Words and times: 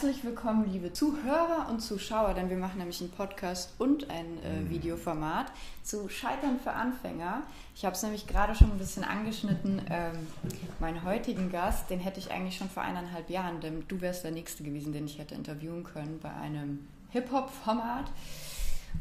Herzlich 0.00 0.22
willkommen, 0.22 0.70
liebe 0.70 0.92
Zuhörer 0.92 1.66
und 1.68 1.80
Zuschauer, 1.80 2.32
denn 2.32 2.48
wir 2.50 2.56
machen 2.56 2.78
nämlich 2.78 3.00
einen 3.00 3.10
Podcast 3.10 3.74
und 3.78 4.08
ein 4.08 4.40
äh, 4.44 4.60
mhm. 4.60 4.70
Videoformat 4.70 5.46
zu 5.82 6.08
Scheitern 6.08 6.60
für 6.60 6.70
Anfänger. 6.70 7.42
Ich 7.74 7.84
habe 7.84 7.96
es 7.96 8.02
nämlich 8.04 8.28
gerade 8.28 8.54
schon 8.54 8.70
ein 8.70 8.78
bisschen 8.78 9.02
angeschnitten. 9.02 9.82
Ähm, 9.90 10.28
meinen 10.78 11.02
heutigen 11.02 11.50
Gast, 11.50 11.90
den 11.90 11.98
hätte 11.98 12.20
ich 12.20 12.30
eigentlich 12.30 12.56
schon 12.56 12.70
vor 12.70 12.84
eineinhalb 12.84 13.28
Jahren, 13.28 13.60
denn 13.60 13.82
du 13.88 14.00
wärst 14.00 14.22
der 14.22 14.30
Nächste 14.30 14.62
gewesen, 14.62 14.92
den 14.92 15.04
ich 15.04 15.18
hätte 15.18 15.34
interviewen 15.34 15.82
können 15.82 16.20
bei 16.22 16.32
einem 16.32 16.86
Hip-Hop-Format. 17.10 18.04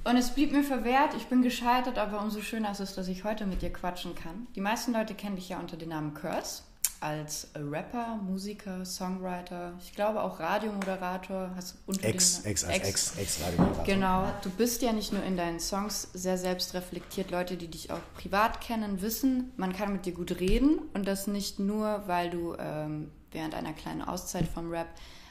Und 0.04 0.18
es 0.18 0.32
blieb 0.32 0.52
mir 0.52 0.64
verwehrt, 0.64 1.14
ich 1.16 1.28
bin 1.28 1.44
gescheitert, 1.44 2.00
aber 2.00 2.20
umso 2.24 2.42
schöner 2.42 2.72
ist 2.72 2.80
es, 2.80 2.96
dass 2.96 3.08
ich 3.08 3.24
heute 3.24 3.46
mit 3.46 3.62
dir 3.62 3.72
quatschen 3.72 4.16
kann. 4.16 4.48
Die 4.56 4.62
meisten 4.62 4.94
Leute 4.94 5.14
kennen 5.14 5.36
dich 5.36 5.50
ja 5.50 5.60
unter 5.60 5.78
dem 5.78 5.90
Namen 5.90 6.16
Curse 6.16 6.64
als 7.02 7.50
Rapper, 7.56 8.18
Musiker, 8.18 8.86
Songwriter, 8.86 9.74
ich 9.80 9.94
glaube 9.94 10.22
auch 10.22 10.40
Radiomoderator. 10.40 11.52
Hast 11.56 11.78
unter 11.86 12.08
ex, 12.08 12.40
ex, 12.46 12.64
ex, 12.64 12.88
ex, 12.88 13.18
ex 13.18 13.42
Radiomoderator. 13.42 13.84
Genau, 13.86 14.26
du 14.42 14.50
bist 14.50 14.82
ja 14.82 14.94
nicht 14.94 15.14
nur 15.14 15.24
in 15.24 15.38
deinen 15.38 15.60
Songs 15.60 16.10
sehr 16.14 16.38
selbst 16.38 16.74
reflektiert. 16.74 17.32
Leute, 17.32 17.58
die 17.58 17.68
dich 17.68 17.92
auch 17.92 18.02
privat 18.16 18.62
kennen, 18.62 19.02
wissen, 19.02 19.52
man 19.58 19.74
kann 19.74 19.94
mit 19.94 20.06
dir 20.06 20.14
gut 20.14 20.40
reden 20.40 20.80
und 20.94 21.08
das 21.08 21.28
nicht 21.28 21.60
nur, 21.60 22.04
weil 22.08 22.30
du 22.30 22.56
ähm, 22.58 23.12
während 23.32 23.56
einer 23.56 23.74
kleinen 23.74 24.02
Auszeit 24.02 24.48
vom 24.48 24.70
Rap 24.70 24.88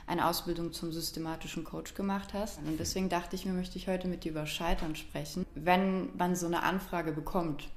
eine 0.07 0.27
Ausbildung 0.27 0.73
zum 0.73 0.93
systematischen 0.93 1.65
Coach 1.65 1.95
gemacht 1.95 2.33
hast. 2.33 2.59
Und 2.59 2.79
deswegen 2.79 3.09
dachte 3.09 3.35
ich 3.35 3.45
mir, 3.45 3.53
möchte 3.53 3.77
ich 3.77 3.89
heute 3.89 4.07
mit 4.09 4.25
dir 4.25 4.31
über 4.31 4.47
Scheitern 4.47 4.95
sprechen. 4.95 5.45
Wenn 5.55 6.17
man 6.17 6.37
so 6.37 6.47
eine 6.47 6.63
Anfrage 6.63 7.13
bekommt, 7.13 7.69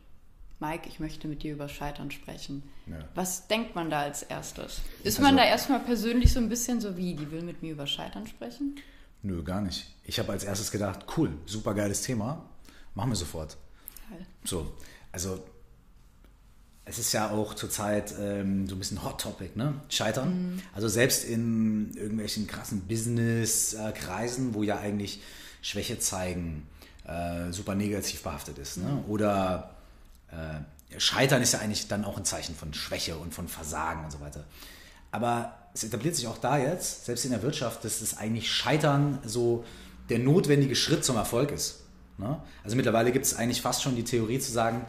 Mike, 0.59 0.89
ich 0.89 0.99
möchte 0.99 1.27
mit 1.27 1.43
dir 1.43 1.53
über 1.53 1.69
Scheitern 1.69 2.11
sprechen. 2.11 2.63
Ja. 2.88 2.97
Was 3.15 3.47
denkt 3.47 3.75
man 3.75 3.89
da 3.89 4.02
als 4.02 4.23
erstes? 4.23 4.81
Ist 5.03 5.17
also, 5.17 5.21
man 5.21 5.38
da 5.38 5.45
erstmal 5.45 5.79
persönlich 5.79 6.33
so 6.33 6.39
ein 6.39 6.49
bisschen 6.49 6.81
so 6.81 6.97
wie, 6.97 7.13
die 7.13 7.31
will 7.31 7.43
mit 7.43 7.61
mir 7.61 7.71
über 7.71 7.88
Scheitern 7.88 8.27
sprechen? 8.27 8.75
Nö, 9.21 9.43
gar 9.43 9.61
nicht. 9.61 9.88
Ich 10.03 10.19
habe 10.19 10.31
als 10.31 10.43
erstes 10.43 10.71
gedacht, 10.71 11.05
cool, 11.17 11.31
super 11.45 11.73
geiles 11.73 12.01
Thema, 12.01 12.45
machen 12.93 13.11
wir 13.11 13.16
sofort. 13.16 13.57
Geil. 14.09 14.25
So, 14.43 14.71
also 15.11 15.43
es 16.89 16.99
ist 16.99 17.13
ja 17.13 17.29
auch 17.29 17.53
zurzeit 17.53 18.13
ähm, 18.19 18.67
so 18.67 18.75
ein 18.75 18.79
bisschen 18.79 19.03
Hot 19.03 19.21
Topic, 19.21 19.51
ne? 19.55 19.75
Scheitern. 19.89 20.53
Mhm. 20.53 20.61
Also 20.73 20.88
selbst 20.88 21.23
in 21.23 21.95
irgendwelchen 21.95 22.47
krassen 22.47 22.81
Business-Kreisen, 22.81 24.55
wo 24.55 24.63
ja 24.63 24.79
eigentlich 24.79 25.21
Schwäche 25.61 25.99
zeigen 25.99 26.67
äh, 27.05 27.51
super 27.51 27.75
negativ 27.75 28.23
behaftet 28.23 28.57
ist. 28.57 28.77
Ne? 28.77 28.89
Mhm. 28.89 29.05
Oder 29.11 29.75
äh, 30.31 30.99
Scheitern 30.99 31.41
ist 31.41 31.53
ja 31.53 31.59
eigentlich 31.59 31.88
dann 31.88 32.03
auch 32.03 32.17
ein 32.17 32.25
Zeichen 32.25 32.55
von 32.55 32.73
Schwäche 32.73 33.17
und 33.17 33.33
von 33.33 33.47
Versagen 33.47 34.05
und 34.05 34.11
so 34.11 34.19
weiter. 34.19 34.44
Aber 35.11 35.55
es 35.73 35.83
etabliert 35.83 36.16
sich 36.16 36.27
auch 36.27 36.38
da 36.38 36.58
jetzt, 36.58 37.05
selbst 37.05 37.25
in 37.25 37.31
der 37.31 37.41
Wirtschaft, 37.41 37.83
dass 37.85 38.02
es 38.02 38.17
eigentlich 38.17 38.52
Scheitern 38.52 39.19
so 39.23 39.63
der 40.09 40.19
notwendige 40.19 40.75
Schritt 40.75 41.05
zum 41.05 41.16
Erfolg 41.16 41.52
ist. 41.52 41.81
Ne? 42.17 42.41
Also 42.63 42.75
mittlerweile 42.75 43.11
gibt 43.11 43.25
es 43.25 43.35
eigentlich 43.35 43.61
fast 43.61 43.83
schon 43.83 43.95
die 43.95 44.03
Theorie 44.03 44.39
zu 44.39 44.52
sagen, 44.52 44.85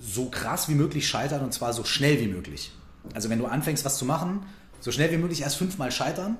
so 0.00 0.30
krass 0.30 0.68
wie 0.68 0.74
möglich 0.74 1.08
scheitern 1.08 1.42
und 1.42 1.52
zwar 1.52 1.72
so 1.72 1.84
schnell 1.84 2.20
wie 2.20 2.28
möglich. 2.28 2.72
Also 3.14 3.28
wenn 3.30 3.38
du 3.38 3.46
anfängst, 3.46 3.84
was 3.84 3.98
zu 3.98 4.04
machen, 4.04 4.46
so 4.80 4.92
schnell 4.92 5.10
wie 5.10 5.16
möglich 5.16 5.42
erst 5.42 5.56
fünfmal 5.56 5.90
scheitern, 5.90 6.36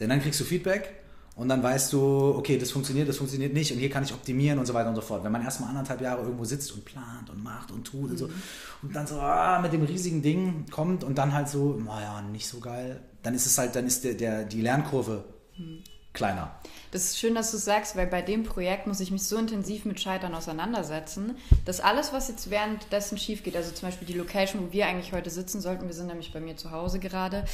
denn 0.00 0.08
dann 0.08 0.22
kriegst 0.22 0.40
du 0.40 0.44
Feedback 0.44 1.01
und 1.34 1.48
dann 1.48 1.62
weißt 1.62 1.92
du, 1.94 2.34
okay, 2.36 2.58
das 2.58 2.70
funktioniert, 2.70 3.08
das 3.08 3.16
funktioniert 3.16 3.54
nicht 3.54 3.72
und 3.72 3.78
hier 3.78 3.88
kann 3.88 4.04
ich 4.04 4.12
optimieren 4.12 4.58
und 4.58 4.66
so 4.66 4.74
weiter 4.74 4.90
und 4.90 4.96
so 4.96 5.00
fort. 5.00 5.24
Wenn 5.24 5.32
man 5.32 5.42
erstmal 5.42 5.70
anderthalb 5.70 6.02
Jahre 6.02 6.22
irgendwo 6.22 6.44
sitzt 6.44 6.72
und 6.72 6.84
plant 6.84 7.30
und 7.30 7.42
macht 7.42 7.70
und 7.70 7.84
tut 7.84 8.04
mhm. 8.04 8.10
und 8.10 8.18
so 8.18 8.28
mhm. 8.28 8.34
und 8.82 8.96
dann 8.96 9.06
so 9.06 9.18
ah, 9.18 9.58
mit 9.60 9.72
dem 9.72 9.82
riesigen 9.82 10.20
Ding 10.20 10.66
kommt 10.70 11.04
und 11.04 11.16
dann 11.16 11.32
halt 11.32 11.48
so, 11.48 11.78
naja, 11.78 12.20
nicht 12.20 12.46
so 12.46 12.60
geil, 12.60 13.00
dann 13.22 13.34
ist 13.34 13.46
es 13.46 13.56
halt, 13.56 13.74
dann 13.74 13.86
ist 13.86 14.04
der, 14.04 14.14
der, 14.14 14.44
die 14.44 14.60
Lernkurve 14.60 15.24
mhm. 15.56 15.82
kleiner. 16.12 16.54
Das 16.90 17.04
ist 17.04 17.18
schön, 17.18 17.34
dass 17.34 17.50
du 17.50 17.56
sagst, 17.56 17.96
weil 17.96 18.06
bei 18.06 18.20
dem 18.20 18.42
Projekt 18.42 18.86
muss 18.86 19.00
ich 19.00 19.10
mich 19.10 19.22
so 19.22 19.38
intensiv 19.38 19.86
mit 19.86 19.98
Scheitern 19.98 20.34
auseinandersetzen, 20.34 21.36
dass 21.64 21.80
alles, 21.80 22.12
was 22.12 22.28
jetzt 22.28 22.50
währenddessen 22.50 23.16
schief 23.16 23.42
geht, 23.42 23.56
also 23.56 23.72
zum 23.72 23.88
Beispiel 23.88 24.06
die 24.06 24.12
Location, 24.12 24.62
wo 24.62 24.72
wir 24.72 24.86
eigentlich 24.86 25.14
heute 25.14 25.30
sitzen 25.30 25.62
sollten, 25.62 25.86
wir 25.86 25.94
sind 25.94 26.08
nämlich 26.08 26.34
bei 26.34 26.40
mir 26.40 26.58
zu 26.58 26.70
Hause 26.70 26.98
gerade, 26.98 27.46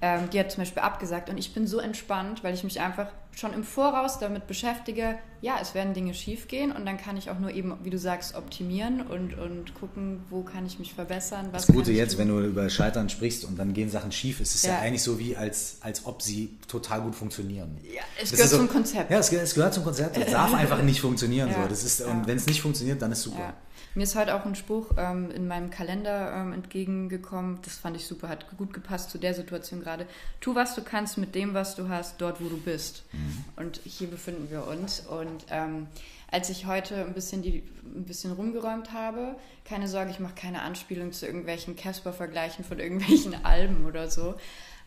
ähm, 0.00 0.30
die 0.30 0.38
hat 0.38 0.52
zum 0.52 0.60
Beispiel 0.60 0.84
abgesagt 0.84 1.28
und 1.28 1.38
ich 1.38 1.52
bin 1.52 1.66
so 1.66 1.80
entspannt, 1.80 2.44
weil 2.44 2.54
ich 2.54 2.62
mich 2.62 2.80
einfach 2.80 3.08
schon 3.36 3.52
im 3.52 3.64
Voraus 3.64 4.18
damit 4.18 4.46
beschäftige, 4.46 5.18
ja, 5.40 5.58
es 5.60 5.74
werden 5.74 5.92
Dinge 5.92 6.14
schief 6.14 6.48
gehen 6.48 6.72
und 6.72 6.86
dann 6.86 6.96
kann 6.96 7.16
ich 7.16 7.30
auch 7.30 7.38
nur 7.38 7.50
eben, 7.50 7.76
wie 7.82 7.90
du 7.90 7.98
sagst, 7.98 8.34
optimieren 8.34 9.02
und, 9.02 9.38
und 9.38 9.74
gucken, 9.74 10.24
wo 10.30 10.42
kann 10.42 10.64
ich 10.64 10.78
mich 10.78 10.94
verbessern. 10.94 11.50
das 11.52 11.66
Gute 11.66 11.92
jetzt, 11.92 12.12
tun. 12.12 12.20
wenn 12.20 12.28
du 12.28 12.40
über 12.40 12.70
Scheitern 12.70 13.08
sprichst 13.08 13.44
und 13.44 13.58
dann 13.58 13.74
gehen 13.74 13.90
Sachen 13.90 14.12
schief, 14.12 14.40
ist 14.40 14.54
es 14.54 14.62
ja. 14.62 14.72
ja, 14.72 14.78
eigentlich 14.80 15.02
so 15.02 15.18
wie, 15.18 15.36
als, 15.36 15.78
als 15.80 16.06
ob 16.06 16.22
sie 16.22 16.56
total 16.66 17.02
gut 17.02 17.14
funktionieren. 17.14 17.76
Ja, 17.82 18.00
es 18.16 18.30
das 18.30 18.38
gehört 18.38 18.50
so, 18.50 18.56
zum 18.58 18.68
Konzept. 18.68 19.10
Ja, 19.10 19.18
es, 19.18 19.30
es, 19.30 19.54
gehört 19.54 19.74
zum 19.74 19.84
Konzept. 19.84 20.16
Es 20.16 20.30
darf 20.30 20.54
einfach 20.54 20.82
nicht 20.82 21.00
funktionieren. 21.00 21.50
Ja. 21.50 21.62
So. 21.62 21.68
Das 21.68 21.84
ist, 21.84 22.00
und 22.00 22.26
wenn 22.26 22.36
es 22.36 22.46
nicht 22.46 22.62
funktioniert, 22.62 23.02
dann 23.02 23.12
ist 23.12 23.22
super. 23.22 23.54
Mir 23.96 24.02
ist 24.02 24.16
heute 24.16 24.34
auch 24.34 24.44
ein 24.44 24.56
Spruch 24.56 24.90
ähm, 24.98 25.30
in 25.30 25.46
meinem 25.46 25.70
Kalender 25.70 26.34
ähm, 26.34 26.52
entgegengekommen. 26.52 27.60
Das 27.62 27.76
fand 27.76 27.96
ich 27.96 28.06
super, 28.06 28.28
hat 28.28 28.56
gut 28.56 28.72
gepasst 28.72 29.10
zu 29.10 29.18
der 29.18 29.34
Situation 29.34 29.80
gerade. 29.80 30.08
Tu, 30.40 30.56
was 30.56 30.74
du 30.74 30.82
kannst 30.82 31.16
mit 31.16 31.36
dem, 31.36 31.54
was 31.54 31.76
du 31.76 31.88
hast, 31.88 32.20
dort, 32.20 32.40
wo 32.40 32.48
du 32.48 32.60
bist. 32.60 33.04
Mhm. 33.12 33.44
Und 33.54 33.80
hier 33.84 34.08
befinden 34.08 34.50
wir 34.50 34.66
uns. 34.66 34.98
Und 34.98 35.46
ähm, 35.50 35.86
als 36.28 36.50
ich 36.50 36.66
heute 36.66 37.04
ein 37.04 37.14
bisschen, 37.14 37.42
die, 37.42 37.62
ein 37.84 38.04
bisschen 38.04 38.32
rumgeräumt 38.32 38.92
habe, 38.92 39.36
keine 39.64 39.86
Sorge, 39.86 40.10
ich 40.10 40.18
mache 40.18 40.34
keine 40.34 40.62
Anspielung 40.62 41.12
zu 41.12 41.26
irgendwelchen 41.26 41.76
Casper-Vergleichen 41.76 42.64
von 42.64 42.80
irgendwelchen 42.80 43.34
Alben 43.44 43.86
oder 43.86 44.10
so. 44.10 44.34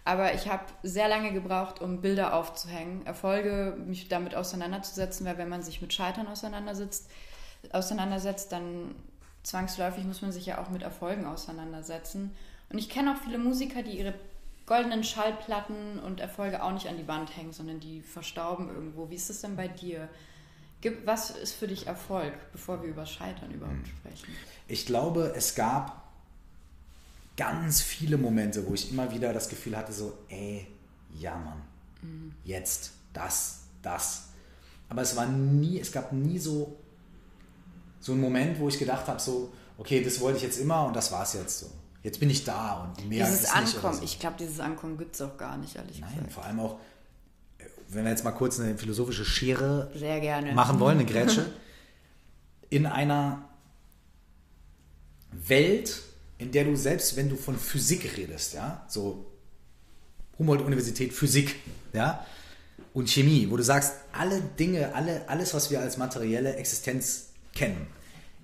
Aber 0.04 0.34
ich 0.34 0.50
habe 0.50 0.64
sehr 0.84 1.08
lange 1.08 1.32
gebraucht, 1.32 1.82
um 1.82 2.02
Bilder 2.02 2.34
aufzuhängen, 2.34 3.06
Erfolge, 3.06 3.78
mich 3.86 4.10
damit 4.10 4.36
auseinanderzusetzen, 4.36 5.26
weil 5.26 5.38
wenn 5.38 5.50
man 5.50 5.64
sich 5.64 5.82
mit 5.82 5.94
Scheitern 5.94 6.28
auseinandersetzt, 6.28 7.10
auseinandersetzt, 7.74 8.52
dann 8.52 8.96
zwangsläufig 9.44 10.04
muss 10.04 10.22
man 10.22 10.32
sich 10.32 10.46
ja 10.46 10.62
auch 10.62 10.70
mit 10.70 10.84
Erfolgen 10.84 11.26
auseinandersetzen. 11.26 12.32
Und 12.70 12.78
ich 12.78 12.90
kenne 12.90 13.14
auch 13.14 13.24
viele 13.24 13.38
Musiker, 13.38 13.82
die 13.82 13.98
ihre 13.98 14.14
goldenen 14.66 15.04
Schallplatten 15.04 16.00
und 16.00 16.20
Erfolge 16.20 16.62
auch 16.62 16.74
nicht 16.74 16.88
an 16.88 16.98
die 16.98 17.08
Wand 17.08 17.36
hängen, 17.36 17.54
sondern 17.54 17.80
die 17.80 18.02
verstauben 18.02 18.68
irgendwo. 18.68 19.10
Wie 19.10 19.16
ist 19.16 19.30
es 19.30 19.42
denn 19.42 19.56
bei 19.56 19.68
dir? 19.68 20.10
Was 21.06 21.32
ist 21.32 21.54
für 21.54 21.68
dich 21.68 21.88
Erfolg, 21.88 22.34
bevor 22.52 22.84
wir 22.84 22.90
über 22.90 23.06
Scheitern 23.06 23.52
überhaupt 23.52 23.88
hm. 23.88 23.98
sprechen? 23.98 24.36
Ich 24.68 24.86
glaube, 24.86 25.34
es 25.36 25.56
gab 25.56 26.04
ganz 27.38 27.82
viele 27.82 28.18
Momente, 28.18 28.68
wo 28.68 28.74
ich 28.74 28.92
immer 28.92 29.12
wieder 29.12 29.32
das 29.32 29.48
Gefühl 29.48 29.78
hatte, 29.78 29.94
so, 29.94 30.18
ey, 30.28 30.68
ja 31.18 31.38
Mann, 31.38 31.62
mhm. 32.02 32.34
jetzt, 32.44 32.92
das, 33.14 33.62
das. 33.82 34.30
Aber 34.90 35.02
es 35.02 35.16
war 35.16 35.28
nie, 35.28 35.80
es 35.80 35.92
gab 35.92 36.12
nie 36.12 36.40
so 36.40 36.78
so 38.00 38.14
ein 38.14 38.22
Moment, 38.22 38.60
wo 38.60 38.68
ich 38.68 38.80
gedacht 38.80 39.08
habe, 39.08 39.20
so, 39.20 39.52
okay, 39.78 40.04
das 40.04 40.20
wollte 40.20 40.38
ich 40.38 40.44
jetzt 40.44 40.60
immer 40.60 40.86
und 40.86 40.96
das 40.96 41.12
war 41.12 41.24
es 41.24 41.34
jetzt 41.34 41.60
so. 41.60 41.68
Jetzt 42.04 42.20
bin 42.20 42.30
ich 42.30 42.44
da 42.44 42.84
und 42.84 43.10
mehr 43.10 43.26
dieses 43.26 43.44
ist 43.44 43.56
Ankommen, 43.56 44.00
nicht 44.00 44.00
so. 44.00 44.04
ich 44.06 44.20
glaube, 44.20 44.36
dieses 44.40 44.60
Ankommen 44.60 44.98
gibt 44.98 45.16
es 45.16 45.22
auch 45.22 45.38
gar 45.38 45.58
nicht, 45.58 45.76
ehrlich 45.76 46.00
Nein, 46.00 46.14
gesagt. 46.14 46.32
vor 46.34 46.46
allem 46.46 46.60
auch, 46.60 46.80
wenn 47.90 48.04
wir 48.04 48.12
jetzt 48.12 48.24
mal 48.24 48.32
kurz 48.32 48.60
eine 48.60 48.78
philosophische 48.78 49.26
Schere 49.26 49.92
Sehr 49.96 50.20
gerne. 50.20 50.54
machen 50.54 50.80
wollen, 50.80 51.00
eine 51.00 51.06
Grätsche, 51.06 51.52
in 52.70 52.86
einer 52.86 53.48
Welt, 55.32 56.02
in 56.38 56.52
der 56.52 56.66
du 56.66 56.76
selbst, 56.76 57.16
wenn 57.16 57.30
du 57.30 57.36
von 57.36 57.58
Physik 57.58 58.18
redest, 58.18 58.54
ja, 58.54 58.86
so 58.88 59.26
Humboldt-Universität 60.38 61.14
Physik, 61.14 61.56
ja, 61.94 62.26
und 62.94 63.10
Chemie, 63.10 63.48
wo 63.50 63.58
du 63.58 63.64
sagst, 63.64 63.94
alle 64.12 64.42
Dinge, 64.42 64.94
alle, 64.96 65.28
alles, 65.28 65.54
was 65.54 65.72
wir 65.72 65.82
als 65.82 65.98
materielle 65.98 66.56
Existenz 66.56 67.27
kennen, 67.58 67.88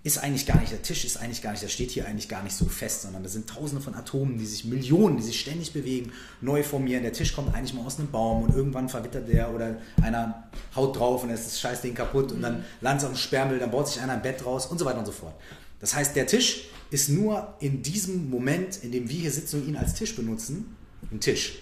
ist 0.06 0.18
eigentlich 0.18 0.46
gar 0.46 0.60
nicht, 0.60 0.72
der 0.74 0.82
Tisch 0.82 1.06
ist 1.06 1.16
eigentlich 1.16 1.42
gar 1.42 1.52
nicht, 1.52 1.64
der 1.64 1.70
steht 1.70 1.92
hier 1.92 2.06
eigentlich 2.06 2.28
gar 2.28 2.44
nicht 2.44 2.56
so 2.56 2.66
fest, 2.66 3.04
sondern 3.04 3.24
da 3.24 3.30
sind 3.30 3.50
tausende 3.50 3.82
von 3.82 3.96
Atomen, 3.96 4.38
die 4.38 4.46
sich, 4.46 4.66
Millionen, 4.66 5.16
die 5.16 5.24
sich 5.24 5.40
ständig 5.40 5.72
bewegen, 5.72 6.12
neu 6.42 6.62
formieren. 6.62 7.04
Der 7.04 7.14
Tisch 7.14 7.34
kommt 7.34 7.56
eigentlich 7.56 7.74
mal 7.74 7.86
aus 7.86 8.00
einem 8.00 8.12
Baum 8.12 8.44
und 8.44 8.54
irgendwann 8.54 8.90
verwittert 8.90 9.30
der 9.30 9.54
oder 9.54 9.78
einer 10.02 10.50
haut 10.76 11.00
drauf 11.00 11.24
und 11.24 11.30
dann 11.30 11.38
ist 11.38 11.46
das 11.46 11.62
Scheißding 11.62 11.94
kaputt 11.94 12.34
und 12.34 12.42
dann 12.42 12.66
landet 12.82 13.04
es 13.04 13.06
auf 13.06 13.14
dem 13.14 13.18
Sperrmüll, 13.18 13.60
dann 13.60 13.72
baut 13.72 13.88
sich 13.88 14.02
einer 14.02 14.14
ein 14.14 14.22
Bett 14.22 14.44
draus 14.44 14.66
und 14.66 14.78
so 14.78 14.84
weiter 14.84 15.00
und 15.00 15.06
so 15.06 15.14
fort. 15.14 15.36
Das 15.80 15.96
heißt, 15.96 16.18
der 16.18 16.28
Tisch 16.28 16.66
ist 16.92 17.08
nur 17.08 17.56
in 17.62 17.82
diesem 17.82 18.30
Moment, 18.30 18.84
in 18.84 18.92
dem 18.92 19.10
wir 19.10 19.20
hier 19.20 19.32
sitzen 19.32 19.62
und 19.62 19.68
ihn 19.70 19.78
als 19.78 19.94
Tisch 19.94 20.16
benutzen, 20.18 20.76
ein 21.12 21.22
Tisch. 21.22 21.60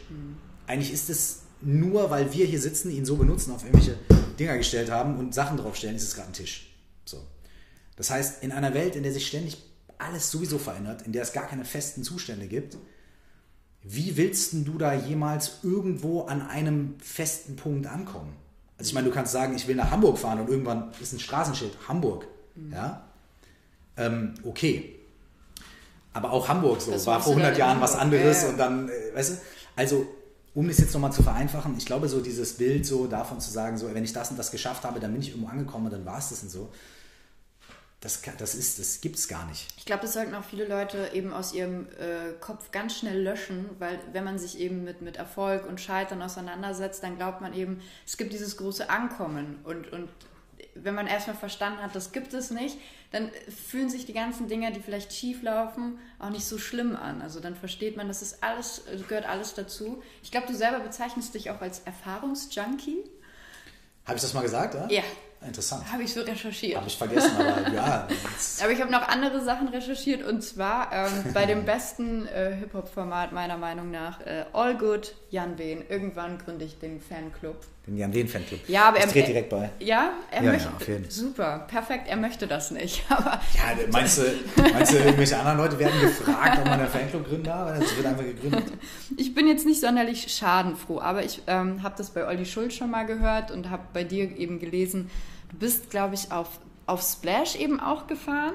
Eigentlich 0.66 0.92
ist 0.92 1.12
es 1.12 1.42
nur, 1.62 2.10
weil 2.10 2.34
wir 2.34 2.48
hier 2.48 2.60
sitzen, 2.60 2.90
ihn 2.90 3.06
so 3.06 3.18
benutzen, 3.18 3.52
auf 3.52 3.64
irgendwelche 3.64 3.98
Dinger 4.40 4.58
gestellt 4.58 4.90
haben 4.90 5.18
und 5.20 5.36
Sachen 5.36 5.58
draufstellen, 5.58 5.96
ist 5.96 6.04
es 6.04 6.16
gerade 6.16 6.30
ein 6.30 6.34
Tisch. 6.34 6.74
So. 7.06 7.18
Das 8.02 8.10
heißt, 8.10 8.42
in 8.42 8.52
einer 8.52 8.74
Welt, 8.74 8.96
in 8.96 9.04
der 9.04 9.14
sich 9.14 9.28
ständig 9.28 9.62
alles 10.00 10.32
sowieso 10.32 10.58
verändert, 10.58 11.04
in 11.04 11.12
der 11.12 11.22
es 11.22 11.34
gar 11.34 11.46
keine 11.46 11.66
festen 11.66 12.04
Zustände 12.04 12.48
gibt, 12.48 12.76
wie 13.84 14.18
willst 14.18 14.54
du 14.54 14.80
da 14.80 14.96
jemals 14.96 15.60
irgendwo 15.62 16.24
an 16.24 16.42
einem 16.42 16.96
festen 17.00 17.58
Punkt 17.58 17.86
ankommen? 17.86 18.36
Also 18.80 18.90
ich 18.90 18.96
meine, 18.96 19.08
du 19.08 19.14
kannst 19.14 19.34
sagen, 19.34 19.56
ich 19.56 19.68
will 19.68 19.76
nach 19.76 19.92
Hamburg 19.92 20.18
fahren 20.18 20.40
und 20.40 20.50
irgendwann 20.50 20.92
ist 21.00 21.14
ein 21.14 21.20
Straßenschild 21.20 21.74
Hamburg. 21.88 22.26
Mhm. 22.56 22.74
Ja? 22.74 23.04
Ähm, 23.98 24.34
okay. 24.46 24.96
Aber 26.12 26.32
auch 26.32 26.48
Hamburg 26.48 26.82
so, 26.82 26.90
das 26.90 27.06
war 27.06 27.22
vor 27.22 27.34
100 27.34 27.56
Jahren 27.56 27.82
was 27.82 27.94
anderes 27.94 28.42
ja, 28.42 28.50
und 28.50 28.58
dann, 28.58 28.90
äh, 28.90 29.14
weißt 29.14 29.34
du, 29.34 29.38
also 29.76 30.08
um 30.56 30.68
es 30.70 30.80
jetzt 30.80 30.96
nochmal 30.96 31.12
zu 31.12 31.22
vereinfachen, 31.22 31.76
ich 31.78 31.86
glaube, 31.86 32.10
so 32.10 32.20
dieses 32.20 32.54
Bild 32.54 32.84
so 32.84 33.06
davon 33.06 33.40
zu 33.40 33.52
sagen, 33.52 33.78
so, 33.78 33.94
wenn 33.94 34.04
ich 34.04 34.12
das 34.12 34.32
und 34.32 34.40
das 34.40 34.50
geschafft 34.50 34.86
habe, 34.86 35.00
dann 35.00 35.12
bin 35.12 35.22
ich 35.22 35.30
irgendwo 35.30 35.50
angekommen 35.50 35.86
und 35.86 35.92
dann 35.92 36.06
war 36.08 36.18
es 36.18 36.30
das 36.30 36.42
und 36.42 36.50
so. 36.50 36.72
Das, 38.02 38.24
das, 38.40 38.56
ist, 38.56 38.80
das 38.80 39.00
gibt 39.00 39.18
es 39.18 39.28
gar 39.28 39.46
nicht. 39.46 39.68
Ich 39.78 39.86
glaube, 39.86 40.02
das 40.02 40.14
sollten 40.14 40.34
auch 40.34 40.44
viele 40.44 40.68
Leute 40.68 41.12
eben 41.14 41.32
aus 41.32 41.54
ihrem 41.54 41.88
äh, 42.00 42.34
Kopf 42.40 42.72
ganz 42.72 42.98
schnell 42.98 43.22
löschen, 43.22 43.70
weil 43.78 44.00
wenn 44.12 44.24
man 44.24 44.40
sich 44.40 44.60
eben 44.60 44.84
mit, 44.84 45.04
mit 45.04 45.18
Erfolg 45.18 45.68
und 45.68 45.80
Scheitern 45.80 46.20
auseinandersetzt, 46.24 47.04
dann 47.04 47.18
glaubt 47.18 47.42
man 47.42 47.54
eben, 47.54 47.80
es 48.08 48.18
gibt 48.18 48.34
dieses 48.34 48.58
große 48.58 48.90
Ankommen. 48.90 49.60
Und, 49.64 49.94
und 49.94 50.10
wenn 50.74 50.96
man 50.96 51.06
erstmal 51.06 51.36
verstanden 51.36 51.80
hat, 51.84 51.96
das 51.96 52.12
gibt 52.12 52.34
es 52.34 52.50
nicht, 52.50 52.78
dann 53.12 53.30
fühlen 53.68 53.90
sich 53.90 54.08
die 54.08 54.14
ganzen 54.14 54.48
Dinge, 54.48 54.72
die 54.72 54.80
vielleicht 54.80 55.14
schief 55.14 55.44
laufen, 55.44 56.00
auch 56.18 56.32
nicht 56.32 56.46
so 56.46 56.58
schlimm 56.58 56.96
an. 56.96 57.22
Also 57.22 57.40
dann 57.40 57.56
versteht 57.56 57.98
man, 57.98 58.08
das 58.08 58.24
ist 58.24 58.44
alles, 58.44 58.84
gehört 59.08 59.28
alles 59.30 59.54
dazu. 59.54 60.02
Ich 60.24 60.32
glaube, 60.32 60.48
du 60.48 60.56
selber 60.56 60.80
bezeichnest 60.80 61.36
dich 61.36 61.52
auch 61.52 61.62
als 61.62 61.82
Erfahrungsjunkie. 61.82 63.04
Habe 64.06 64.16
ich 64.16 64.22
das 64.22 64.34
mal 64.34 64.42
gesagt? 64.42 64.74
Ja. 64.74 64.88
ja. 64.90 65.04
Interessant. 65.46 65.92
Habe 65.92 66.04
ich 66.04 66.14
so 66.14 66.22
recherchiert. 66.22 66.78
Habe 66.78 66.88
ich 66.88 66.98
vergessen, 66.98 67.32
aber 67.36 67.70
ja. 67.74 68.08
aber 68.62 68.72
ich 68.72 68.80
habe 68.80 68.92
noch 68.92 69.08
andere 69.08 69.42
Sachen 69.42 69.70
recherchiert 69.70 70.24
und 70.24 70.44
zwar 70.44 70.92
ähm, 70.94 71.34
bei 71.34 71.48
dem 71.48 71.66
besten 71.66 72.28
äh, 72.28 72.56
Hip-Hop-Format 72.58 73.32
meiner 73.32 73.58
Meinung 73.58 73.90
nach, 73.90 74.22
äh, 74.22 74.46
All 74.54 74.78
Good 74.78 75.16
Jan 75.32 75.58
Wehn. 75.58 75.84
Irgendwann 75.90 76.38
gründe 76.38 76.66
ich 76.66 76.78
den 76.78 77.02
Fanclub. 77.02 77.58
Den 77.92 77.98
Jan 77.98 78.14
Wehn 78.14 78.28
Fanclub. 78.28 78.60
Ja, 78.68 78.88
aber 78.88 79.00
er 79.00 79.08
dreht 79.08 79.28
direkt 79.28 79.50
bei. 79.50 79.70
Ja, 79.80 80.14
er 80.32 80.44
ja, 80.44 80.52
möchte. 80.52 80.70
Ja, 80.70 80.76
auf 80.76 80.88
jeden. 80.88 81.10
Super, 81.10 81.68
perfekt. 81.68 82.08
Er 82.08 82.18
möchte 82.18 82.48
das 82.48 82.72
nicht. 82.72 83.04
Aber 83.10 83.42
ja, 83.54 83.88
meinst 83.92 84.18
du, 84.18 84.22
meinst 84.56 84.94
du, 84.94 84.98
irgendwelche 84.98 85.38
anderen 85.38 85.58
Leute 85.58 85.78
werden 85.78 86.00
gefragt, 86.00 86.60
ob 86.60 86.66
man 86.66 86.80
einen 86.80 86.90
Fanclub 86.90 87.28
gründen 87.28 87.44
darf? 87.44 87.78
Das 87.78 87.98
wird 87.98 88.06
einfach 88.06 88.24
gegründet. 88.24 88.64
Ich 89.18 89.36
bin 89.36 89.48
jetzt 89.48 89.66
nicht 89.66 89.82
sonderlich 89.82 90.34
schadenfroh, 90.34 91.02
aber 91.02 91.26
ich 91.26 91.42
ähm, 91.48 91.84
habe 91.84 91.96
das 91.98 92.12
bei 92.12 92.26
Olli 92.26 92.46
Schulz 92.46 92.76
schon 92.76 92.90
mal 92.92 93.06
gehört 93.06 93.52
und 93.52 93.70
habe 93.70 93.84
bei 93.94 94.06
dir 94.06 94.38
eben 94.38 94.60
gelesen, 94.60 95.10
Du 95.52 95.58
bist, 95.58 95.90
glaube 95.90 96.16
ich, 96.16 96.32
auf, 96.32 96.60
auf 96.86 97.02
Splash 97.02 97.56
eben 97.56 97.80
auch 97.80 98.08
gefahren 98.08 98.54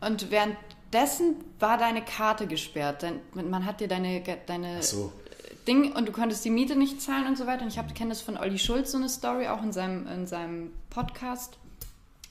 und 0.00 0.30
währenddessen 0.30 1.36
war 1.58 1.76
deine 1.76 2.04
Karte 2.04 2.46
gesperrt. 2.46 3.02
Dein, 3.02 3.20
man 3.50 3.66
hat 3.66 3.80
dir 3.80 3.88
deine, 3.88 4.22
deine 4.46 4.82
so. 4.82 5.12
Ding 5.68 5.92
und 5.92 6.08
du 6.08 6.12
konntest 6.12 6.44
die 6.44 6.50
Miete 6.50 6.74
nicht 6.74 7.02
zahlen 7.02 7.26
und 7.26 7.36
so 7.36 7.46
weiter. 7.46 7.62
Und 7.62 7.76
ich 7.76 7.94
kenne 7.94 8.08
das 8.08 8.22
von 8.22 8.38
Olli 8.38 8.58
Schulz, 8.58 8.92
so 8.92 8.98
eine 8.98 9.08
Story, 9.08 9.48
auch 9.48 9.62
in 9.62 9.72
seinem, 9.72 10.06
in 10.06 10.26
seinem 10.26 10.72
Podcast. 10.88 11.58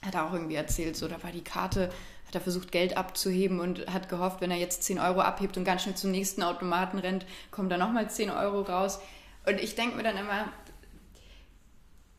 Hat 0.04 0.14
er 0.14 0.26
auch 0.26 0.32
irgendwie 0.32 0.56
erzählt, 0.56 0.96
so 0.96 1.06
da 1.06 1.22
war 1.22 1.30
die 1.30 1.44
Karte, 1.44 1.90
hat 2.26 2.34
er 2.34 2.40
versucht, 2.40 2.72
Geld 2.72 2.96
abzuheben 2.96 3.60
und 3.60 3.86
hat 3.92 4.08
gehofft, 4.08 4.40
wenn 4.40 4.50
er 4.50 4.56
jetzt 4.56 4.82
10 4.82 4.98
Euro 4.98 5.20
abhebt 5.20 5.56
und 5.56 5.64
ganz 5.64 5.82
schnell 5.82 5.94
zum 5.94 6.10
nächsten 6.10 6.42
Automaten 6.42 6.98
rennt, 6.98 7.26
kommen 7.50 7.70
da 7.70 7.78
nochmal 7.78 8.10
10 8.10 8.30
Euro 8.30 8.62
raus. 8.62 8.98
Und 9.46 9.60
ich 9.60 9.76
denke 9.76 9.96
mir 9.96 10.02
dann 10.02 10.16
immer, 10.16 10.52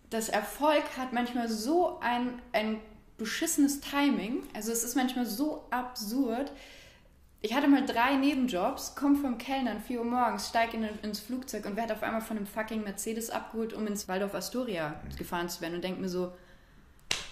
das 0.10 0.30
Erfolg 0.30 0.84
hat 0.98 1.14
manchmal 1.14 1.50
so 1.50 2.00
ein, 2.00 2.42
ein 2.54 2.80
beschissenes 3.18 3.82
Timing. 3.82 4.44
Also 4.54 4.72
es 4.72 4.84
ist 4.84 4.96
manchmal 4.96 5.26
so 5.26 5.66
absurd. 5.70 6.52
Ich 7.42 7.54
hatte 7.54 7.70
mal 7.70 7.86
drei 7.86 8.16
Nebenjobs, 8.16 8.96
komme 8.96 9.16
vom 9.16 9.38
Kellnern 9.38 9.80
4 9.80 10.00
Uhr 10.00 10.06
morgens, 10.06 10.50
steige 10.50 10.76
in, 10.76 10.84
ins 11.04 11.20
Flugzeug 11.22 11.66
und 11.66 11.78
werde 11.78 11.94
auf 11.94 12.04
einmal 12.04 12.22
von 12.22 12.36
einem 12.36 12.46
fucking 12.46 12.84
Mercedes 12.84 13.30
abgeholt, 13.30 13.74
um 13.74 13.88
ins 13.88 14.10
Waldorf 14.10 14.36
Astoria 14.36 15.00
gefahren 15.18 15.48
zu 15.48 15.62
werden 15.62 15.76
und 15.76 15.84
denke 15.84 16.02
mir 16.02 16.10
so, 16.10 16.34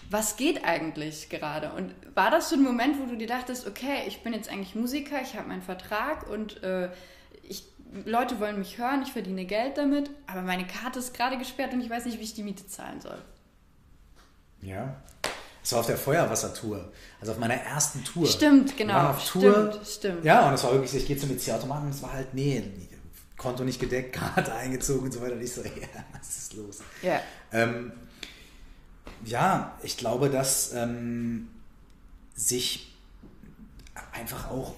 was 0.09 0.37
geht 0.37 0.63
eigentlich 0.63 1.29
gerade? 1.29 1.73
Und 1.73 1.93
war 2.15 2.31
das 2.31 2.49
so 2.49 2.55
ein 2.55 2.63
Moment, 2.63 2.97
wo 2.99 3.05
du 3.05 3.17
dir 3.17 3.27
dachtest, 3.27 3.67
okay, 3.67 4.03
ich 4.07 4.23
bin 4.23 4.31
jetzt 4.31 4.49
eigentlich 4.49 4.75
Musiker, 4.75 5.21
ich 5.21 5.35
habe 5.35 5.49
meinen 5.49 5.61
Vertrag 5.61 6.29
und 6.29 6.63
äh, 6.63 6.89
ich 7.43 7.65
Leute 8.05 8.39
wollen 8.39 8.59
mich 8.59 8.77
hören, 8.77 9.01
ich 9.01 9.11
verdiene 9.11 9.45
Geld 9.45 9.77
damit, 9.77 10.09
aber 10.25 10.41
meine 10.41 10.65
Karte 10.65 10.99
ist 10.99 11.13
gerade 11.13 11.37
gesperrt 11.37 11.73
und 11.73 11.81
ich 11.81 11.89
weiß 11.89 12.05
nicht, 12.05 12.19
wie 12.19 12.23
ich 12.23 12.33
die 12.33 12.43
Miete 12.43 12.67
zahlen 12.67 13.01
soll. 13.01 13.21
Ja. 14.61 14.95
Das 15.67 15.73
war 15.73 15.79
auf 15.81 15.87
der 15.87 15.97
Feuerwassertour. 15.97 16.93
Also 17.19 17.33
auf 17.33 17.39
meiner 17.39 17.55
ersten 17.55 18.01
Tour. 18.01 18.25
Stimmt, 18.25 18.77
genau. 18.77 18.93
Wir 18.93 18.99
waren 18.99 19.07
auf 19.07 19.29
Tour. 19.29 19.69
Stimmt, 19.73 19.87
stimmt. 19.87 20.23
Ja, 20.23 20.47
und 20.47 20.53
es 20.53 20.63
war 20.63 20.71
wirklich, 20.71 20.95
ich 20.95 21.05
gehe 21.05 21.17
zum 21.17 21.29
EC-Automaten 21.29 21.87
und 21.87 21.91
es 21.93 22.01
war 22.01 22.13
halt, 22.13 22.33
nee, 22.33 22.63
Konto 23.35 23.65
nicht 23.65 23.77
gedeckt, 23.77 24.13
Karte 24.15 24.55
eingezogen 24.55 25.07
und 25.07 25.11
so 25.11 25.19
weiter. 25.19 25.33
Und 25.33 25.41
ich 25.41 25.51
so, 25.51 25.61
ja, 25.65 25.69
was 26.17 26.37
ist 26.37 26.53
los? 26.53 26.79
Ja. 27.01 27.19
Ähm, 27.51 27.91
ja, 29.25 29.77
ich 29.83 29.97
glaube, 29.97 30.29
dass 30.29 30.71
ähm, 30.71 31.49
sich 32.33 32.95
einfach 34.13 34.49
auch 34.49 34.73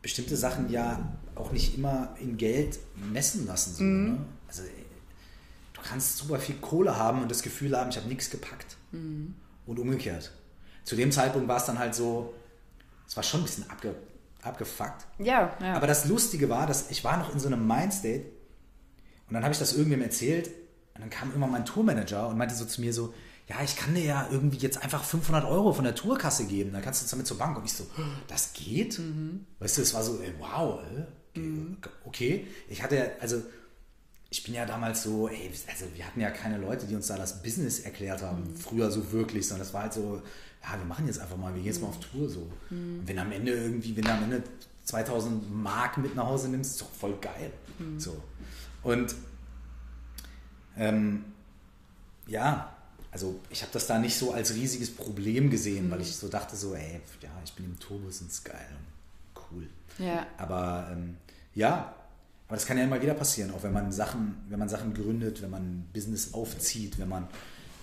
bestimmte 0.00 0.38
Sachen 0.38 0.70
ja 0.70 1.12
auch 1.34 1.52
nicht 1.52 1.74
immer 1.74 2.16
in 2.18 2.38
Geld 2.38 2.78
messen 3.12 3.46
lassen. 3.46 3.74
So, 3.74 3.82
mhm. 3.82 4.04
ne? 4.12 4.18
Also 4.48 4.62
du 5.74 5.80
kannst 5.82 6.16
super 6.16 6.38
viel 6.38 6.54
Kohle 6.54 6.96
haben 6.96 7.20
und 7.20 7.30
das 7.30 7.42
Gefühl 7.42 7.76
haben, 7.76 7.90
ich 7.90 7.98
habe 7.98 8.08
nichts 8.08 8.30
gepackt. 8.30 8.78
Mhm. 8.92 9.34
Und 9.70 9.78
umgekehrt. 9.78 10.32
Zu 10.82 10.96
dem 10.96 11.12
Zeitpunkt 11.12 11.46
war 11.46 11.58
es 11.58 11.64
dann 11.64 11.78
halt 11.78 11.94
so, 11.94 12.34
es 13.06 13.16
war 13.16 13.22
schon 13.22 13.40
ein 13.40 13.44
bisschen 13.44 13.70
abge, 13.70 13.94
abgefuckt. 14.42 15.06
Ja, 15.20 15.56
ja. 15.62 15.74
Aber 15.74 15.86
das 15.86 16.06
Lustige 16.06 16.48
war, 16.48 16.66
dass 16.66 16.90
ich 16.90 17.04
war 17.04 17.16
noch 17.18 17.32
in 17.32 17.38
so 17.38 17.46
einem 17.46 17.64
Mindstate 17.68 18.24
und 19.28 19.34
dann 19.34 19.44
habe 19.44 19.52
ich 19.52 19.60
das 19.60 19.74
irgendwem 19.74 20.02
erzählt 20.02 20.48
und 20.94 21.02
dann 21.02 21.10
kam 21.10 21.32
immer 21.32 21.46
mein 21.46 21.64
Tourmanager 21.64 22.26
und 22.26 22.36
meinte 22.36 22.56
so 22.56 22.64
zu 22.64 22.80
mir 22.80 22.92
so, 22.92 23.14
ja, 23.46 23.62
ich 23.62 23.76
kann 23.76 23.94
dir 23.94 24.02
ja 24.02 24.28
irgendwie 24.28 24.58
jetzt 24.58 24.82
einfach 24.82 25.04
500 25.04 25.44
Euro 25.44 25.72
von 25.72 25.84
der 25.84 25.94
Tourkasse 25.94 26.46
geben, 26.46 26.72
dann 26.72 26.82
kannst 26.82 27.04
du 27.04 27.08
damit 27.08 27.28
zur 27.28 27.38
Bank. 27.38 27.56
Und 27.56 27.64
ich 27.64 27.72
so, 27.72 27.86
das 28.26 28.52
geht? 28.54 28.98
Mhm. 28.98 29.46
Weißt 29.60 29.78
du, 29.78 29.82
es 29.82 29.94
war 29.94 30.02
so, 30.02 30.18
ey, 30.20 30.34
wow, 30.40 30.80
ey, 30.82 31.04
Mhm. 31.34 31.76
Okay, 32.04 32.46
ich 32.68 32.82
hatte, 32.82 33.12
also 33.20 33.40
ich 34.30 34.44
bin 34.44 34.54
ja 34.54 34.64
damals 34.64 35.02
so, 35.02 35.28
ey, 35.28 35.50
also 35.68 35.86
wir 35.94 36.06
hatten 36.06 36.20
ja 36.20 36.30
keine 36.30 36.56
Leute, 36.56 36.86
die 36.86 36.94
uns 36.94 37.08
da 37.08 37.16
das 37.16 37.42
Business 37.42 37.80
erklärt 37.80 38.22
haben, 38.22 38.44
mhm. 38.44 38.56
früher 38.56 38.90
so 38.90 39.10
wirklich, 39.10 39.46
sondern 39.46 39.66
das 39.66 39.74
war 39.74 39.82
halt 39.82 39.92
so, 39.92 40.22
ja, 40.62 40.78
wir 40.78 40.84
machen 40.84 41.06
jetzt 41.06 41.18
einfach 41.18 41.36
mal, 41.36 41.52
wir 41.52 41.62
gehen 41.62 41.72
jetzt 41.72 41.82
mal 41.82 41.88
auf 41.88 41.98
Tour 41.98 42.28
so. 42.28 42.48
Mhm. 42.70 43.00
Und 43.00 43.08
wenn 43.08 43.18
am 43.18 43.32
Ende 43.32 43.52
irgendwie, 43.52 43.96
wenn 43.96 44.04
du 44.04 44.12
am 44.12 44.22
Ende 44.22 44.42
2000 44.84 45.52
Mark 45.52 45.98
mit 45.98 46.14
nach 46.14 46.26
Hause 46.26 46.48
nimmst, 46.48 46.72
ist 46.72 46.80
doch 46.80 46.90
voll 46.90 47.18
geil. 47.20 47.50
Mhm. 47.80 47.98
So. 47.98 48.22
Und 48.84 49.16
ähm, 50.76 51.24
ja, 52.28 52.72
also 53.10 53.40
ich 53.50 53.62
habe 53.62 53.72
das 53.72 53.88
da 53.88 53.98
nicht 53.98 54.16
so 54.16 54.32
als 54.32 54.54
riesiges 54.54 54.94
Problem 54.94 55.50
gesehen, 55.50 55.90
weil 55.90 55.98
mhm. 55.98 56.04
ich 56.04 56.14
so 56.14 56.28
dachte 56.28 56.54
so, 56.54 56.74
ey, 56.76 57.00
ja, 57.20 57.30
ich 57.44 57.52
bin 57.54 57.64
im 57.64 57.78
Tourbus 57.80 58.20
und 58.20 58.28
ist 58.28 58.44
geil 58.44 58.68
und 58.70 59.42
cool. 59.50 59.66
Ja. 59.98 60.24
Aber 60.38 60.88
ähm, 60.92 61.16
ja, 61.54 61.96
aber 62.50 62.56
das 62.56 62.66
kann 62.66 62.76
ja 62.76 62.82
immer 62.82 63.00
wieder 63.00 63.14
passieren, 63.14 63.52
auch 63.52 63.62
wenn 63.62 63.72
man 63.72 63.92
Sachen, 63.92 64.34
wenn 64.48 64.58
man 64.58 64.68
Sachen 64.68 64.92
gründet, 64.92 65.40
wenn 65.40 65.50
man 65.50 65.62
ein 65.62 65.88
Business 65.92 66.34
aufzieht, 66.34 66.98
wenn 66.98 67.08
man 67.08 67.28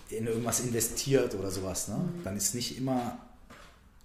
in 0.09 0.27
irgendwas 0.27 0.59
investiert 0.59 1.35
oder 1.35 1.49
sowas, 1.49 1.87
ne? 1.87 1.95
Mhm. 1.95 2.23
dann 2.25 2.35
ist 2.35 2.53
nicht 2.53 2.77
immer 2.77 3.17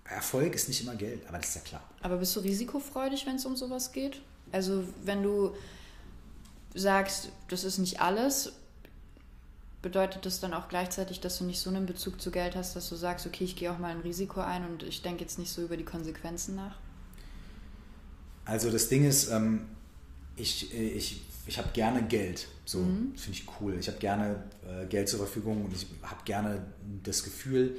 Erfolg 0.04 0.54
ist 0.54 0.68
nicht 0.68 0.80
immer 0.80 0.94
Geld, 0.94 1.26
aber 1.26 1.38
das 1.38 1.48
ist 1.48 1.54
ja 1.56 1.60
klar. 1.62 1.82
Aber 2.00 2.18
bist 2.18 2.36
du 2.36 2.40
risikofreudig, 2.40 3.26
wenn 3.26 3.36
es 3.36 3.44
um 3.44 3.56
sowas 3.56 3.90
geht? 3.90 4.22
Also 4.52 4.84
wenn 5.02 5.24
du 5.24 5.50
sagst, 6.74 7.30
das 7.48 7.64
ist 7.64 7.78
nicht 7.78 8.00
alles, 8.00 8.52
bedeutet 9.80 10.24
das 10.26 10.38
dann 10.38 10.54
auch 10.54 10.68
gleichzeitig, 10.68 11.18
dass 11.18 11.38
du 11.38 11.44
nicht 11.44 11.58
so 11.58 11.70
einen 11.70 11.86
Bezug 11.86 12.20
zu 12.20 12.30
Geld 12.30 12.54
hast, 12.54 12.76
dass 12.76 12.88
du 12.88 12.94
sagst, 12.94 13.26
okay, 13.26 13.42
ich 13.42 13.56
gehe 13.56 13.72
auch 13.72 13.78
mal 13.78 13.90
ein 13.90 14.02
Risiko 14.02 14.42
ein 14.42 14.64
und 14.64 14.84
ich 14.84 15.02
denke 15.02 15.22
jetzt 15.22 15.40
nicht 15.40 15.50
so 15.50 15.60
über 15.60 15.76
die 15.76 15.84
Konsequenzen 15.84 16.54
nach? 16.54 16.76
Also 18.44 18.70
das 18.70 18.88
Ding 18.88 19.04
ist, 19.04 19.28
ähm, 19.28 19.66
ich, 20.36 20.74
ich, 20.74 21.22
ich 21.46 21.58
habe 21.58 21.68
gerne 21.72 22.02
Geld. 22.02 22.48
So 22.64 22.78
mhm. 22.78 23.12
finde 23.16 23.38
ich 23.38 23.46
cool. 23.60 23.76
Ich 23.78 23.88
habe 23.88 23.98
gerne 23.98 24.42
äh, 24.66 24.86
Geld 24.86 25.08
zur 25.08 25.18
Verfügung 25.18 25.64
und 25.64 25.74
ich 25.74 25.86
habe 26.02 26.22
gerne 26.24 26.64
das 27.02 27.24
Gefühl, 27.24 27.76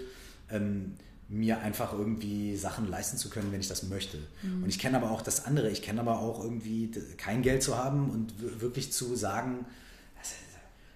ähm, 0.50 0.95
mir 1.29 1.60
einfach 1.60 1.93
irgendwie 1.93 2.55
Sachen 2.55 2.89
leisten 2.89 3.17
zu 3.17 3.29
können, 3.29 3.51
wenn 3.51 3.60
ich 3.60 3.67
das 3.67 3.83
möchte. 3.83 4.17
Mhm. 4.43 4.63
Und 4.63 4.69
ich 4.69 4.77
kenne 4.77 4.98
aber 4.98 5.12
auch 5.12 5.22
das 5.22 5.45
andere. 5.45 5.69
Ich 5.69 5.81
kenne 5.81 6.01
aber 6.01 6.19
auch 6.19 6.43
irgendwie 6.43 6.91
kein 7.17 7.41
Geld 7.41 7.63
zu 7.63 7.77
haben 7.77 8.10
und 8.10 8.62
wirklich 8.62 8.91
zu 8.91 9.15
sagen, 9.15 9.65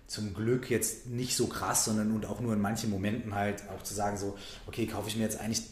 zum 0.05 0.33
Glück 0.33 0.69
jetzt 0.69 1.07
nicht 1.07 1.35
so 1.35 1.47
krass, 1.47 1.85
sondern 1.85 2.11
und 2.11 2.25
auch 2.25 2.39
nur 2.39 2.53
in 2.53 2.61
manchen 2.61 2.89
Momenten 2.89 3.35
halt 3.35 3.63
auch 3.69 3.83
zu 3.83 3.93
sagen 3.93 4.17
so, 4.17 4.37
okay, 4.65 4.85
kaufe 4.85 5.09
ich 5.09 5.17
mir 5.17 5.23
jetzt 5.23 5.39
eigentlich 5.39 5.63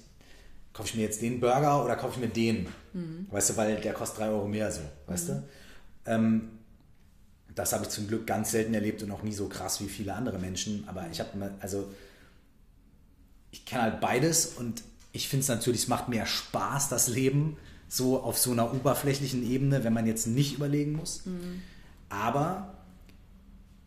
kaufe 0.74 0.89
ich 0.89 0.96
mir 0.96 1.04
jetzt 1.04 1.22
den 1.22 1.39
Burger 1.39 1.86
oder 1.86 1.96
kaufe 1.96 2.15
ich 2.15 2.20
mir 2.20 2.32
den? 2.32 2.68
Mhm. 2.94 3.27
Weißt 3.32 3.51
du, 3.51 3.58
weil 3.58 3.80
der 3.80 3.94
kostet 3.94 4.20
drei 4.20 4.27
Euro 4.27 4.46
mehr 4.46 4.72
so, 4.72 4.82
weißt 5.08 5.30
mhm. 5.30 5.34
du? 5.34 5.44
Ähm, 6.06 6.50
das 7.54 7.74
habe 7.74 7.84
ich 7.84 7.90
zum 7.90 8.08
Glück 8.08 8.28
ganz 8.28 8.52
selten 8.52 8.74
erlebt 8.74 9.02
und 9.02 9.12
auch 9.12 9.24
nie 9.24 9.34
so 9.34 9.48
krass 9.48 9.80
wie 9.80 9.88
viele 9.88 10.14
andere 10.14 10.40
Menschen. 10.40 10.84
Aber 10.88 11.08
ich 11.12 11.20
habe, 11.20 11.52
also, 11.62 11.88
ich 13.52 13.66
kenne 13.66 13.84
halt 13.84 14.02
beides 14.02 14.48
und 14.48 14.84
ich 15.14 15.30
finde 15.30 15.44
es 15.44 15.48
natürlich, 15.48 15.84
es 15.84 15.88
macht 15.88 16.10
mehr 16.10 16.26
Spaß, 16.26 16.90
das 16.90 17.08
Leben, 17.08 17.58
so 17.88 18.22
auf 18.22 18.38
so 18.38 18.52
einer 18.52 18.74
oberflächlichen 18.74 19.50
Ebene, 19.50 19.84
wenn 19.84 19.94
man 19.94 20.06
jetzt 20.06 20.28
nicht 20.28 20.56
überlegen 20.56 20.94
muss. 20.94 21.26
Mhm. 21.26 21.62
Aber 22.10 22.74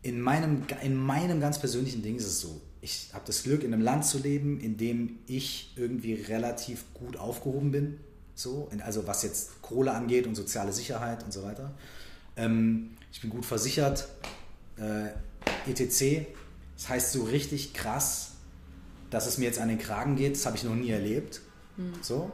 in 0.01 0.19
meinem, 0.21 0.63
in 0.81 0.95
meinem 0.95 1.39
ganz 1.39 1.59
persönlichen 1.59 2.01
Ding 2.01 2.15
ist 2.15 2.25
es 2.25 2.39
so, 2.39 2.61
ich 2.81 3.09
habe 3.13 3.25
das 3.27 3.43
Glück, 3.43 3.63
in 3.63 3.73
einem 3.73 3.83
Land 3.83 4.05
zu 4.05 4.19
leben, 4.19 4.59
in 4.59 4.77
dem 4.77 5.19
ich 5.27 5.73
irgendwie 5.75 6.13
relativ 6.13 6.85
gut 6.93 7.17
aufgehoben 7.17 7.71
bin. 7.71 7.99
So, 8.35 8.69
also 8.83 9.05
was 9.05 9.23
jetzt 9.23 9.61
Kohle 9.61 9.91
angeht 9.91 10.25
und 10.25 10.35
soziale 10.35 10.71
Sicherheit 10.71 11.23
und 11.23 11.33
so 11.33 11.43
weiter. 11.43 11.75
Ähm, 12.39 12.91
ich 13.11 13.21
bin 13.21 13.29
gut 13.29 13.45
versichert, 13.45 14.07
äh, 14.77 15.09
etc. 15.69 16.25
Das 16.75 16.89
heißt 16.89 17.11
so 17.11 17.23
richtig 17.23 17.73
krass, 17.73 18.31
dass 19.09 19.27
es 19.27 19.37
mir 19.37 19.45
jetzt 19.45 19.59
an 19.59 19.67
den 19.67 19.79
Kragen 19.79 20.15
geht, 20.15 20.35
das 20.35 20.45
habe 20.45 20.55
ich 20.55 20.63
noch 20.63 20.75
nie 20.75 20.89
erlebt. 20.89 21.41
Mhm. 21.77 21.93
So. 22.01 22.31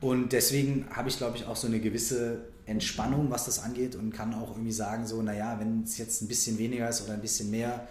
Und 0.00 0.32
deswegen 0.32 0.86
habe 0.90 1.08
ich, 1.08 1.16
glaube 1.16 1.36
ich, 1.36 1.46
auch 1.46 1.56
so 1.56 1.66
eine 1.66 1.80
gewisse 1.80 2.40
Entspannung, 2.66 3.30
was 3.30 3.44
das 3.44 3.60
angeht 3.60 3.94
und 3.94 4.12
kann 4.12 4.34
auch 4.34 4.50
irgendwie 4.50 4.72
sagen, 4.72 5.06
so, 5.06 5.22
naja, 5.22 5.58
wenn 5.60 5.84
es 5.84 5.98
jetzt 5.98 6.22
ein 6.22 6.28
bisschen 6.28 6.58
weniger 6.58 6.88
ist 6.88 7.02
oder 7.02 7.14
ein 7.14 7.22
bisschen 7.22 7.50
mehr, 7.50 7.86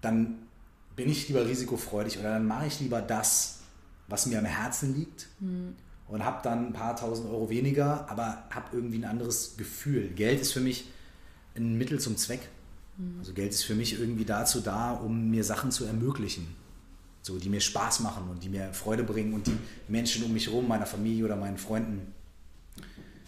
dann 0.00 0.38
bin 0.96 1.08
ich 1.08 1.28
lieber 1.28 1.46
risikofreudig 1.46 2.18
oder 2.18 2.30
dann 2.34 2.46
mache 2.46 2.66
ich 2.66 2.80
lieber 2.80 3.00
das, 3.00 3.60
was 4.08 4.26
mir 4.26 4.38
am 4.38 4.44
Herzen 4.44 4.94
liegt 4.96 5.28
mhm. 5.38 5.76
Und 6.10 6.24
habe 6.24 6.40
dann 6.42 6.66
ein 6.66 6.72
paar 6.72 6.96
tausend 6.96 7.30
Euro 7.30 7.48
weniger, 7.48 8.08
aber 8.10 8.44
habe 8.50 8.66
irgendwie 8.72 8.98
ein 8.98 9.04
anderes 9.04 9.56
Gefühl. 9.56 10.08
Geld 10.08 10.40
ist 10.40 10.52
für 10.52 10.60
mich 10.60 10.88
ein 11.54 11.78
Mittel 11.78 12.00
zum 12.00 12.16
Zweck. 12.16 12.40
Mhm. 12.98 13.20
Also 13.20 13.32
Geld 13.32 13.52
ist 13.52 13.62
für 13.62 13.74
mich 13.74 13.98
irgendwie 13.98 14.24
dazu 14.24 14.60
da, 14.60 14.92
um 14.92 15.30
mir 15.30 15.44
Sachen 15.44 15.70
zu 15.70 15.84
ermöglichen. 15.84 16.46
So, 17.22 17.38
die 17.38 17.48
mir 17.48 17.60
Spaß 17.60 18.00
machen 18.00 18.28
und 18.28 18.42
die 18.42 18.48
mir 18.48 18.72
Freude 18.72 19.04
bringen 19.04 19.34
und 19.34 19.46
die 19.46 19.56
Menschen 19.88 20.24
um 20.24 20.32
mich 20.32 20.46
herum, 20.46 20.66
meiner 20.66 20.86
Familie 20.86 21.24
oder 21.24 21.36
meinen 21.36 21.58
Freunden 21.58 22.12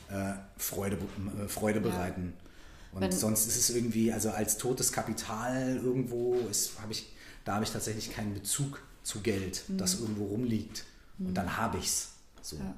äh, 0.08 0.32
Freude, 0.56 0.96
äh, 0.96 1.48
Freude 1.48 1.80
bereiten. 1.80 2.32
Und 2.92 3.00
Wenn, 3.02 3.12
sonst 3.12 3.46
ist 3.46 3.56
es 3.56 3.70
irgendwie, 3.70 4.12
also 4.12 4.30
als 4.30 4.58
totes 4.58 4.92
Kapital 4.92 5.76
irgendwo, 5.76 6.36
habe 6.80 6.92
ich, 6.92 7.12
da 7.44 7.54
habe 7.54 7.64
ich 7.64 7.70
tatsächlich 7.70 8.12
keinen 8.12 8.34
Bezug 8.34 8.82
zu 9.02 9.20
Geld, 9.20 9.64
mhm. 9.68 9.78
das 9.78 10.00
irgendwo 10.00 10.26
rumliegt. 10.26 10.84
Mhm. 11.18 11.26
Und 11.28 11.34
dann 11.34 11.56
habe 11.56 11.78
ich 11.78 11.86
es. 11.86 12.11
So. 12.42 12.56
Ja. 12.56 12.74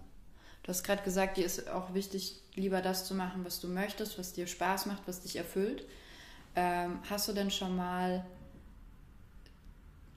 Du 0.62 0.68
hast 0.68 0.82
gerade 0.82 1.02
gesagt, 1.02 1.36
dir 1.36 1.44
ist 1.44 1.68
auch 1.68 1.92
wichtig, 1.92 2.40
lieber 2.54 2.80
das 2.80 3.06
zu 3.06 3.14
machen, 3.14 3.44
was 3.44 3.60
du 3.60 3.68
möchtest, 3.68 4.18
was 4.18 4.32
dir 4.32 4.46
Spaß 4.46 4.86
macht, 4.86 5.02
was 5.06 5.20
dich 5.20 5.36
erfüllt. 5.36 5.84
Ähm, 6.56 7.00
hast 7.10 7.28
du 7.28 7.32
denn 7.32 7.50
schon 7.50 7.76
mal 7.76 8.24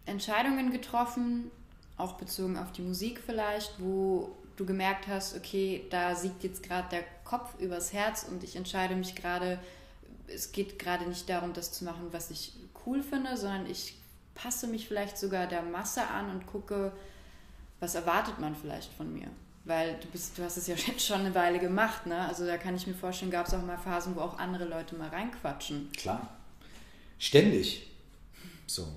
Entscheidungen 0.05 0.71
getroffen, 0.71 1.51
auch 1.97 2.13
bezogen 2.13 2.57
auf 2.57 2.71
die 2.71 2.81
Musik 2.81 3.21
vielleicht, 3.25 3.73
wo 3.79 4.35
du 4.55 4.65
gemerkt 4.65 5.07
hast, 5.07 5.35
okay, 5.35 5.85
da 5.89 6.15
siegt 6.15 6.43
jetzt 6.43 6.63
gerade 6.63 6.87
der 6.89 7.03
Kopf 7.23 7.59
übers 7.59 7.91
Herz 7.91 8.23
und 8.23 8.43
ich 8.43 8.55
entscheide 8.55 8.95
mich 8.95 9.15
gerade, 9.15 9.59
es 10.27 10.51
geht 10.51 10.79
gerade 10.79 11.05
nicht 11.05 11.29
darum, 11.29 11.53
das 11.53 11.71
zu 11.71 11.83
machen, 11.83 12.07
was 12.11 12.31
ich 12.31 12.53
cool 12.85 13.03
finde, 13.03 13.35
sondern 13.35 13.65
ich 13.67 13.97
passe 14.33 14.67
mich 14.67 14.87
vielleicht 14.87 15.17
sogar 15.17 15.47
der 15.47 15.61
Masse 15.61 16.07
an 16.07 16.29
und 16.29 16.47
gucke, 16.47 16.93
was 17.79 17.95
erwartet 17.95 18.39
man 18.39 18.55
vielleicht 18.55 18.93
von 18.93 19.13
mir. 19.13 19.27
Weil 19.65 19.97
du 20.01 20.07
bist, 20.07 20.37
du 20.37 20.43
hast 20.43 20.57
es 20.57 20.67
ja 20.67 20.75
jetzt 20.87 21.05
schon 21.05 21.21
eine 21.21 21.35
Weile 21.35 21.59
gemacht, 21.59 22.05
ne? 22.05 22.27
Also 22.27 22.45
da 22.45 22.57
kann 22.57 22.75
ich 22.75 22.87
mir 22.87 22.93
vorstellen, 22.93 23.31
gab 23.31 23.47
es 23.47 23.53
auch 23.53 23.63
mal 23.63 23.77
Phasen, 23.77 24.15
wo 24.15 24.21
auch 24.21 24.37
andere 24.37 24.65
Leute 24.65 24.95
mal 24.95 25.09
reinquatschen. 25.09 25.91
Klar. 25.91 26.29
Ständig. 27.19 27.87
So. 28.65 28.87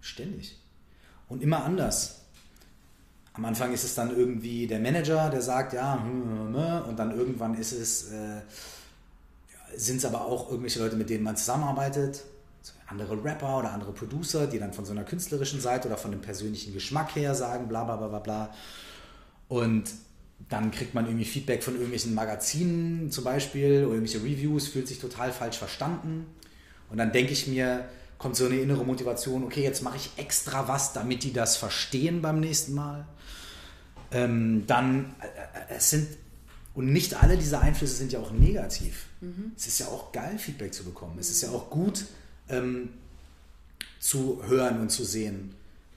Ständig. 0.00 0.56
Und 1.28 1.42
immer 1.42 1.64
anders 1.64 2.26
am 3.36 3.44
Anfang 3.44 3.72
ist 3.72 3.84
es 3.84 3.94
dann 3.94 4.16
irgendwie 4.16 4.66
der 4.66 4.78
Manager, 4.78 5.28
der 5.28 5.42
sagt, 5.42 5.74
ja, 5.74 6.02
hm, 6.02 6.54
hm, 6.54 6.56
hm, 6.56 6.88
und 6.88 6.98
dann 6.98 7.16
irgendwann 7.16 7.54
ist 7.54 7.72
es, 7.72 8.10
äh, 8.10 8.40
sind 9.76 9.98
es 9.98 10.04
aber 10.06 10.22
auch 10.22 10.48
irgendwelche 10.48 10.78
Leute, 10.78 10.96
mit 10.96 11.10
denen 11.10 11.22
man 11.22 11.36
zusammenarbeitet, 11.36 12.24
andere 12.86 13.22
Rapper 13.22 13.58
oder 13.58 13.72
andere 13.72 13.92
Producer, 13.92 14.46
die 14.46 14.58
dann 14.58 14.72
von 14.72 14.84
so 14.84 14.92
einer 14.92 15.04
künstlerischen 15.04 15.60
Seite 15.60 15.88
oder 15.88 15.96
von 15.96 16.10
dem 16.10 16.20
persönlichen 16.20 16.72
Geschmack 16.72 17.16
her 17.16 17.34
sagen, 17.34 17.68
bla 17.68 17.84
bla 17.84 17.96
bla 17.96 18.08
bla 18.08 18.18
bla. 18.18 18.54
Und 19.48 19.84
dann 20.48 20.70
kriegt 20.70 20.94
man 20.94 21.06
irgendwie 21.06 21.24
Feedback 21.24 21.62
von 21.62 21.74
irgendwelchen 21.74 22.14
Magazinen 22.14 23.10
zum 23.10 23.24
Beispiel 23.24 23.84
oder 23.84 23.94
irgendwelche 23.94 24.22
Reviews, 24.22 24.68
fühlt 24.68 24.88
sich 24.88 24.98
total 24.98 25.32
falsch 25.32 25.58
verstanden. 25.58 26.26
Und 26.90 26.98
dann 26.98 27.12
denke 27.12 27.32
ich 27.32 27.46
mir, 27.46 27.88
kommt 28.18 28.36
so 28.36 28.46
eine 28.46 28.56
innere 28.56 28.84
Motivation, 28.84 29.44
okay, 29.44 29.62
jetzt 29.62 29.82
mache 29.82 29.96
ich 29.96 30.10
extra 30.16 30.68
was, 30.68 30.92
damit 30.92 31.22
die 31.22 31.32
das 31.32 31.56
verstehen 31.56 32.22
beim 32.22 32.40
nächsten 32.40 32.74
Mal 32.74 33.06
ähm, 34.12 34.64
dann 34.66 35.14
äh, 35.20 35.26
äh, 35.26 35.76
es 35.76 35.90
sind 35.90 36.08
und 36.74 36.92
nicht 36.92 37.22
alle 37.22 37.38
diese 37.38 37.58
Einflüsse 37.60 37.94
sind 37.94 38.12
ja 38.12 38.18
auch 38.18 38.32
negativ. 38.32 39.06
Mhm. 39.20 39.52
Es 39.56 39.66
ist 39.66 39.78
ja 39.78 39.86
auch 39.86 40.12
geil, 40.12 40.38
Feedback 40.38 40.74
zu 40.74 40.84
bekommen. 40.84 41.16
Es 41.18 41.30
ist 41.30 41.42
ja 41.42 41.50
auch 41.50 41.70
gut 41.70 42.04
ähm, 42.48 42.90
zu 43.98 44.42
hören 44.46 44.80
und 44.80 44.90
zu 44.90 45.04
sehen, 45.04 45.54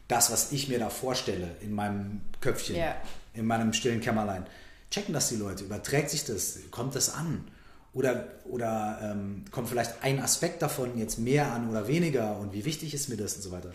das, 0.07 0.31
was 0.31 0.51
ich 0.51 0.67
mir 0.67 0.79
da 0.79 0.89
vorstelle 0.89 1.55
in 1.61 1.73
meinem 1.73 2.21
Köpfchen, 2.41 2.75
yeah. 2.75 2.95
in 3.33 3.45
meinem 3.45 3.73
stillen 3.73 4.01
Kämmerlein. 4.01 4.45
Checken 4.89 5.13
das 5.13 5.29
die 5.29 5.35
Leute? 5.35 5.63
Überträgt 5.63 6.09
sich 6.09 6.25
das? 6.25 6.59
Kommt 6.71 6.95
das 6.95 7.13
an? 7.13 7.45
Oder, 7.93 8.27
oder 8.45 8.99
ähm, 9.03 9.45
kommt 9.51 9.69
vielleicht 9.69 10.03
ein 10.03 10.19
Aspekt 10.19 10.61
davon 10.61 10.97
jetzt 10.97 11.19
mehr 11.19 11.51
an 11.51 11.69
oder 11.69 11.87
weniger? 11.87 12.39
Und 12.39 12.53
wie 12.53 12.65
wichtig 12.65 12.93
ist 12.93 13.09
mir 13.09 13.17
das 13.17 13.35
und 13.35 13.43
so 13.43 13.51
weiter? 13.51 13.71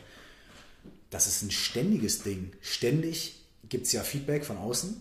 Das 1.11 1.29
ist 1.29 1.43
ein 1.43 1.53
ständiges 1.53 2.23
Ding. 2.23 2.53
Ständig 2.61 3.41
gibt 3.69 3.87
es 3.87 3.93
ja 3.93 4.03
Feedback 4.03 4.45
von 4.45 4.59
außen 4.59 4.97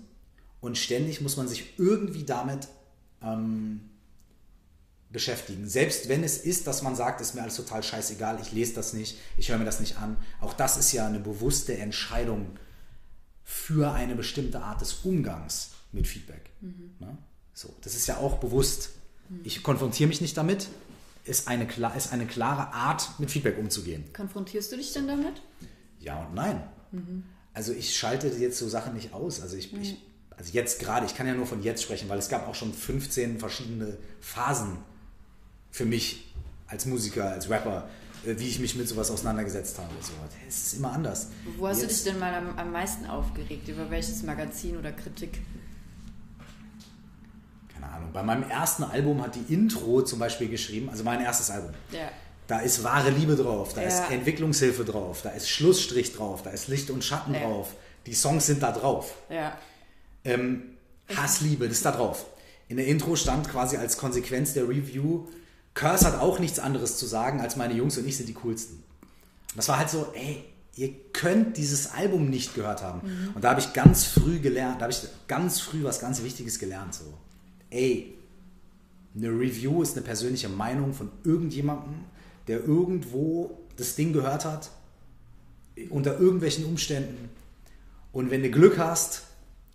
und 0.61 0.77
ständig 0.77 1.21
muss 1.21 1.37
man 1.37 1.47
sich 1.47 1.79
irgendwie 1.79 2.23
damit 2.23 2.67
ähm, 3.23 3.89
beschäftigen. 5.13 5.67
Selbst 5.69 6.09
wenn 6.09 6.23
es 6.23 6.37
ist, 6.37 6.67
dass 6.67 6.81
man 6.81 6.95
sagt, 6.95 7.21
ist 7.21 7.35
mir 7.35 7.41
alles 7.41 7.55
total 7.55 7.83
scheißegal, 7.83 8.39
ich 8.41 8.51
lese 8.51 8.73
das 8.73 8.93
nicht, 8.93 9.17
ich 9.37 9.49
höre 9.49 9.57
mir 9.57 9.65
das 9.65 9.79
nicht 9.79 9.97
an. 9.97 10.17
Auch 10.41 10.53
das 10.53 10.75
ist 10.75 10.91
ja 10.91 11.07
eine 11.07 11.19
bewusste 11.19 11.77
Entscheidung 11.77 12.57
für 13.45 13.93
eine 13.93 14.15
bestimmte 14.15 14.61
Art 14.61 14.81
des 14.81 14.93
Umgangs 15.03 15.71
mit 15.91 16.07
Feedback. 16.07 16.49
Mhm. 16.61 16.95
Ne? 16.99 17.17
So, 17.53 17.73
das 17.81 17.95
ist 17.95 18.07
ja 18.07 18.17
auch 18.17 18.39
bewusst. 18.39 18.89
Mhm. 19.29 19.41
Ich 19.43 19.63
konfrontiere 19.63 20.09
mich 20.09 20.19
nicht 20.19 20.35
damit. 20.35 20.67
Ist 21.23 21.47
eine, 21.47 21.67
ist 21.95 22.11
eine 22.11 22.25
klare 22.25 22.73
Art, 22.73 23.17
mit 23.19 23.31
Feedback 23.31 23.57
umzugehen. 23.57 24.03
Konfrontierst 24.11 24.73
du 24.73 24.75
dich 24.75 24.91
denn 24.91 25.07
damit? 25.07 25.41
Ja 25.99 26.25
und 26.25 26.33
nein. 26.33 26.61
Mhm 26.91 27.23
also 27.53 27.71
ich 27.71 27.95
schalte 27.95 28.27
jetzt 28.27 28.57
so 28.57 28.67
Sachen 28.67 28.93
nicht 28.93 29.13
aus. 29.13 29.41
Also 29.41 29.55
ich, 29.55 29.71
mhm. 29.71 29.81
ich 29.81 29.97
also 30.35 30.51
jetzt 30.51 30.79
gerade, 30.79 31.05
ich 31.05 31.15
kann 31.15 31.27
ja 31.27 31.35
nur 31.35 31.45
von 31.45 31.61
jetzt 31.61 31.83
sprechen, 31.83 32.09
weil 32.09 32.17
es 32.17 32.29
gab 32.29 32.47
auch 32.47 32.55
schon 32.55 32.73
15 32.73 33.39
verschiedene 33.39 33.97
Phasen 34.19 34.77
für 35.73 35.85
mich 35.85 36.31
als 36.67 36.85
Musiker, 36.85 37.31
als 37.31 37.49
Rapper, 37.49 37.89
äh, 38.25 38.35
wie 38.37 38.47
ich 38.47 38.59
mich 38.59 38.75
mit 38.75 38.87
sowas 38.87 39.09
auseinandergesetzt 39.11 39.77
habe. 39.79 39.89
So, 40.01 40.13
es 40.47 40.67
ist 40.67 40.73
immer 40.75 40.93
anders. 40.93 41.27
Wo 41.57 41.67
hast 41.67 41.81
jetzt, 41.81 42.05
du 42.05 42.11
dich 42.11 42.13
denn 42.13 42.19
mal 42.19 42.33
am, 42.33 42.57
am 42.57 42.71
meisten 42.71 43.07
aufgeregt? 43.07 43.67
Über 43.67 43.89
welches 43.89 44.21
Magazin 44.23 44.77
oder 44.77 44.91
Kritik? 44.91 45.41
Keine 47.73 47.91
Ahnung. 47.91 48.09
Bei 48.13 48.21
meinem 48.21 48.49
ersten 48.49 48.83
Album 48.83 49.21
hat 49.23 49.35
die 49.35 49.51
Intro 49.51 50.03
zum 50.03 50.19
Beispiel 50.19 50.47
geschrieben, 50.47 50.89
also 50.89 51.03
mein 51.03 51.21
erstes 51.21 51.49
Album. 51.49 51.71
Ja. 51.91 52.09
Da 52.45 52.59
ist 52.59 52.83
wahre 52.83 53.09
Liebe 53.09 53.35
drauf, 53.35 53.73
da 53.73 53.81
ja. 53.81 53.87
ist 53.87 54.11
Entwicklungshilfe 54.11 54.85
drauf, 54.85 55.21
da 55.23 55.31
ist 55.31 55.49
Schlussstrich 55.49 56.13
drauf, 56.13 56.43
da 56.43 56.51
ist 56.51 56.67
Licht 56.67 56.91
und 56.91 57.03
Schatten 57.03 57.33
ja. 57.33 57.39
drauf. 57.39 57.73
Die 58.05 58.13
Songs 58.13 58.45
sind 58.45 58.61
da 58.61 58.71
drauf. 58.71 59.15
Ja. 59.29 59.57
Ähm, 60.23 60.77
Hassliebe, 61.15 61.67
das 61.67 61.77
ist 61.77 61.85
da 61.85 61.91
drauf. 61.91 62.27
In 62.67 62.77
der 62.77 62.85
Intro 62.85 63.15
stand 63.15 63.49
quasi 63.49 63.77
als 63.77 63.97
Konsequenz 63.97 64.53
der 64.53 64.67
Review, 64.67 65.25
Curse 65.73 66.05
hat 66.05 66.19
auch 66.19 66.39
nichts 66.39 66.59
anderes 66.59 66.97
zu 66.97 67.05
sagen, 67.05 67.41
als 67.41 67.55
meine 67.55 67.73
Jungs 67.73 67.97
und 67.97 68.07
ich 68.07 68.17
sind 68.17 68.29
die 68.29 68.33
coolsten. 68.33 68.75
Und 68.75 69.57
das 69.57 69.67
war 69.67 69.79
halt 69.79 69.89
so, 69.89 70.07
ey, 70.13 70.43
ihr 70.75 70.93
könnt 71.13 71.57
dieses 71.57 71.91
Album 71.91 72.29
nicht 72.29 72.55
gehört 72.55 72.81
haben. 72.81 73.01
Mhm. 73.07 73.35
Und 73.35 73.43
da 73.43 73.51
habe 73.51 73.59
ich 73.59 73.73
ganz 73.73 74.05
früh 74.05 74.39
gelernt, 74.39 74.77
da 74.77 74.83
habe 74.83 74.93
ich 74.93 75.01
ganz 75.27 75.59
früh 75.59 75.83
was 75.83 75.99
ganz 75.99 76.23
Wichtiges 76.23 76.59
gelernt. 76.59 76.93
So, 76.93 77.13
ey, 77.69 78.15
eine 79.15 79.29
Review 79.29 79.81
ist 79.81 79.95
eine 79.95 80.05
persönliche 80.05 80.49
Meinung 80.49 80.93
von 80.93 81.11
irgendjemandem 81.23 82.05
der 82.47 82.63
irgendwo 82.63 83.57
das 83.77 83.95
Ding 83.95 84.13
gehört 84.13 84.45
hat, 84.45 84.69
unter 85.89 86.19
irgendwelchen 86.19 86.65
Umständen. 86.65 87.29
Und 88.11 88.29
wenn 88.29 88.43
du 88.43 88.51
Glück 88.51 88.77
hast 88.77 89.23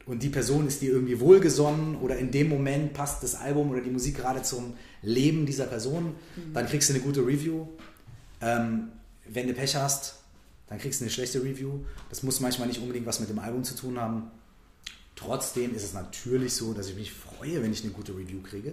und 0.07 0.23
die 0.23 0.29
Person 0.29 0.67
ist 0.67 0.81
dir 0.81 0.93
irgendwie 0.93 1.21
wohlgesonnen 1.21 1.97
oder 1.97 2.17
in 2.17 2.31
dem 2.31 2.49
Moment 2.49 2.93
passt 2.93 3.23
das 3.23 3.35
Album 3.35 3.71
oder 3.71 3.81
die 3.81 3.91
Musik 3.91 4.17
gerade 4.17 4.43
zum 4.43 4.75
Leben 5.03 5.47
dieser 5.47 5.67
Person, 5.67 6.15
mhm. 6.37 6.55
dann 6.55 6.67
kriegst 6.67 6.89
du 6.89 6.95
eine 6.95 7.03
gute 7.03 7.21
Review. 7.21 7.67
Ähm, 8.41 8.89
wenn 9.27 9.47
du 9.47 9.55
Pech 9.55 9.77
hast, 9.77 10.17
dann 10.69 10.79
kriegst 10.79 11.01
du 11.01 11.05
eine 11.05 11.11
schlechte 11.11 11.43
Review. 11.43 11.81
Das 12.11 12.23
muss 12.23 12.41
manchmal 12.41 12.69
nicht 12.69 12.81
unbedingt 12.81 13.07
was 13.07 13.21
mit 13.21 13.29
dem 13.29 13.39
Album 13.39 13.65
zu 13.65 13.75
tun 13.75 13.99
haben. 13.99 14.31
Trotzdem 15.17 15.75
ist 15.75 15.83
es 15.83 15.95
natürlich 15.95 16.55
so, 16.55 16.75
dass 16.75 16.89
ich 16.89 16.95
mich 16.95 17.13
freue, 17.13 17.63
wenn 17.63 17.73
ich 17.73 17.83
eine 17.83 17.93
gute 17.93 18.13
Review 18.13 18.41
kriege, 18.43 18.73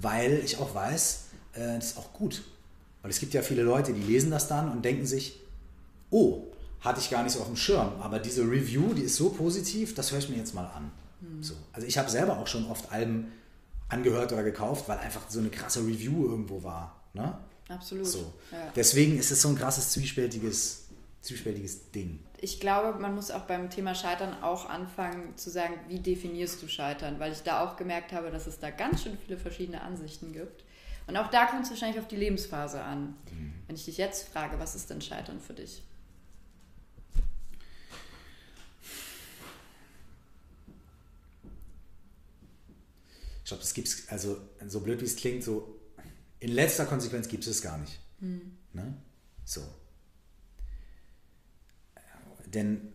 weil 0.00 0.42
ich 0.44 0.58
auch 0.58 0.74
weiß, 0.74 1.24
äh, 1.54 1.76
das 1.76 1.92
ist 1.92 1.98
auch 1.98 2.12
gut. 2.12 2.42
Weil 3.02 3.10
es 3.10 3.18
gibt 3.18 3.32
ja 3.32 3.42
viele 3.42 3.62
Leute, 3.62 3.92
die 3.92 4.02
lesen 4.02 4.30
das 4.30 4.46
dann 4.46 4.70
und 4.70 4.84
denken 4.84 5.06
sich, 5.06 5.40
oh, 6.10 6.44
hatte 6.80 7.00
ich 7.00 7.10
gar 7.10 7.22
nicht 7.22 7.32
so 7.32 7.40
auf 7.40 7.46
dem 7.46 7.56
Schirm, 7.56 7.92
aber 8.00 8.18
diese 8.18 8.42
Review, 8.42 8.94
die 8.94 9.02
ist 9.02 9.16
so 9.16 9.30
positiv, 9.30 9.94
das 9.94 10.12
höre 10.12 10.18
ich 10.18 10.28
mir 10.28 10.36
jetzt 10.36 10.54
mal 10.54 10.66
an. 10.66 10.90
Mhm. 11.20 11.42
So. 11.42 11.54
Also 11.72 11.86
ich 11.86 11.98
habe 11.98 12.10
selber 12.10 12.38
auch 12.38 12.46
schon 12.46 12.66
oft 12.66 12.90
Alben 12.92 13.32
angehört 13.90 14.32
oder 14.32 14.42
gekauft, 14.42 14.88
weil 14.88 14.98
einfach 14.98 15.22
so 15.28 15.40
eine 15.40 15.50
krasse 15.50 15.80
Review 15.80 16.26
irgendwo 16.26 16.62
war. 16.62 17.00
Ne? 17.12 17.36
Absolut. 17.68 18.06
So. 18.06 18.32
Ja. 18.50 18.72
Deswegen 18.74 19.18
ist 19.18 19.30
es 19.30 19.42
so 19.42 19.48
ein 19.48 19.56
krasses, 19.56 19.90
zwiespältiges 19.90 20.80
zwiespältiges 21.20 21.90
Ding. 21.90 22.20
Ich 22.38 22.60
glaube, 22.60 22.98
man 22.98 23.14
muss 23.14 23.30
auch 23.30 23.42
beim 23.42 23.68
Thema 23.68 23.94
Scheitern 23.94 24.42
auch 24.42 24.68
anfangen 24.68 25.36
zu 25.36 25.50
sagen, 25.50 25.74
wie 25.88 25.98
definierst 25.98 26.62
du 26.62 26.68
Scheitern? 26.68 27.20
Weil 27.20 27.32
ich 27.32 27.42
da 27.42 27.64
auch 27.64 27.76
gemerkt 27.76 28.12
habe, 28.12 28.30
dass 28.30 28.46
es 28.46 28.58
da 28.58 28.70
ganz 28.70 29.02
schön 29.02 29.18
viele 29.18 29.38
verschiedene 29.38 29.82
Ansichten 29.82 30.32
gibt. 30.32 30.64
Und 31.06 31.16
auch 31.16 31.28
da 31.28 31.46
kommt 31.46 31.64
es 31.64 31.70
wahrscheinlich 31.70 32.00
auf 32.00 32.08
die 32.08 32.16
Lebensphase 32.16 32.82
an. 32.82 33.14
Mhm. 33.30 33.52
Wenn 33.66 33.76
ich 33.76 33.84
dich 33.84 33.98
jetzt 33.98 34.28
frage, 34.28 34.58
was 34.58 34.74
ist 34.74 34.88
denn 34.88 35.02
Scheitern 35.02 35.40
für 35.40 35.54
dich? 35.54 35.82
Glaube, 43.50 43.62
das 43.62 43.74
gibt 43.74 43.88
es, 43.88 44.08
also 44.08 44.40
so 44.66 44.80
blöd 44.80 45.00
wie 45.00 45.04
es 45.04 45.16
klingt, 45.16 45.44
so 45.44 45.78
in 46.40 46.52
letzter 46.52 46.86
Konsequenz 46.86 47.28
gibt 47.28 47.44
es 47.44 47.50
es 47.50 47.62
gar 47.62 47.78
nicht. 47.78 48.00
Mhm. 48.18 48.56
Ne? 48.72 48.94
So. 49.44 49.62
Denn 52.46 52.92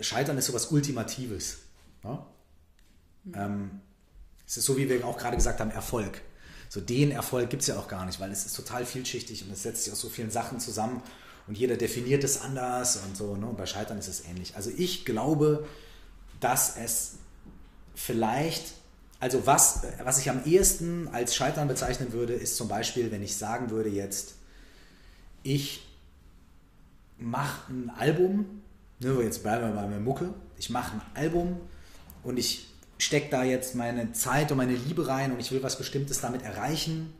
Scheitern 0.00 0.38
ist 0.38 0.46
sowas 0.46 0.66
Ultimatives. 0.66 1.58
Ne? 2.02 2.26
Mhm. 3.24 3.34
Ähm, 3.34 3.80
es 4.46 4.56
ist 4.56 4.64
so, 4.64 4.76
wie 4.76 4.88
wir 4.88 5.04
auch 5.04 5.18
gerade 5.18 5.36
gesagt 5.36 5.60
haben, 5.60 5.70
Erfolg. 5.70 6.22
So 6.68 6.80
den 6.80 7.10
Erfolg 7.10 7.50
gibt 7.50 7.62
es 7.62 7.68
ja 7.68 7.78
auch 7.78 7.88
gar 7.88 8.06
nicht, 8.06 8.20
weil 8.20 8.30
es 8.30 8.46
ist 8.46 8.54
total 8.54 8.86
vielschichtig 8.86 9.44
und 9.44 9.52
es 9.52 9.62
setzt 9.62 9.84
sich 9.84 9.92
aus 9.92 10.00
so 10.00 10.08
vielen 10.08 10.30
Sachen 10.30 10.60
zusammen 10.60 11.02
und 11.46 11.56
jeder 11.56 11.76
definiert 11.76 12.24
es 12.24 12.40
anders 12.40 12.96
und 12.98 13.16
so. 13.16 13.36
Ne? 13.36 13.46
Und 13.46 13.56
bei 13.56 13.66
Scheitern 13.66 13.98
ist 13.98 14.08
es 14.08 14.24
ähnlich. 14.24 14.56
Also 14.56 14.70
ich 14.76 15.04
glaube, 15.04 15.66
dass 16.40 16.76
es 16.76 17.16
vielleicht, 17.94 18.74
also 19.18 19.46
was, 19.46 19.82
was 20.02 20.18
ich 20.18 20.30
am 20.30 20.44
ehesten 20.44 21.08
als 21.08 21.34
Scheitern 21.34 21.68
bezeichnen 21.68 22.12
würde, 22.12 22.34
ist 22.34 22.56
zum 22.56 22.68
Beispiel, 22.68 23.10
wenn 23.10 23.22
ich 23.22 23.36
sagen 23.36 23.70
würde 23.70 23.88
jetzt, 23.88 24.34
ich 25.42 25.86
mache 27.18 27.72
ein 27.72 27.90
Album, 27.90 28.62
ne, 29.00 29.22
jetzt 29.22 29.42
bleiben 29.42 29.66
wir 29.66 29.72
bei 29.72 29.82
meiner 29.82 30.00
Mucke, 30.00 30.34
ich 30.58 30.70
mache 30.70 30.96
ein 30.96 31.02
Album 31.14 31.60
und 32.22 32.38
ich 32.38 32.68
stecke 32.98 33.30
da 33.30 33.44
jetzt 33.44 33.74
meine 33.74 34.12
Zeit 34.12 34.50
und 34.50 34.58
meine 34.58 34.74
Liebe 34.74 35.06
rein 35.06 35.32
und 35.32 35.40
ich 35.40 35.50
will 35.50 35.62
was 35.62 35.78
Bestimmtes 35.78 36.20
damit 36.20 36.42
erreichen 36.42 37.12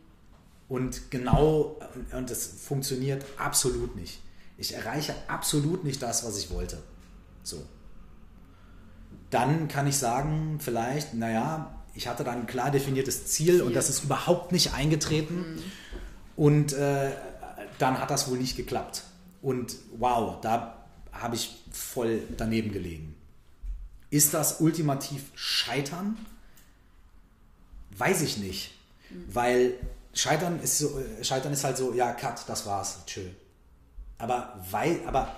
und 0.69 1.11
genau, 1.11 1.79
und 2.13 2.31
das 2.31 2.47
funktioniert 2.47 3.25
absolut 3.39 3.97
nicht. 3.97 4.21
Ich 4.59 4.75
erreiche 4.75 5.15
absolut 5.29 5.85
nicht 5.85 6.03
das, 6.03 6.25
was 6.25 6.39
ich 6.39 6.51
wollte. 6.51 6.83
So. 7.43 7.63
Dann 9.31 9.69
kann 9.69 9.87
ich 9.87 9.97
sagen, 9.97 10.59
vielleicht, 10.61 11.15
naja, 11.15 11.76
ich 11.97 12.07
hatte 12.07 12.25
da 12.25 12.33
ein 12.33 12.47
klar 12.47 12.71
definiertes 12.71 13.27
Ziel, 13.27 13.55
Ziel. 13.55 13.63
und 13.63 13.75
das 13.75 13.89
ist 13.89 14.05
überhaupt 14.05 14.53
nicht 14.53 14.75
eingetreten. 14.75 15.55
Mhm. 15.55 15.63
Und 16.37 16.73
äh, 16.75 17.13
dann 17.79 17.99
hat 17.99 18.11
das 18.11 18.31
wohl 18.31 18.39
nicht 18.39 18.57
geklappt. 18.57 19.03
Und 19.41 19.77
wow, 19.99 20.41
da 20.41 20.87
habe 21.13 21.35
ich 21.35 21.65
voll 21.73 22.21
daneben 22.37 22.73
gelegen. 22.73 23.15
Ist 24.11 24.35
das 24.35 24.61
ultimativ 24.61 25.31
Scheitern? 25.35 26.17
Weiß 27.97 28.21
ich 28.21 28.37
nicht. 28.37 28.75
Mhm. 29.09 29.25
Weil 29.35 29.75
Scheitern 30.13 30.61
ist, 30.61 30.79
so, 30.79 31.01
Scheitern 31.23 31.53
ist 31.53 31.65
halt 31.65 31.79
so, 31.79 31.95
ja, 31.95 32.13
cut, 32.13 32.47
das 32.47 32.67
war's, 32.67 32.99
tschö. 33.07 33.23
Aber, 34.19 34.63
weil, 34.71 35.01
aber 35.07 35.35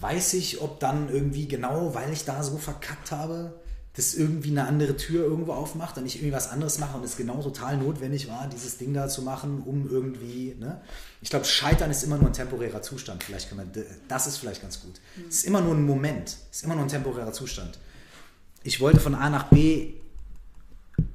weiß 0.00 0.34
ich, 0.34 0.60
ob 0.60 0.80
dann 0.80 1.08
irgendwie 1.08 1.46
genau, 1.46 1.94
weil 1.94 2.12
ich 2.12 2.24
da 2.24 2.42
so 2.42 2.58
verkackt 2.58 3.12
habe, 3.12 3.61
das 3.94 4.14
irgendwie 4.14 4.50
eine 4.50 4.66
andere 4.66 4.96
Tür 4.96 5.24
irgendwo 5.24 5.52
aufmacht 5.52 5.98
und 5.98 6.06
ich 6.06 6.16
irgendwie 6.16 6.32
was 6.32 6.48
anderes 6.48 6.78
mache 6.78 6.96
und 6.96 7.04
es 7.04 7.16
genau 7.16 7.42
total 7.42 7.76
notwendig 7.76 8.26
war, 8.26 8.48
dieses 8.48 8.78
Ding 8.78 8.94
da 8.94 9.06
zu 9.08 9.20
machen, 9.20 9.62
um 9.66 9.88
irgendwie, 9.90 10.56
ne? 10.58 10.80
Ich 11.20 11.28
glaube, 11.28 11.44
Scheitern 11.44 11.90
ist 11.90 12.02
immer 12.02 12.16
nur 12.16 12.28
ein 12.28 12.32
temporärer 12.32 12.80
Zustand. 12.80 13.22
Vielleicht 13.22 13.50
können 13.50 13.70
wir, 13.74 13.84
das 14.08 14.26
ist 14.26 14.38
vielleicht 14.38 14.62
ganz 14.62 14.80
gut. 14.80 14.94
Mhm. 15.16 15.24
Es 15.28 15.36
ist 15.36 15.44
immer 15.44 15.60
nur 15.60 15.74
ein 15.74 15.84
Moment, 15.84 16.38
es 16.50 16.58
ist 16.58 16.64
immer 16.64 16.74
nur 16.74 16.84
ein 16.84 16.88
temporärer 16.88 17.32
Zustand. 17.32 17.78
Ich 18.62 18.80
wollte 18.80 18.98
von 18.98 19.14
A 19.14 19.28
nach 19.28 19.50
B 19.50 19.92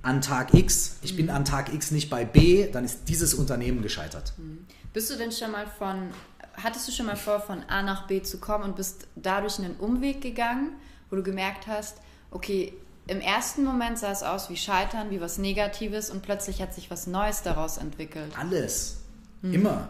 an 0.04 0.22
Tag 0.22 0.54
X, 0.54 0.98
ich 1.02 1.14
mhm. 1.14 1.18
bin 1.18 1.30
an 1.32 1.46
Tag 1.46 1.74
X 1.74 1.90
nicht 1.90 2.12
bei 2.12 2.26
B, 2.26 2.70
dann 2.72 2.86
ist 2.86 3.10
dieses 3.10 3.34
Unternehmen 3.34 3.82
gescheitert. 3.82 4.34
Mhm. 4.38 4.68
Bist 4.94 5.10
du 5.10 5.16
denn 5.16 5.32
schon 5.32 5.52
mal 5.52 5.66
von, 5.66 6.10
hattest 6.54 6.88
du 6.88 6.92
schon 6.92 7.08
mal 7.08 7.18
vor, 7.18 7.40
von 7.40 7.64
A 7.64 7.82
nach 7.82 8.06
B 8.06 8.22
zu 8.22 8.38
kommen 8.38 8.64
und 8.64 8.76
bist 8.76 9.08
dadurch 9.16 9.58
einen 9.58 9.76
Umweg 9.78 10.22
gegangen, 10.22 10.74
wo 11.10 11.16
du 11.16 11.24
gemerkt 11.24 11.66
hast, 11.66 11.98
okay, 12.32 12.74
im 13.08 13.22
ersten 13.22 13.64
Moment 13.64 13.98
sah 13.98 14.12
es 14.12 14.22
aus 14.22 14.50
wie 14.50 14.58
Scheitern, 14.58 15.10
wie 15.10 15.22
was 15.22 15.38
Negatives 15.38 16.10
und 16.10 16.22
plötzlich 16.22 16.62
hat 16.62 16.74
sich 16.74 16.92
was 16.92 17.08
Neues 17.08 17.42
daraus 17.42 17.78
entwickelt. 17.78 18.32
Alles. 18.38 18.98
Mhm. 19.42 19.54
Immer. 19.54 19.90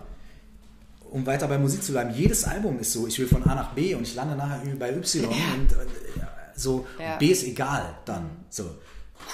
Um 1.09 1.25
weiter 1.25 1.47
bei 1.47 1.57
Musik 1.57 1.83
zu 1.83 1.93
bleiben, 1.93 2.13
jedes 2.13 2.43
Album 2.43 2.79
ist 2.79 2.93
so, 2.93 3.07
ich 3.07 3.17
will 3.17 3.27
von 3.27 3.43
A 3.43 3.55
nach 3.55 3.73
B 3.73 3.95
und 3.95 4.03
ich 4.03 4.13
lande 4.13 4.35
nachher 4.35 4.61
bei 4.75 4.93
Y 4.93 5.23
ja. 5.23 5.29
und 5.55 5.71
äh, 5.71 6.25
so, 6.55 6.85
ja. 6.99 7.17
B 7.17 7.27
ist 7.27 7.43
egal 7.43 7.97
dann. 8.05 8.23
Mhm. 8.23 8.29
So. 8.49 8.69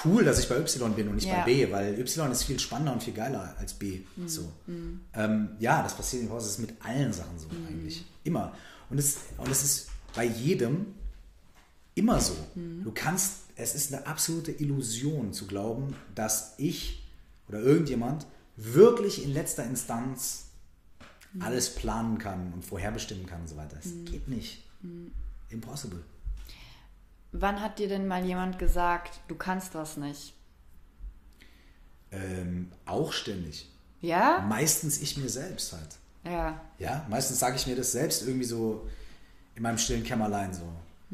Cool, 0.04 0.24
dass 0.24 0.38
ich 0.38 0.48
bei 0.48 0.56
Y 0.56 0.94
bin 0.94 1.08
und 1.08 1.16
nicht 1.16 1.26
ja. 1.26 1.38
bei 1.38 1.44
B, 1.44 1.70
weil 1.70 1.98
Y 1.98 2.30
ist 2.30 2.44
viel 2.44 2.58
spannender 2.58 2.92
und 2.92 3.02
viel 3.02 3.12
geiler 3.12 3.54
als 3.58 3.74
B. 3.74 4.00
Mhm. 4.16 4.28
So. 4.28 4.52
Mhm. 4.66 5.00
Ähm, 5.14 5.48
ja, 5.58 5.82
das 5.82 5.94
passiert 5.94 6.22
im 6.22 6.30
Haus, 6.30 6.44
das 6.44 6.52
ist 6.52 6.60
mit 6.60 6.74
allen 6.82 7.12
Sachen 7.12 7.38
so 7.38 7.48
mhm. 7.48 7.66
eigentlich. 7.68 8.04
Immer. 8.22 8.52
Und 8.88 8.98
es, 8.98 9.18
und 9.36 9.50
es 9.50 9.62
ist 9.62 9.88
bei 10.14 10.24
jedem 10.24 10.86
immer 11.94 12.20
so. 12.20 12.36
Mhm. 12.54 12.84
Du 12.84 12.92
kannst, 12.92 13.40
es 13.56 13.74
ist 13.74 13.92
eine 13.92 14.06
absolute 14.06 14.52
Illusion 14.52 15.32
zu 15.32 15.46
glauben, 15.46 15.94
dass 16.14 16.54
ich 16.58 17.06
oder 17.48 17.60
irgendjemand 17.60 18.26
wirklich 18.56 19.24
in 19.24 19.32
letzter 19.32 19.64
Instanz 19.64 20.46
mhm. 21.32 21.42
alles 21.42 21.74
planen 21.74 22.18
kann 22.18 22.52
und 22.52 22.64
vorherbestimmen 22.64 23.26
kann 23.26 23.42
und 23.42 23.48
so 23.48 23.56
weiter. 23.56 23.76
Es 23.78 23.86
mhm. 23.86 24.04
geht 24.06 24.28
nicht. 24.28 24.64
Mhm. 24.82 25.12
Impossible. 25.50 26.02
Wann 27.32 27.60
hat 27.60 27.78
dir 27.78 27.88
denn 27.88 28.06
mal 28.06 28.24
jemand 28.24 28.58
gesagt, 28.58 29.20
du 29.28 29.34
kannst 29.34 29.74
das 29.74 29.96
nicht? 29.96 30.34
Ähm, 32.12 32.70
auch 32.86 33.12
ständig. 33.12 33.68
Ja? 34.00 34.44
Meistens 34.48 35.00
ich 35.00 35.16
mir 35.16 35.28
selbst 35.28 35.72
halt. 35.72 35.96
Ja. 36.24 36.60
Ja, 36.78 37.06
meistens 37.10 37.40
sage 37.40 37.56
ich 37.56 37.66
mir 37.66 37.76
das 37.76 37.92
selbst 37.92 38.22
irgendwie 38.26 38.46
so 38.46 38.88
in 39.56 39.62
meinem 39.62 39.78
stillen 39.78 40.04
Kämmerlein 40.04 40.54
so. 40.54 40.62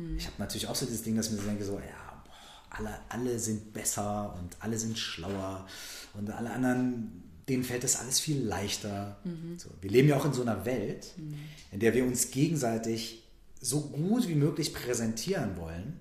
Hm. 0.01 0.17
Ich 0.17 0.27
habe 0.27 0.37
natürlich 0.39 0.67
auch 0.67 0.75
so 0.75 0.87
dieses 0.87 1.03
Ding, 1.03 1.17
dass 1.17 1.27
ich 1.27 1.33
mir 1.33 1.39
so 1.39 1.47
denke, 1.47 1.65
so, 1.65 1.75
ja, 1.75 2.23
boah, 2.25 2.79
alle, 2.79 2.99
alle 3.09 3.39
sind 3.39 3.73
besser 3.73 4.35
und 4.39 4.57
alle 4.61 4.79
sind 4.79 4.99
schlauer 4.99 5.67
und 6.15 6.31
alle 6.31 6.51
anderen, 6.51 7.23
denen 7.49 7.65
fällt 7.65 7.85
das 7.85 7.99
alles 7.99 8.21
viel 8.21 8.43
leichter. 8.43 9.19
Mhm. 9.25 9.59
So, 9.59 9.69
wir 9.81 9.91
leben 9.91 10.09
ja 10.09 10.17
auch 10.17 10.25
in 10.25 10.33
so 10.33 10.43
einer 10.43 10.65
Welt, 10.65 11.15
mhm. 11.17 11.39
in 11.73 11.81
der 11.81 11.95
wir 11.95 12.05
uns 12.05 12.31
gegenseitig 12.31 13.25
so 13.61 13.83
gut 13.83 14.27
wie 14.29 14.35
möglich 14.35 14.73
präsentieren 14.73 15.57
wollen, 15.57 16.01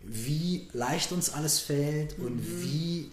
wie 0.00 0.68
leicht 0.72 1.12
uns 1.12 1.30
alles 1.30 1.60
fällt 1.60 2.18
mhm. 2.18 2.24
und 2.24 2.62
wie 2.62 3.10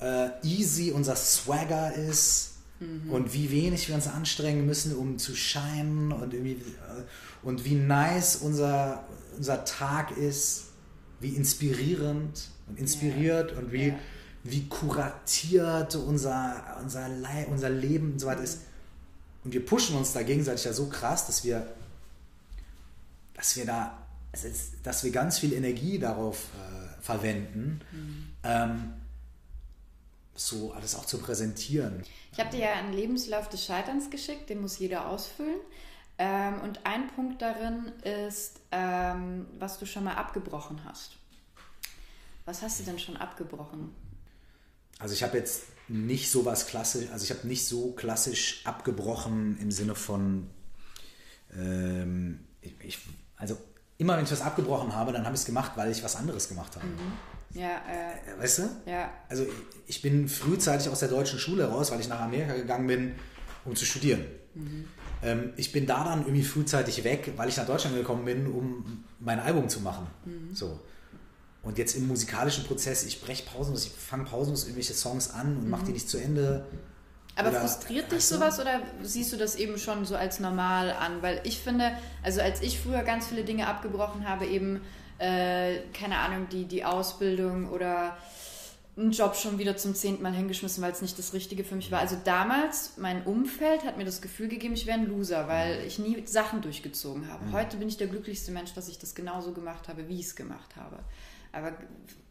äh, 0.00 0.30
easy 0.42 0.90
unser 0.90 1.16
Swagger 1.16 1.94
ist 1.94 2.54
mhm. 2.80 3.10
und 3.10 3.32
wie 3.32 3.50
wenig 3.50 3.88
wir 3.88 3.94
uns 3.94 4.08
anstrengen 4.08 4.66
müssen, 4.66 4.94
um 4.96 5.18
zu 5.18 5.34
scheinen 5.34 6.12
und 6.12 6.34
irgendwie 6.34 6.52
äh, 6.52 7.04
und 7.42 7.64
wie 7.64 7.74
nice 7.74 8.36
unser, 8.36 9.04
unser 9.36 9.64
Tag 9.64 10.16
ist, 10.16 10.64
wie 11.20 11.30
inspirierend 11.30 12.48
und 12.68 12.78
inspiriert 12.78 13.52
ja. 13.52 13.58
und 13.58 13.72
wie, 13.72 13.88
ja. 13.88 13.98
wie 14.42 14.68
kuratiert 14.68 15.94
unser, 15.96 16.78
unser, 16.82 17.08
Le 17.08 17.46
unser 17.50 17.70
Leben 17.70 18.12
und 18.12 18.18
so 18.20 18.26
weiter 18.26 18.42
ist. 18.42 18.60
Und 19.44 19.52
wir 19.52 19.64
pushen 19.64 19.96
uns 19.96 20.12
da 20.12 20.22
gegenseitig 20.22 20.64
ja 20.64 20.72
so 20.72 20.88
krass, 20.88 21.26
dass 21.26 21.44
wir, 21.44 21.66
dass 23.34 23.56
wir 23.56 23.66
da, 23.66 23.98
dass 24.82 25.04
wir 25.04 25.10
ganz 25.10 25.38
viel 25.38 25.52
Energie 25.52 25.98
darauf 25.98 26.48
äh, 26.54 27.02
verwenden, 27.02 27.80
mhm. 27.92 28.26
ähm, 28.42 28.92
so 30.34 30.72
alles 30.72 30.94
auch 30.94 31.04
zu 31.04 31.18
präsentieren. 31.18 32.02
Ich 32.32 32.40
habe 32.40 32.50
dir 32.50 32.64
ja 32.64 32.72
einen 32.72 32.92
Lebenslauf 32.92 33.48
des 33.48 33.64
Scheiterns 33.64 34.10
geschickt, 34.10 34.50
den 34.50 34.60
muss 34.60 34.78
jeder 34.78 35.06
ausfüllen. 35.06 35.60
Ähm, 36.16 36.60
und 36.60 36.80
ein 36.84 37.08
Punkt 37.08 37.42
darin 37.42 37.92
ist, 38.02 38.60
ähm, 38.70 39.46
was 39.58 39.78
du 39.78 39.86
schon 39.86 40.04
mal 40.04 40.14
abgebrochen 40.14 40.84
hast. 40.84 41.16
Was 42.44 42.62
hast 42.62 42.78
du 42.80 42.84
denn 42.84 42.98
schon 42.98 43.16
abgebrochen? 43.16 43.94
Also 44.98 45.14
ich 45.14 45.22
habe 45.22 45.38
jetzt 45.38 45.64
nicht 45.88 46.30
so 46.30 46.44
was 46.44 46.66
klassisch, 46.66 47.10
also 47.10 47.24
ich 47.24 47.30
habe 47.30 47.46
nicht 47.46 47.66
so 47.66 47.92
klassisch 47.92 48.62
abgebrochen 48.64 49.58
im 49.58 49.70
Sinne 49.72 49.94
von, 49.94 50.48
ähm, 51.54 52.46
ich, 52.60 52.72
ich, 52.80 52.98
also 53.36 53.56
immer 53.98 54.16
wenn 54.16 54.24
ich 54.24 54.32
was 54.32 54.40
abgebrochen 54.40 54.94
habe, 54.94 55.12
dann 55.12 55.24
habe 55.24 55.34
ich 55.34 55.40
es 55.40 55.46
gemacht, 55.46 55.72
weil 55.74 55.90
ich 55.90 56.02
was 56.04 56.16
anderes 56.16 56.48
gemacht 56.48 56.76
habe. 56.76 56.86
Mhm. 56.86 57.60
Ja, 57.60 57.82
äh, 57.88 58.38
weißt 58.38 58.58
du? 58.58 58.62
Ja. 58.86 59.12
Also 59.28 59.46
ich 59.86 60.02
bin 60.02 60.28
frühzeitig 60.28 60.88
aus 60.88 61.00
der 61.00 61.08
deutschen 61.08 61.38
Schule 61.38 61.66
raus, 61.66 61.90
weil 61.90 62.00
ich 62.00 62.08
nach 62.08 62.20
Amerika 62.20 62.54
gegangen 62.54 62.86
bin, 62.86 63.14
um 63.64 63.76
zu 63.76 63.84
studieren. 63.84 64.24
Mhm. 64.54 64.84
Ähm, 65.22 65.52
ich 65.56 65.72
bin 65.72 65.86
da 65.86 66.04
dann 66.04 66.20
irgendwie 66.20 66.42
frühzeitig 66.42 67.04
weg, 67.04 67.32
weil 67.36 67.48
ich 67.48 67.56
nach 67.56 67.66
Deutschland 67.66 67.96
gekommen 67.96 68.24
bin, 68.24 68.46
um 68.46 69.04
mein 69.20 69.40
Album 69.40 69.68
zu 69.68 69.80
machen. 69.80 70.06
Mhm. 70.24 70.54
So. 70.54 70.80
Und 71.62 71.78
jetzt 71.78 71.96
im 71.96 72.06
musikalischen 72.06 72.64
Prozess, 72.64 73.04
ich 73.04 73.22
breche 73.22 73.42
pausenlos, 73.44 73.86
ich 73.86 73.92
fange 73.92 74.24
pausenlos 74.24 74.64
irgendwelche 74.64 74.92
Songs 74.92 75.30
an 75.30 75.56
und 75.56 75.64
mhm. 75.64 75.70
mache 75.70 75.84
die 75.86 75.92
nicht 75.92 76.08
zu 76.08 76.18
Ende. 76.18 76.66
Aber 77.36 77.48
oder, 77.48 77.60
frustriert 77.60 78.12
dich 78.12 78.24
sowas 78.24 78.60
oder 78.60 78.80
siehst 79.02 79.32
du 79.32 79.36
das 79.36 79.56
eben 79.56 79.78
schon 79.78 80.04
so 80.04 80.14
als 80.14 80.40
normal 80.40 80.92
an? 80.92 81.22
Weil 81.22 81.40
ich 81.44 81.58
finde, 81.58 81.92
also 82.22 82.40
als 82.40 82.60
ich 82.62 82.78
früher 82.78 83.02
ganz 83.02 83.26
viele 83.26 83.44
Dinge 83.44 83.66
abgebrochen 83.66 84.28
habe, 84.28 84.46
eben, 84.46 84.82
äh, 85.18 85.78
keine 85.92 86.18
Ahnung, 86.18 86.48
die, 86.52 86.66
die 86.66 86.84
Ausbildung 86.84 87.70
oder 87.70 88.16
einen 88.96 89.10
Job 89.10 89.34
schon 89.34 89.58
wieder 89.58 89.76
zum 89.76 89.94
zehnten 89.94 90.22
Mal 90.22 90.32
hingeschmissen, 90.32 90.82
weil 90.82 90.92
es 90.92 91.02
nicht 91.02 91.18
das 91.18 91.32
Richtige 91.32 91.64
für 91.64 91.74
mich 91.74 91.90
war. 91.90 91.98
Also 91.98 92.16
damals, 92.24 92.96
mein 92.96 93.24
Umfeld 93.24 93.84
hat 93.84 93.96
mir 93.96 94.04
das 94.04 94.22
Gefühl 94.22 94.48
gegeben, 94.48 94.74
ich 94.74 94.86
wäre 94.86 94.98
ein 94.98 95.08
Loser, 95.08 95.48
weil 95.48 95.84
ich 95.84 95.98
nie 95.98 96.24
Sachen 96.26 96.62
durchgezogen 96.62 97.28
habe. 97.28 97.44
Mhm. 97.46 97.52
Heute 97.52 97.76
bin 97.76 97.88
ich 97.88 97.96
der 97.96 98.06
glücklichste 98.06 98.52
Mensch, 98.52 98.72
dass 98.74 98.88
ich 98.88 98.98
das 98.98 99.14
genauso 99.14 99.52
gemacht 99.52 99.88
habe, 99.88 100.08
wie 100.08 100.20
ich 100.20 100.26
es 100.26 100.36
gemacht 100.36 100.76
habe. 100.76 101.00
Aber 101.50 101.72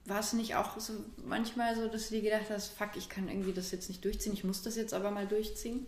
war 0.05 0.19
es 0.19 0.33
nicht 0.33 0.55
auch 0.55 0.79
so 0.79 0.93
manchmal 1.25 1.75
so, 1.75 1.87
dass 1.87 2.09
du 2.09 2.15
dir 2.15 2.21
gedacht 2.21 2.49
hast, 2.49 2.73
fuck, 2.73 2.91
ich 2.95 3.09
kann 3.09 3.27
irgendwie 3.27 3.53
das 3.53 3.71
jetzt 3.71 3.89
nicht 3.89 4.03
durchziehen, 4.03 4.33
ich 4.33 4.43
muss 4.43 4.61
das 4.61 4.75
jetzt 4.75 4.93
aber 4.93 5.11
mal 5.11 5.27
durchziehen? 5.27 5.85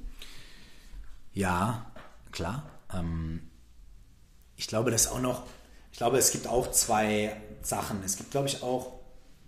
Ja, 1.33 1.91
klar. 2.31 2.69
Ähm, 2.93 3.49
ich 4.57 4.67
glaube, 4.67 4.91
das 4.91 5.07
auch 5.07 5.19
noch, 5.19 5.43
ich 5.91 5.97
glaube, 5.97 6.17
es 6.17 6.31
gibt 6.31 6.47
auch 6.47 6.71
zwei 6.71 7.35
Sachen. 7.61 8.03
Es 8.03 8.17
gibt, 8.17 8.31
glaube 8.31 8.47
ich, 8.47 8.63
auch 8.63 8.99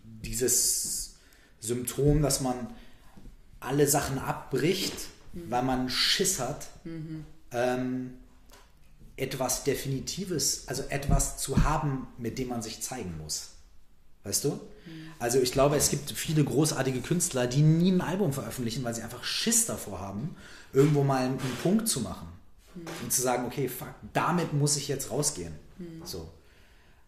dieses 0.03 1.06
Symptom, 1.59 2.21
dass 2.21 2.41
man 2.41 2.55
alle 3.59 3.87
Sachen 3.87 4.19
abbricht, 4.19 4.95
mhm. 5.33 5.49
weil 5.49 5.63
man 5.63 5.89
Schiss 5.89 6.39
hat, 6.39 6.67
mhm. 6.83 7.25
ähm, 7.51 8.13
etwas 9.15 9.63
Definitives, 9.63 10.67
also 10.67 10.83
etwas 10.89 11.37
zu 11.37 11.63
haben, 11.63 12.07
mit 12.17 12.37
dem 12.37 12.49
man 12.49 12.61
sich 12.61 12.81
zeigen 12.81 13.17
muss. 13.17 13.49
Weißt 14.23 14.43
du? 14.43 14.59
Also 15.19 15.39
ich 15.39 15.51
glaube, 15.51 15.75
es 15.75 15.89
gibt 15.89 16.11
viele 16.11 16.43
großartige 16.43 17.01
Künstler, 17.01 17.47
die 17.47 17.61
nie 17.61 17.91
ein 17.91 18.01
Album 18.01 18.33
veröffentlichen, 18.33 18.83
weil 18.83 18.93
sie 18.93 19.01
einfach 19.01 19.23
Schiss 19.23 19.65
davor 19.65 19.99
haben, 19.99 20.35
irgendwo 20.73 21.03
mal 21.03 21.25
einen, 21.25 21.39
einen 21.39 21.57
Punkt 21.63 21.87
zu 21.87 22.01
machen. 22.01 22.27
Mhm. 22.75 22.81
Und 23.03 23.11
zu 23.11 23.21
sagen, 23.21 23.45
okay, 23.45 23.67
fuck, 23.67 23.93
damit 24.13 24.53
muss 24.53 24.77
ich 24.77 24.87
jetzt 24.87 25.09
rausgehen. 25.09 25.53
Mhm. 25.77 26.05
So. 26.05 26.29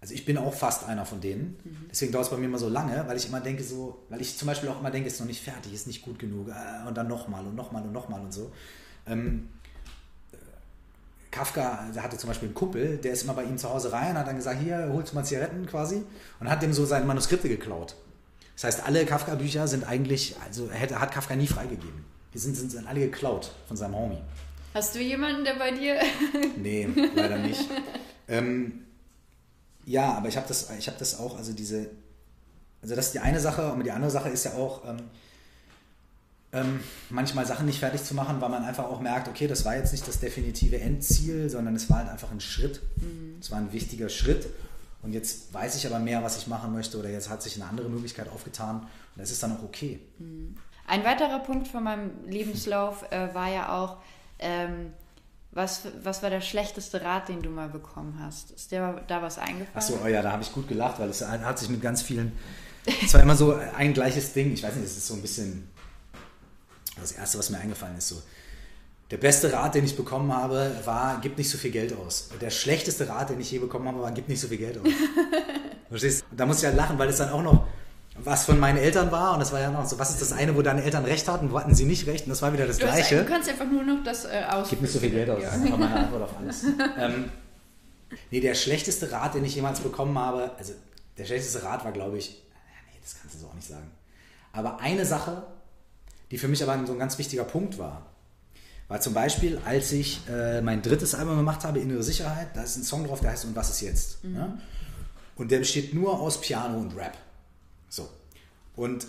Also 0.01 0.13
ich 0.13 0.25
bin 0.25 0.37
auch 0.37 0.53
fast 0.53 0.85
einer 0.85 1.05
von 1.05 1.19
denen. 1.19 1.57
Mhm. 1.63 1.85
Deswegen 1.89 2.11
dauert 2.11 2.25
es 2.25 2.31
bei 2.31 2.37
mir 2.37 2.45
immer 2.45 2.57
so 2.57 2.69
lange, 2.69 3.03
weil 3.07 3.17
ich 3.17 3.27
immer 3.27 3.41
denke 3.41 3.63
so, 3.63 4.03
weil 4.09 4.21
ich 4.21 4.37
zum 4.37 4.47
Beispiel 4.47 4.69
auch 4.69 4.79
immer 4.79 4.91
denke, 4.91 5.07
es 5.07 5.15
ist 5.15 5.19
noch 5.19 5.27
nicht 5.27 5.41
fertig, 5.41 5.73
ist 5.73 5.87
nicht 5.87 6.01
gut 6.01 6.19
genug. 6.19 6.49
Äh, 6.49 6.87
und 6.87 6.97
dann 6.97 7.07
nochmal 7.07 7.45
und 7.45 7.55
nochmal 7.55 7.83
und 7.83 7.91
nochmal 7.91 8.21
und 8.21 8.33
so. 8.33 8.51
Ähm, 9.07 9.49
Kafka, 11.31 11.89
der 11.93 12.01
hatte 12.01 12.17
zum 12.17 12.29
Beispiel 12.29 12.47
einen 12.47 12.55
Kumpel, 12.55 12.97
der 12.97 13.13
ist 13.13 13.23
immer 13.23 13.33
bei 13.33 13.43
ihm 13.43 13.57
zu 13.57 13.69
Hause 13.69 13.91
rein, 13.91 14.17
hat 14.17 14.27
dann 14.27 14.35
gesagt, 14.35 14.61
hier, 14.61 14.89
holst 14.91 15.11
du 15.11 15.15
mal 15.15 15.23
Zigaretten 15.23 15.65
quasi 15.67 16.03
und 16.39 16.49
hat 16.49 16.61
dem 16.63 16.73
so 16.73 16.85
seine 16.85 17.05
Manuskripte 17.05 17.49
geklaut. 17.49 17.95
Das 18.55 18.63
heißt, 18.63 18.85
alle 18.85 19.05
Kafka-Bücher 19.05 19.67
sind 19.67 19.87
eigentlich, 19.87 20.35
also 20.43 20.69
hätte, 20.71 20.99
hat 20.99 21.11
Kafka 21.11 21.35
nie 21.35 21.47
freigegeben. 21.47 22.03
Die 22.33 22.39
sind, 22.39 22.55
sind, 22.55 22.71
sind 22.71 22.87
alle 22.87 23.01
geklaut 23.01 23.51
von 23.67 23.77
seinem 23.77 23.95
Homie. 23.95 24.21
Hast 24.73 24.95
du 24.95 24.99
jemanden, 24.99 25.43
der 25.43 25.55
bei 25.55 25.71
dir... 25.71 25.99
nee, 26.57 26.87
leider 27.15 27.37
nicht. 27.37 27.69
ähm, 28.27 28.85
ja, 29.89 30.13
aber 30.13 30.27
ich 30.27 30.37
habe 30.37 30.47
das, 30.47 30.69
hab 30.69 30.97
das 30.99 31.19
auch, 31.19 31.35
also 31.35 31.51
diese, 31.51 31.89
also 32.81 32.95
das 32.95 33.07
ist 33.07 33.15
die 33.15 33.19
eine 33.19 33.39
Sache, 33.39 33.71
und 33.71 33.83
die 33.83 33.91
andere 33.91 34.11
Sache 34.11 34.29
ist 34.29 34.45
ja 34.45 34.53
auch, 34.53 34.87
ähm, 34.87 34.97
ähm, 36.51 36.79
manchmal 37.09 37.45
Sachen 37.47 37.65
nicht 37.65 37.79
fertig 37.79 38.03
zu 38.03 38.13
machen, 38.13 38.39
weil 38.39 38.49
man 38.49 38.63
einfach 38.63 38.85
auch 38.85 38.99
merkt, 38.99 39.27
okay, 39.27 39.47
das 39.47 39.65
war 39.65 39.75
jetzt 39.75 39.91
nicht 39.91 40.07
das 40.07 40.19
definitive 40.19 40.79
Endziel, 40.79 41.49
sondern 41.49 41.75
es 41.75 41.89
war 41.89 41.97
halt 41.97 42.09
einfach 42.09 42.31
ein 42.31 42.39
Schritt. 42.39 42.81
Mhm. 42.97 43.37
Es 43.39 43.49
war 43.49 43.57
ein 43.57 43.73
wichtiger 43.73 44.09
Schritt. 44.09 44.47
Und 45.01 45.13
jetzt 45.13 45.53
weiß 45.53 45.75
ich 45.75 45.87
aber 45.87 45.99
mehr, 45.99 46.23
was 46.23 46.37
ich 46.37 46.47
machen 46.47 46.71
möchte 46.71 46.97
oder 46.99 47.09
jetzt 47.09 47.29
hat 47.29 47.41
sich 47.41 47.55
eine 47.55 47.65
andere 47.65 47.89
Möglichkeit 47.89 48.29
aufgetan 48.29 48.81
und 48.81 48.87
das 49.15 49.31
ist 49.31 49.41
dann 49.41 49.57
auch 49.57 49.63
okay. 49.63 49.99
Mhm. 50.19 50.55
Ein 50.87 51.03
weiterer 51.03 51.39
Punkt 51.39 51.67
von 51.67 51.83
meinem 51.83 52.11
Lebenslauf 52.27 53.11
äh, 53.11 53.33
war 53.33 53.49
ja 53.49 53.75
auch, 53.75 53.97
ähm, 54.39 54.93
was, 55.59 55.81
was 56.03 56.23
war 56.23 56.29
der 56.29 56.41
schlechteste 56.41 57.01
Rat, 57.01 57.27
den 57.27 57.41
du 57.41 57.49
mal 57.49 57.67
bekommen 57.67 58.17
hast? 58.23 58.51
Ist 58.51 58.71
dir 58.71 59.03
da 59.07 59.21
was 59.21 59.37
eingefallen? 59.37 59.75
Achso, 59.75 59.99
oh 60.01 60.07
ja, 60.07 60.21
da 60.21 60.31
habe 60.31 60.41
ich 60.41 60.53
gut 60.53 60.69
gelacht, 60.69 60.99
weil 60.99 61.09
es 61.09 61.21
hat 61.21 61.59
sich 61.59 61.69
mit 61.69 61.81
ganz 61.81 62.01
vielen. 62.01 62.31
Es 63.03 63.13
war 63.13 63.21
immer 63.21 63.35
so 63.35 63.59
ein 63.77 63.93
gleiches 63.93 64.31
Ding. 64.31 64.53
Ich 64.53 64.63
weiß 64.63 64.73
nicht, 64.75 64.85
es 64.85 64.97
ist 64.97 65.07
so 65.07 65.15
ein 65.15 65.21
bisschen 65.21 65.69
das 66.99 67.11
Erste, 67.11 67.37
was 67.37 67.49
mir 67.49 67.59
eingefallen 67.59 67.97
ist, 67.97 68.07
so. 68.07 68.21
Der 69.11 69.17
beste 69.17 69.51
Rat, 69.51 69.75
den 69.75 69.85
ich 69.85 69.97
bekommen 69.97 70.31
habe, 70.31 70.71
war, 70.85 71.19
gib 71.21 71.37
nicht 71.37 71.49
so 71.49 71.57
viel 71.57 71.71
Geld 71.71 71.93
aus. 71.97 72.29
Der 72.39 72.51
schlechteste 72.51 73.09
Rat, 73.09 73.31
den 73.31 73.39
ich 73.41 73.51
je 73.51 73.59
bekommen 73.59 73.87
habe, 73.87 74.01
war, 74.01 74.11
gib 74.11 74.29
nicht 74.29 74.39
so 74.39 74.47
viel 74.47 74.59
Geld 74.59 74.77
aus. 74.77 74.87
Verstehst 75.89 76.25
du? 76.29 76.35
Da 76.35 76.45
muss 76.45 76.57
ich 76.57 76.63
ja 76.63 76.69
lachen, 76.69 76.97
weil 76.99 77.09
es 77.09 77.17
dann 77.17 77.29
auch 77.29 77.41
noch 77.41 77.67
was 78.23 78.45
von 78.45 78.59
meinen 78.59 78.77
Eltern 78.77 79.11
war 79.11 79.33
und 79.33 79.39
das 79.39 79.51
war 79.51 79.59
ja 79.59 79.71
noch 79.71 79.85
so, 79.85 79.97
was 79.99 80.09
ist 80.11 80.21
das 80.21 80.31
eine, 80.31 80.55
wo 80.55 80.61
deine 80.61 80.83
Eltern 80.83 81.05
recht 81.05 81.27
hatten, 81.27 81.51
wo 81.51 81.59
hatten 81.59 81.75
sie 81.75 81.85
nicht 81.85 82.07
recht 82.07 82.25
und 82.25 82.29
das 82.29 82.41
war 82.41 82.53
wieder 82.53 82.67
das 82.67 82.77
du 82.77 82.85
Gleiche. 82.85 83.19
Hast, 83.19 83.27
du 83.27 83.31
kannst 83.31 83.49
einfach 83.49 83.65
nur 83.65 83.83
noch 83.83 84.03
das 84.03 84.25
äh, 84.25 84.43
aus. 84.49 84.69
Gib 84.69 84.81
nicht 84.81 84.91
so 84.91 84.99
viel 84.99 85.11
Geld 85.11 85.29
aus, 85.29 85.41
ja. 85.41 85.49
das 85.49 85.59
ist 85.59 85.69
meine 85.69 85.95
Antwort 85.95 86.23
auf 86.23 86.37
alles. 86.37 86.63
ähm, 86.97 87.31
nee, 88.31 88.39
der 88.39 88.55
schlechteste 88.55 89.11
Rat, 89.11 89.35
den 89.35 89.45
ich 89.45 89.55
jemals 89.55 89.79
bekommen 89.79 90.17
habe, 90.17 90.51
also 90.57 90.73
der 91.17 91.25
schlechteste 91.25 91.63
Rat 91.63 91.83
war, 91.85 91.91
glaube 91.91 92.17
ich, 92.17 92.43
nee, 92.91 92.99
das 93.01 93.15
kannst 93.19 93.35
du 93.35 93.39
so 93.39 93.47
auch 93.47 93.53
nicht 93.53 93.67
sagen. 93.67 93.91
Aber 94.51 94.79
eine 94.79 95.05
Sache, 95.05 95.43
die 96.31 96.37
für 96.37 96.47
mich 96.47 96.61
aber 96.63 96.85
so 96.85 96.93
ein 96.93 96.99
ganz 96.99 97.17
wichtiger 97.17 97.43
Punkt 97.43 97.77
war. 97.77 98.05
War 98.87 98.99
zum 98.99 99.13
Beispiel, 99.13 99.61
als 99.65 99.91
ich 99.91 100.21
äh, 100.27 100.61
mein 100.61 100.81
drittes 100.81 101.13
Album 101.13 101.37
gemacht 101.37 101.63
habe, 101.63 101.79
Innere 101.79 102.01
Sicherheit, 102.01 102.55
da 102.55 102.63
ist 102.63 102.75
ein 102.75 102.83
Song 102.83 103.05
drauf, 103.05 103.19
der 103.21 103.31
heißt 103.31 103.45
Und 103.45 103.55
was 103.55 103.69
ist 103.69 103.81
jetzt? 103.81 104.23
Mhm. 104.23 104.35
Ja? 104.35 104.57
Und 105.35 105.51
der 105.51 105.59
besteht 105.59 105.93
nur 105.93 106.19
aus 106.19 106.41
Piano 106.41 106.79
und 106.79 106.97
Rap. 106.97 107.15
So. 107.89 108.09
Und 108.75 109.07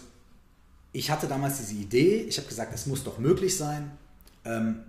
ich 0.93 1.11
hatte 1.11 1.29
damals 1.29 1.59
diese 1.59 1.75
Idee, 1.75 2.23
ich 2.23 2.39
habe 2.39 2.49
gesagt, 2.49 2.75
es 2.75 2.87
muss 2.87 3.05
doch 3.05 3.19
möglich 3.19 3.57
sein, 3.57 3.93
ähm, 4.45 4.81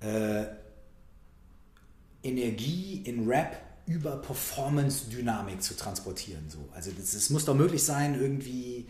äh, 0.00 0.44
Energie 2.22 3.02
in 3.04 3.28
Rap 3.28 3.60
über 3.86 4.16
Performance-Dynamik 4.16 5.62
zu 5.62 5.76
transportieren. 5.76 6.48
So. 6.48 6.68
Also 6.74 6.90
es 6.90 7.30
muss 7.30 7.44
doch 7.44 7.54
möglich 7.54 7.82
sein, 7.82 8.20
irgendwie 8.20 8.86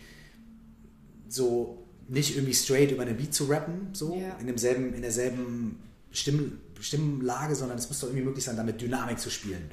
so 1.29 1.83
nicht 2.07 2.35
irgendwie 2.35 2.53
straight 2.53 2.91
über 2.91 3.05
den 3.05 3.17
Beat 3.17 3.33
zu 3.33 3.45
rappen, 3.45 3.89
so 3.93 4.15
ja. 4.15 4.37
in, 4.39 4.47
demselben, 4.47 4.93
in 4.93 5.01
derselben 5.01 5.79
Stimm, 6.11 6.59
Stimmlage, 6.79 7.53
sondern 7.53 7.77
es 7.77 7.89
muss 7.89 7.99
doch 7.99 8.07
irgendwie 8.07 8.25
möglich 8.25 8.45
sein, 8.45 8.55
damit 8.55 8.81
Dynamik 8.81 9.19
zu 9.19 9.29
spielen. 9.29 9.69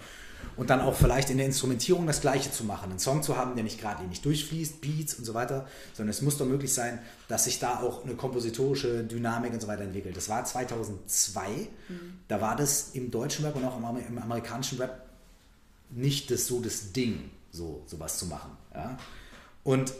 Und 0.56 0.70
dann 0.70 0.80
auch 0.80 0.94
vielleicht 0.94 1.30
in 1.30 1.38
der 1.38 1.46
Instrumentierung 1.46 2.06
das 2.06 2.20
Gleiche 2.20 2.50
zu 2.50 2.64
machen. 2.64 2.90
Einen 2.90 3.00
Song 3.00 3.22
zu 3.22 3.36
haben, 3.36 3.54
der 3.56 3.64
nicht 3.64 3.80
gerade 3.80 4.04
nicht 4.04 4.24
durchfließt, 4.24 4.80
Beats 4.80 5.14
und 5.14 5.24
so 5.24 5.34
weiter, 5.34 5.66
sondern 5.94 6.10
es 6.10 6.22
muss 6.22 6.38
doch 6.38 6.46
möglich 6.46 6.72
sein, 6.72 7.00
dass 7.26 7.44
sich 7.44 7.58
da 7.58 7.80
auch 7.80 8.04
eine 8.04 8.14
kompositorische 8.14 9.02
Dynamik 9.02 9.52
und 9.52 9.60
so 9.60 9.66
weiter 9.66 9.82
entwickelt. 9.82 10.16
Das 10.16 10.28
war 10.28 10.44
2002. 10.44 11.48
Mhm. 11.48 12.18
Da 12.28 12.40
war 12.40 12.54
das 12.54 12.90
im 12.92 13.10
deutschen 13.10 13.44
Rap 13.44 13.56
und 13.56 13.64
auch 13.64 13.78
im, 13.78 14.18
amerikanischen 14.18 14.78
Rap 14.78 15.02
nicht 15.90 16.30
das, 16.30 16.46
so 16.46 16.60
das 16.60 16.92
Ding, 16.92 17.30
so 17.50 17.82
sowas 17.86 18.18
zu 18.18 18.26
machen. 18.26 18.52
Ja? 18.72 18.96
Und 19.64 19.92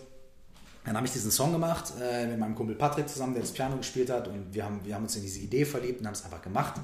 dann 0.85 0.97
habe 0.97 1.07
ich 1.07 1.12
diesen 1.12 1.31
Song 1.31 1.51
gemacht 1.51 1.94
äh, 2.01 2.27
mit 2.27 2.38
meinem 2.38 2.55
Kumpel 2.55 2.77
Patrick 2.77 3.09
zusammen, 3.09 3.33
der 3.33 3.42
das 3.42 3.53
Piano 3.53 3.77
gespielt 3.77 4.11
hat. 4.11 4.29
Und 4.29 4.53
wir 4.53 4.64
haben, 4.64 4.81
wir 4.85 4.94
haben 4.94 5.05
uns 5.05 5.16
in 5.16 5.23
diese 5.23 5.40
Idee 5.40 5.64
verliebt 5.64 6.01
und 6.01 6.07
haben 6.07 6.14
es 6.14 6.25
einfach 6.25 6.42
gemacht 6.42 6.75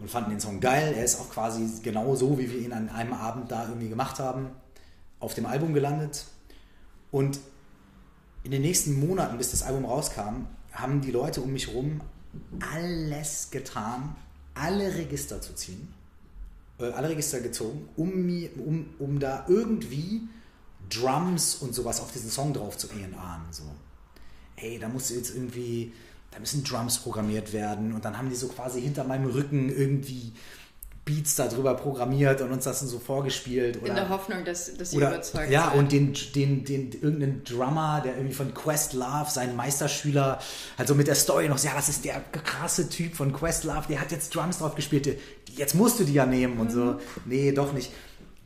und 0.00 0.10
fanden 0.10 0.30
den 0.30 0.40
Song 0.40 0.60
geil. 0.60 0.94
Er 0.96 1.04
ist 1.04 1.20
auch 1.20 1.30
quasi 1.30 1.68
genau 1.82 2.14
so, 2.16 2.38
wie 2.38 2.50
wir 2.50 2.58
ihn 2.58 2.72
an 2.72 2.88
einem 2.88 3.12
Abend 3.12 3.50
da 3.50 3.66
irgendwie 3.68 3.88
gemacht 3.88 4.18
haben, 4.18 4.50
auf 5.18 5.34
dem 5.34 5.46
Album 5.46 5.74
gelandet. 5.74 6.26
Und 7.10 7.40
in 8.42 8.50
den 8.50 8.62
nächsten 8.62 8.98
Monaten, 8.98 9.36
bis 9.38 9.50
das 9.50 9.62
Album 9.62 9.84
rauskam, 9.84 10.46
haben 10.72 11.00
die 11.00 11.10
Leute 11.10 11.40
um 11.40 11.52
mich 11.52 11.68
herum 11.68 12.00
alles 12.72 13.50
getan, 13.50 14.14
alle 14.54 14.94
Register 14.94 15.40
zu 15.40 15.54
ziehen, 15.54 15.92
äh, 16.78 16.90
alle 16.90 17.10
Register 17.10 17.40
gezogen, 17.40 17.88
um, 17.96 18.28
um, 18.64 18.86
um 18.98 19.18
da 19.18 19.44
irgendwie 19.48 20.22
Drums 20.88 21.56
und 21.56 21.74
sowas 21.74 22.00
auf 22.00 22.12
diesen 22.12 22.30
Song 22.30 22.52
drauf 22.52 22.76
zu 22.76 22.88
ahnen. 22.90 23.46
So, 23.50 23.64
ey, 24.56 24.78
da 24.78 24.88
muss 24.88 25.10
jetzt 25.10 25.34
irgendwie, 25.34 25.92
da 26.30 26.38
müssen 26.38 26.64
Drums 26.64 26.98
programmiert 26.98 27.52
werden 27.52 27.92
und 27.92 28.04
dann 28.04 28.16
haben 28.16 28.30
die 28.30 28.36
so 28.36 28.48
quasi 28.48 28.80
hinter 28.80 29.04
meinem 29.04 29.26
Rücken 29.30 29.68
irgendwie 29.68 30.32
Beats 31.04 31.34
darüber 31.34 31.74
programmiert 31.74 32.40
und 32.40 32.52
uns 32.52 32.64
das 32.64 32.80
so 32.80 32.98
vorgespielt. 32.98 33.78
Oder, 33.78 33.88
In 33.88 33.94
der 33.94 34.08
Hoffnung, 34.10 34.44
dass, 34.44 34.76
dass 34.76 34.90
sie 34.90 34.98
oder, 34.98 35.08
überzeugt 35.08 35.50
Ja, 35.50 35.70
seid. 35.70 35.78
und 35.78 35.92
den, 35.92 36.14
den, 36.34 36.64
den, 36.64 36.92
irgendeinen 36.92 37.42
Drummer, 37.42 38.00
der 38.04 38.16
irgendwie 38.16 38.34
von 38.34 38.54
Questlove, 38.54 39.30
seinen 39.30 39.56
Meisterschüler, 39.56 40.38
halt 40.78 40.88
so 40.88 40.94
mit 40.94 41.08
der 41.08 41.14
Story 41.14 41.48
noch, 41.48 41.58
ja, 41.64 41.72
das 41.74 41.88
ist 41.88 42.04
der 42.04 42.20
krasse 42.20 42.88
Typ 42.88 43.16
von 43.16 43.32
Questlove, 43.32 43.86
der 43.88 44.00
hat 44.00 44.12
jetzt 44.12 44.34
Drums 44.34 44.58
drauf 44.58 44.74
gespielt, 44.74 45.18
jetzt 45.56 45.74
musst 45.74 45.98
du 45.98 46.04
die 46.04 46.14
ja 46.14 46.26
nehmen 46.26 46.60
und 46.60 46.68
mhm. 46.68 46.74
so. 46.74 47.00
Nee, 47.24 47.52
doch 47.52 47.72
nicht. 47.72 47.90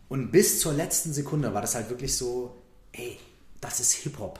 Und 0.08 0.30
bis 0.30 0.60
zur 0.60 0.72
letzten 0.72 1.12
Sekunde 1.12 1.52
war 1.52 1.60
das 1.60 1.74
halt 1.74 1.90
wirklich 1.90 2.16
so, 2.16 2.54
ey, 2.92 3.18
das 3.60 3.80
ist 3.80 3.92
Hip-Hop. 3.92 4.38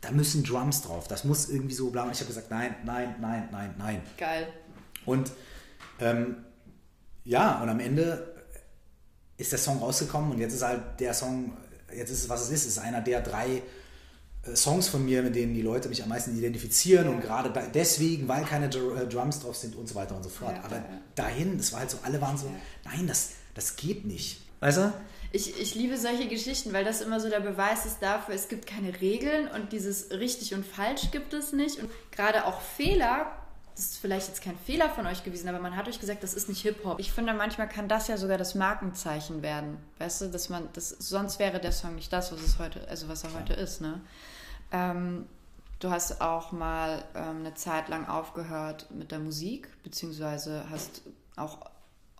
Da 0.00 0.10
müssen 0.10 0.44
Drums 0.44 0.82
drauf. 0.82 1.08
Das 1.08 1.24
muss 1.24 1.48
irgendwie 1.48 1.74
so 1.74 1.90
bla. 1.90 2.04
Und 2.04 2.12
ich 2.12 2.18
habe 2.18 2.28
gesagt, 2.28 2.50
nein, 2.50 2.74
nein, 2.84 3.16
nein, 3.20 3.48
nein, 3.50 3.74
nein. 3.78 4.02
Geil. 4.16 4.48
Und 5.04 5.32
ähm, 6.00 6.36
ja, 7.24 7.60
und 7.62 7.68
am 7.68 7.80
Ende 7.80 8.34
ist 9.36 9.52
der 9.52 9.58
Song 9.58 9.78
rausgekommen 9.78 10.32
und 10.32 10.38
jetzt 10.38 10.54
ist 10.54 10.62
halt 10.62 10.98
der 10.98 11.14
Song, 11.14 11.56
jetzt 11.94 12.10
ist 12.10 12.24
es, 12.24 12.28
was 12.28 12.42
es 12.42 12.50
ist, 12.50 12.62
es 12.62 12.66
ist 12.72 12.78
einer 12.78 13.00
der 13.00 13.20
drei 13.20 13.62
Songs 14.54 14.88
von 14.88 15.04
mir, 15.04 15.22
mit 15.22 15.34
denen 15.34 15.54
die 15.54 15.62
Leute 15.62 15.88
mich 15.88 16.02
am 16.02 16.08
meisten 16.08 16.36
identifizieren 16.36 17.06
ja. 17.06 17.10
und 17.10 17.20
gerade 17.20 17.52
deswegen, 17.74 18.28
weil 18.28 18.44
keine 18.44 18.66
äh, 18.66 19.06
Drums 19.06 19.40
drauf 19.40 19.56
sind 19.56 19.76
und 19.76 19.88
so 19.88 19.94
weiter 19.94 20.16
und 20.16 20.22
so 20.22 20.28
fort. 20.28 20.56
Ja, 20.56 20.64
Aber 20.64 20.76
ja. 20.76 20.84
dahin, 21.14 21.58
das 21.58 21.72
war 21.72 21.80
halt 21.80 21.90
so, 21.90 21.98
alle 22.02 22.20
waren 22.20 22.36
so, 22.36 22.50
nein, 22.84 23.06
das, 23.06 23.30
das 23.54 23.76
geht 23.76 24.06
nicht. 24.06 24.42
Weißt 24.60 24.78
du? 24.78 24.92
Ich, 25.32 25.60
ich 25.60 25.74
liebe 25.74 25.96
solche 25.98 26.26
Geschichten, 26.28 26.72
weil 26.72 26.84
das 26.84 27.00
immer 27.00 27.20
so 27.20 27.28
der 27.28 27.40
Beweis 27.40 27.84
ist 27.84 28.00
dafür, 28.00 28.34
es 28.34 28.48
gibt 28.48 28.66
keine 28.66 29.00
Regeln 29.00 29.48
und 29.48 29.72
dieses 29.72 30.10
richtig 30.10 30.54
und 30.54 30.64
falsch 30.64 31.10
gibt 31.10 31.34
es 31.34 31.52
nicht. 31.52 31.78
Und 31.78 31.90
gerade 32.10 32.46
auch 32.46 32.60
Fehler 32.60 33.30
das 33.78 33.90
ist 33.90 33.98
vielleicht 33.98 34.26
jetzt 34.26 34.42
kein 34.42 34.58
Fehler 34.58 34.90
von 34.90 35.06
euch 35.06 35.22
gewesen, 35.22 35.48
aber 35.48 35.60
man 35.60 35.76
hat 35.76 35.86
euch 35.86 36.00
gesagt, 36.00 36.24
das 36.24 36.34
ist 36.34 36.48
nicht 36.48 36.62
Hip-Hop. 36.62 36.98
Ich 36.98 37.12
finde, 37.12 37.32
manchmal 37.32 37.68
kann 37.68 37.86
das 37.86 38.08
ja 38.08 38.16
sogar 38.16 38.36
das 38.36 38.56
Markenzeichen 38.56 39.40
werden. 39.40 39.78
Weißt 39.98 40.20
du, 40.20 40.26
dass 40.30 40.48
man, 40.48 40.68
das, 40.72 40.88
sonst 40.88 41.38
wäre 41.38 41.60
der 41.60 41.70
Song 41.70 41.94
nicht 41.94 42.12
das, 42.12 42.32
was 42.32 42.42
es 42.42 42.58
heute, 42.58 42.88
also 42.88 43.08
was 43.08 43.22
er 43.22 43.34
heute 43.34 43.52
ist, 43.52 43.80
ne? 43.80 44.00
Ähm, 44.72 45.26
du 45.78 45.90
hast 45.90 46.20
auch 46.20 46.50
mal 46.50 47.04
ähm, 47.14 47.38
eine 47.38 47.54
Zeit 47.54 47.88
lang 47.88 48.08
aufgehört 48.08 48.90
mit 48.90 49.12
der 49.12 49.20
Musik, 49.20 49.68
beziehungsweise 49.84 50.64
hast 50.70 51.02
auch 51.36 51.60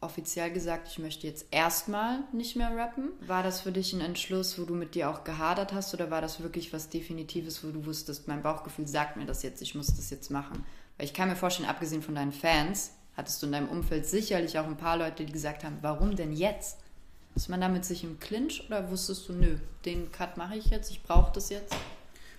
offiziell 0.01 0.51
gesagt, 0.53 0.89
ich 0.89 0.99
möchte 0.99 1.27
jetzt 1.27 1.47
erstmal 1.51 2.21
nicht 2.33 2.57
mehr 2.57 2.75
rappen. 2.77 3.11
War 3.27 3.43
das 3.43 3.61
für 3.61 3.73
dich 3.73 3.93
ein 3.93 4.01
Entschluss, 4.01 4.59
wo 4.59 4.65
du 4.65 4.75
mit 4.75 4.95
dir 4.95 5.11
auch 5.11 5.25
gehadert 5.25 5.73
hast 5.73 5.93
oder 5.95 6.11
war 6.11 6.21
das 6.21 6.43
wirklich 6.43 6.73
was 6.73 6.89
Definitives, 6.89 7.65
wo 7.65 7.71
du 7.71 7.87
wusstest, 7.87 8.29
mein 8.29 8.43
Bauchgefühl 8.43 8.87
sagt 8.87 9.17
mir 9.17 9.27
das 9.27 9.43
jetzt, 9.43 9.63
ich 9.63 9.75
muss 9.75 9.89
das 9.89 10.11
jetzt 10.11 10.31
machen? 10.31 10.65
Weil 10.97 11.07
ich 11.07 11.15
kann 11.15 11.29
mir 11.29 11.37
vorstellen, 11.37 11.69
abgesehen 11.69 12.03
von 12.03 12.15
deinen 12.15 12.33
Fans, 12.33 12.93
hattest 13.17 13.43
du 13.43 13.47
in 13.47 13.53
deinem 13.53 13.69
Umfeld 13.69 14.07
sicherlich 14.07 14.59
auch 14.59 14.67
ein 14.67 14.77
paar 14.77 14.97
Leute, 14.97 15.25
die 15.25 15.33
gesagt 15.33 15.65
haben, 15.65 15.79
warum 15.83 16.17
denn 16.17 16.33
jetzt? 16.33 16.79
Ist 17.35 17.49
man 17.49 17.61
damit 17.61 17.85
sich 17.85 18.05
im 18.05 18.19
Clinch 18.19 18.65
oder 18.67 18.91
wusstest 18.91 19.29
du, 19.29 19.33
nö, 19.33 19.59
den 19.85 20.11
Cut 20.11 20.37
mache 20.37 20.57
ich 20.57 20.67
jetzt, 20.67 20.91
ich 20.91 21.03
brauche 21.03 21.33
das 21.33 21.51
jetzt? 21.51 21.75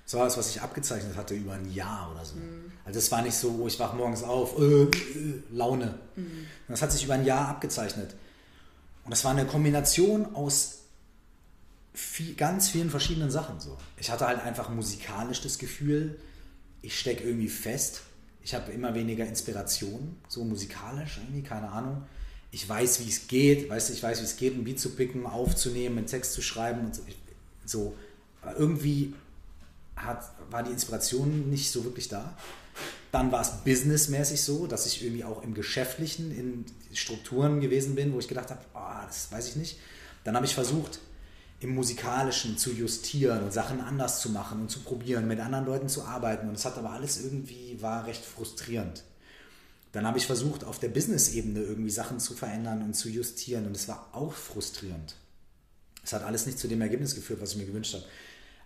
Das 0.10 0.16
war 0.16 0.26
das, 0.26 0.38
was 0.38 0.50
ich 0.50 0.62
abgezeichnet 0.62 1.16
hatte 1.16 1.36
über 1.36 1.54
ein 1.54 1.72
Jahr 1.72 2.12
oder 2.12 2.26
so. 2.26 2.36
Mhm. 2.36 2.72
Also 2.84 2.98
es 2.98 3.12
war 3.12 3.22
nicht 3.22 3.36
so, 3.36 3.60
wo 3.60 3.68
ich 3.68 3.80
wach 3.80 3.94
morgens 3.94 4.24
auf, 4.24 4.58
äh, 4.58 4.84
äh, 4.84 4.90
Laune. 5.52 6.00
Mhm. 6.16 6.48
Das 6.68 6.82
hat 6.82 6.92
sich 6.92 7.04
über 7.04 7.14
ein 7.14 7.26
Jahr 7.26 7.48
abgezeichnet. 7.48 8.16
Und 9.06 9.12
das 9.12 9.24
war 9.24 9.32
eine 9.32 9.46
Kombination 9.46 10.36
aus 10.36 10.80
viel, 11.94 12.34
ganz 12.34 12.70
vielen 12.70 12.90
verschiedenen 12.90 13.30
Sachen. 13.30 13.60
So. 13.60 13.78
Ich 13.98 14.10
hatte 14.10 14.26
halt 14.26 14.40
einfach 14.40 14.70
musikalisch 14.70 15.42
das 15.42 15.60
Gefühl, 15.60 16.20
ich 16.82 16.98
stecke 16.98 17.24
irgendwie 17.24 17.50
fest 17.50 18.02
ich 18.50 18.56
habe 18.56 18.72
immer 18.72 18.96
weniger 18.96 19.28
Inspiration, 19.28 20.16
so 20.28 20.44
musikalisch 20.44 21.20
irgendwie, 21.24 21.44
keine 21.44 21.70
Ahnung. 21.70 22.04
Ich 22.52 22.68
weiß, 22.68 23.02
wie 23.02 23.10
es 23.10 23.28
geht, 23.28 23.70
weißt 23.70 23.90
du, 23.90 23.94
ich 23.94 24.02
weiß, 24.02 24.22
wie 24.22 24.26
es 24.26 24.38
geht, 24.38 24.56
ein 24.56 24.64
Beat 24.64 24.80
zu 24.80 24.96
picken, 24.96 25.28
aufzunehmen, 25.28 26.00
einen 26.00 26.08
Text 26.08 26.34
zu 26.34 26.42
schreiben 26.42 26.86
und 26.86 26.96
so. 26.96 27.04
So. 27.66 27.96
irgendwie 28.58 29.14
hat, 30.06 30.24
war 30.50 30.64
die 30.64 30.72
Inspiration 30.72 31.50
nicht 31.50 31.72
so 31.72 31.84
wirklich 31.84 32.08
da. 32.08 32.38
Dann 33.12 33.32
war 33.32 33.42
es 33.42 33.52
businessmäßig 33.64 34.42
so, 34.42 34.68
dass 34.68 34.86
ich 34.86 35.04
irgendwie 35.04 35.24
auch 35.24 35.44
im 35.44 35.54
Geschäftlichen 35.54 36.32
in 36.32 36.66
Strukturen 36.94 37.60
gewesen 37.60 37.96
bin, 37.96 38.14
wo 38.14 38.20
ich 38.20 38.28
gedacht 38.28 38.52
habe, 38.52 38.62
oh, 38.74 39.06
das 39.08 39.32
weiß 39.32 39.50
ich 39.50 39.56
nicht. 39.56 39.80
Dann 40.24 40.36
habe 40.36 40.46
ich 40.46 40.54
versucht, 40.54 41.00
im 41.60 41.76
Musikalischen 41.76 42.58
zu 42.58 42.72
justieren 42.72 43.44
und 43.44 43.52
Sachen 43.52 43.82
anders 43.82 44.22
zu 44.22 44.30
machen 44.30 44.62
und 44.62 44.72
zu 44.72 44.80
probieren, 44.80 45.28
mit 45.28 45.40
anderen 45.40 45.66
Leuten 45.66 45.90
zu 45.90 46.04
arbeiten. 46.04 46.48
Und 46.48 46.56
es 46.56 46.66
hat 46.66 46.78
aber 46.78 46.92
alles 46.92 47.22
irgendwie, 47.22 47.82
war 47.82 48.06
recht 48.06 48.24
frustrierend. 48.24 49.04
Dann 49.92 50.06
habe 50.06 50.20
ich 50.20 50.28
versucht, 50.28 50.64
auf 50.64 50.80
der 50.80 50.90
Business-Ebene 50.90 51.62
irgendwie 51.62 51.90
Sachen 51.90 52.20
zu 52.20 52.36
verändern 52.36 52.84
und 52.84 52.94
zu 52.94 53.10
justieren. 53.10 53.66
Und 53.66 53.76
es 53.76 53.88
war 53.88 54.10
auch 54.14 54.34
frustrierend. 54.34 55.16
Es 56.04 56.14
hat 56.14 56.24
alles 56.24 56.46
nicht 56.46 56.60
zu 56.60 56.68
dem 56.68 56.82
Ergebnis 56.82 57.16
geführt, 57.16 57.42
was 57.42 57.52
ich 57.52 57.58
mir 57.58 57.66
gewünscht 57.66 57.96
habe. 57.96 58.06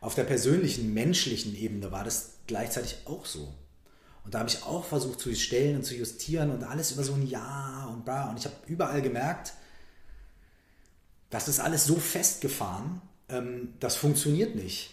Auf 0.03 0.15
der 0.15 0.25
persönlichen, 0.25 0.93
menschlichen 0.93 1.55
Ebene 1.55 1.89
war 1.93 2.03
das 2.03 2.31
gleichzeitig 2.45 2.97
auch 3.05 3.25
so. 3.25 3.53
Und 4.25 4.33
da 4.33 4.39
habe 4.39 4.49
ich 4.49 4.61
auch 4.63 4.83
versucht 4.83 5.21
zu 5.21 5.33
stellen 5.33 5.77
und 5.77 5.83
zu 5.83 5.95
justieren 5.95 6.51
und 6.51 6.65
alles 6.65 6.91
über 6.91 7.05
so 7.05 7.13
ein 7.13 7.25
Jahr 7.25 7.89
und 7.89 8.03
bla. 8.03 8.29
Und 8.29 8.37
ich 8.37 8.43
habe 8.43 8.55
überall 8.67 9.01
gemerkt, 9.01 9.53
das 11.29 11.47
ist 11.47 11.61
alles 11.61 11.85
so 11.85 11.95
festgefahren, 11.95 13.01
ähm, 13.29 13.75
das 13.79 13.95
funktioniert 13.95 14.55
nicht. 14.55 14.91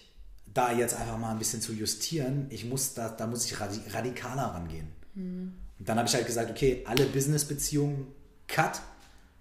Da 0.54 0.70
jetzt 0.70 0.94
einfach 0.94 1.18
mal 1.18 1.32
ein 1.32 1.40
bisschen 1.40 1.60
zu 1.60 1.72
justieren, 1.72 2.46
ich 2.50 2.64
muss 2.64 2.94
da, 2.94 3.08
da 3.08 3.26
muss 3.26 3.44
ich 3.46 3.58
radikaler 3.58 4.54
rangehen. 4.54 4.92
Mhm. 5.16 5.54
Und 5.80 5.88
dann 5.88 5.98
habe 5.98 6.06
ich 6.06 6.14
halt 6.14 6.26
gesagt, 6.26 6.52
okay, 6.52 6.84
alle 6.86 7.06
Business-Beziehungen, 7.06 8.06
cut. 8.46 8.80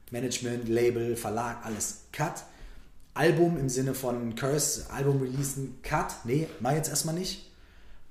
Management, 0.09 0.67
Label, 0.67 1.15
Verlag, 1.15 1.63
alles 1.63 2.05
cut. 2.11 2.43
Album 3.19 3.57
im 3.57 3.67
Sinne 3.67 3.93
von 3.93 4.33
Curse, 4.35 4.89
Album 4.91 5.21
releasen, 5.21 5.81
cut. 5.83 6.15
Nee, 6.23 6.47
mach 6.61 6.71
jetzt 6.71 6.89
erstmal 6.89 7.15
nicht. 7.15 7.51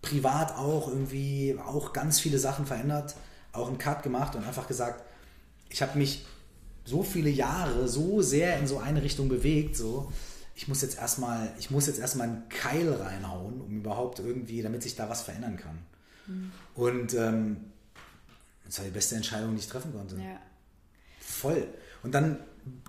Privat 0.02 0.54
auch 0.54 0.86
irgendwie, 0.86 1.56
auch 1.58 1.94
ganz 1.94 2.20
viele 2.20 2.38
Sachen 2.38 2.66
verändert, 2.66 3.14
auch 3.52 3.68
einen 3.68 3.78
Cut 3.78 4.02
gemacht 4.02 4.36
und 4.36 4.44
einfach 4.44 4.68
gesagt, 4.68 5.02
ich 5.70 5.80
habe 5.80 5.96
mich 5.96 6.26
so 6.84 7.02
viele 7.02 7.30
Jahre 7.30 7.88
so 7.88 8.20
sehr 8.20 8.58
in 8.58 8.66
so 8.66 8.80
eine 8.80 9.02
Richtung 9.02 9.30
bewegt, 9.30 9.76
so 9.76 10.12
ich 10.54 10.68
muss 10.68 10.82
jetzt 10.82 10.98
erstmal, 10.98 11.52
ich 11.58 11.70
muss 11.70 11.86
jetzt 11.86 12.00
erstmal 12.00 12.28
einen 12.28 12.48
Keil 12.50 12.92
reinhauen, 12.92 13.62
um 13.62 13.78
überhaupt 13.78 14.18
irgendwie, 14.18 14.60
damit 14.60 14.82
sich 14.82 14.94
da 14.94 15.08
was 15.08 15.22
verändern 15.22 15.56
kann. 15.56 15.78
Mhm. 16.26 16.52
Und 16.74 17.14
ähm, 17.14 17.56
das 18.66 18.78
war 18.78 18.84
die 18.84 18.90
beste 18.90 19.16
Entscheidung, 19.16 19.54
die 19.54 19.60
ich 19.60 19.68
treffen 19.68 19.94
konnte. 19.94 20.16
Ja. 20.16 20.38
Voll. 21.18 21.66
Und 22.02 22.12
dann 22.12 22.40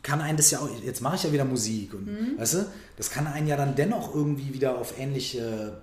kann 0.03 0.21
einen 0.21 0.37
das 0.37 0.51
ja 0.51 0.59
auch, 0.59 0.69
jetzt 0.83 1.01
mache 1.01 1.15
ich 1.15 1.23
ja 1.23 1.31
wieder 1.31 1.45
Musik 1.45 1.93
und 1.93 2.05
mhm. 2.07 2.37
weißt 2.37 2.53
du, 2.55 2.65
das 2.97 3.09
kann 3.09 3.27
einen 3.27 3.47
ja 3.47 3.57
dann 3.57 3.75
dennoch 3.75 4.13
irgendwie 4.13 4.53
wieder 4.53 4.77
auf 4.77 4.97
ähnliche, 4.97 5.81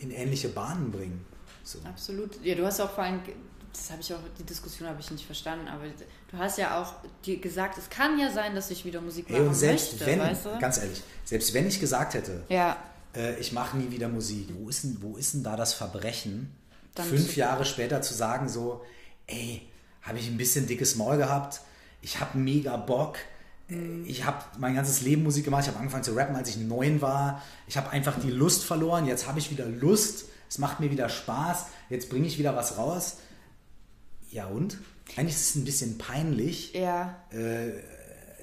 in 0.00 0.10
ähnliche 0.10 0.48
Bahnen 0.48 0.90
bringen. 0.90 1.24
So. 1.62 1.78
Absolut. 1.84 2.42
Ja, 2.44 2.54
du 2.54 2.64
hast 2.64 2.80
auch 2.80 2.90
vor 2.90 3.04
allem 3.04 3.20
das 3.74 3.90
habe 3.90 4.00
ich 4.00 4.14
auch, 4.14 4.20
die 4.38 4.44
Diskussion 4.44 4.88
habe 4.88 5.00
ich 5.00 5.10
nicht 5.10 5.26
verstanden, 5.26 5.68
aber 5.68 5.82
du 6.30 6.38
hast 6.38 6.58
ja 6.58 6.80
auch 6.80 6.94
gesagt, 7.40 7.76
es 7.76 7.90
kann 7.90 8.18
ja 8.18 8.30
sein, 8.30 8.54
dass 8.54 8.70
ich 8.70 8.84
wieder 8.84 9.00
Musik 9.00 9.28
machen 9.28 9.42
Ey, 9.42 9.48
und 9.48 9.54
selbst 9.54 9.92
möchte, 9.92 10.06
wenn, 10.06 10.20
weißt 10.20 10.46
du? 10.46 10.58
Ganz 10.60 10.78
ehrlich, 10.78 11.02
selbst 11.24 11.52
wenn 11.54 11.66
ich 11.66 11.80
gesagt 11.80 12.14
hätte, 12.14 12.44
ja. 12.48 12.76
äh, 13.16 13.38
ich 13.40 13.52
mache 13.52 13.76
nie 13.76 13.90
wieder 13.90 14.08
Musik, 14.08 14.48
wo 14.54 14.68
ist 14.68 14.84
denn, 14.84 14.98
wo 15.00 15.16
ist 15.16 15.34
denn 15.34 15.42
da 15.42 15.56
das 15.56 15.74
Verbrechen, 15.74 16.54
Dann 16.94 17.06
fünf 17.06 17.36
Jahre 17.36 17.64
später 17.64 18.00
zu 18.00 18.14
sagen 18.14 18.48
so, 18.48 18.82
ey, 19.26 19.62
habe 20.02 20.18
ich 20.18 20.28
ein 20.28 20.36
bisschen 20.36 20.66
dickes 20.66 20.94
Maul 20.96 21.16
gehabt, 21.16 21.60
ich 22.04 22.20
habe 22.20 22.38
mega 22.38 22.76
Bock, 22.76 23.18
ich 24.04 24.24
habe 24.24 24.44
mein 24.58 24.74
ganzes 24.74 25.00
Leben 25.00 25.22
Musik 25.22 25.46
gemacht, 25.46 25.62
ich 25.62 25.68
habe 25.68 25.78
angefangen 25.78 26.04
zu 26.04 26.12
rappen, 26.12 26.36
als 26.36 26.50
ich 26.50 26.58
neun 26.58 27.00
war, 27.00 27.42
ich 27.66 27.76
habe 27.76 27.90
einfach 27.90 28.20
die 28.20 28.30
Lust 28.30 28.62
verloren, 28.62 29.06
jetzt 29.06 29.26
habe 29.26 29.38
ich 29.38 29.50
wieder 29.50 29.66
Lust, 29.66 30.26
es 30.48 30.58
macht 30.58 30.80
mir 30.80 30.90
wieder 30.90 31.08
Spaß, 31.08 31.66
jetzt 31.88 32.10
bringe 32.10 32.26
ich 32.26 32.38
wieder 32.38 32.54
was 32.54 32.76
raus 32.76 33.16
ja 34.34 34.46
und? 34.46 34.78
Eigentlich 35.16 35.36
ist 35.36 35.50
es 35.50 35.54
ein 35.54 35.64
bisschen 35.64 35.96
peinlich, 35.96 36.74
ja. 36.74 37.22
äh, 37.30 37.70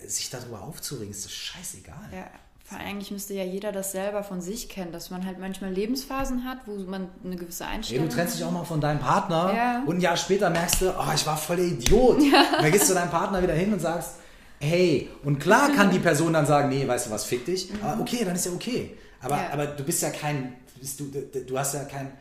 sich 0.07 0.29
darüber 0.29 0.61
aufzuregen. 0.61 1.11
Ist 1.11 1.25
das 1.25 1.33
scheißegal. 1.33 2.09
Ja. 2.13 2.29
Eigentlich 2.77 3.11
müsste 3.11 3.33
ja 3.33 3.43
jeder 3.43 3.71
das 3.71 3.91
selber 3.91 4.23
von 4.23 4.41
sich 4.41 4.69
kennen, 4.69 4.91
dass 4.91 5.09
man 5.09 5.25
halt 5.25 5.39
manchmal 5.39 5.71
Lebensphasen 5.71 6.45
hat, 6.45 6.59
wo 6.65 6.75
man 6.89 7.09
eine 7.23 7.35
gewisse 7.35 7.65
Einstellung 7.65 8.05
hat. 8.05 8.11
du 8.11 8.15
trennst 8.15 8.37
dich 8.37 8.43
auch 8.43 8.51
mal 8.51 8.63
von 8.63 8.81
deinem 8.81 8.99
Partner 8.99 9.53
ja. 9.55 9.83
und 9.85 9.97
ein 9.97 10.01
Jahr 10.01 10.17
später 10.17 10.49
merkst 10.49 10.81
du, 10.81 10.89
oh, 10.89 11.11
ich 11.13 11.25
war 11.25 11.37
voll 11.37 11.57
der 11.57 11.65
Idiot. 11.65 12.21
Ja. 12.21 12.41
Und 12.57 12.63
dann 12.63 12.71
gehst 12.71 12.89
du 12.89 12.93
deinem 12.93 13.11
Partner 13.11 13.41
wieder 13.41 13.53
hin 13.53 13.73
und 13.73 13.79
sagst, 13.79 14.15
hey, 14.59 15.09
und 15.23 15.39
klar 15.39 15.71
kann 15.71 15.91
die 15.91 15.99
Person 15.99 16.33
dann 16.33 16.45
sagen, 16.45 16.69
nee, 16.69 16.87
weißt 16.87 17.07
du 17.07 17.11
was, 17.11 17.25
fick 17.25 17.45
dich. 17.45 17.71
Mhm. 17.71 17.79
Aber 17.83 18.01
okay, 18.01 18.23
dann 18.23 18.35
ist 18.35 18.45
ja 18.45 18.51
okay. 18.51 18.97
Aber, 19.21 19.37
ja. 19.37 19.49
aber 19.51 19.67
du 19.67 19.83
bist 19.83 20.01
ja 20.01 20.09
kein, 20.09 20.53
bist 20.79 20.99
du, 20.99 21.05
du 21.05 21.59
hast 21.59 21.73
ja 21.73 21.83
kein, 21.83 22.11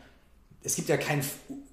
es 0.63 0.75
gibt 0.75 0.89
ja 0.89 0.97
kein 0.97 1.21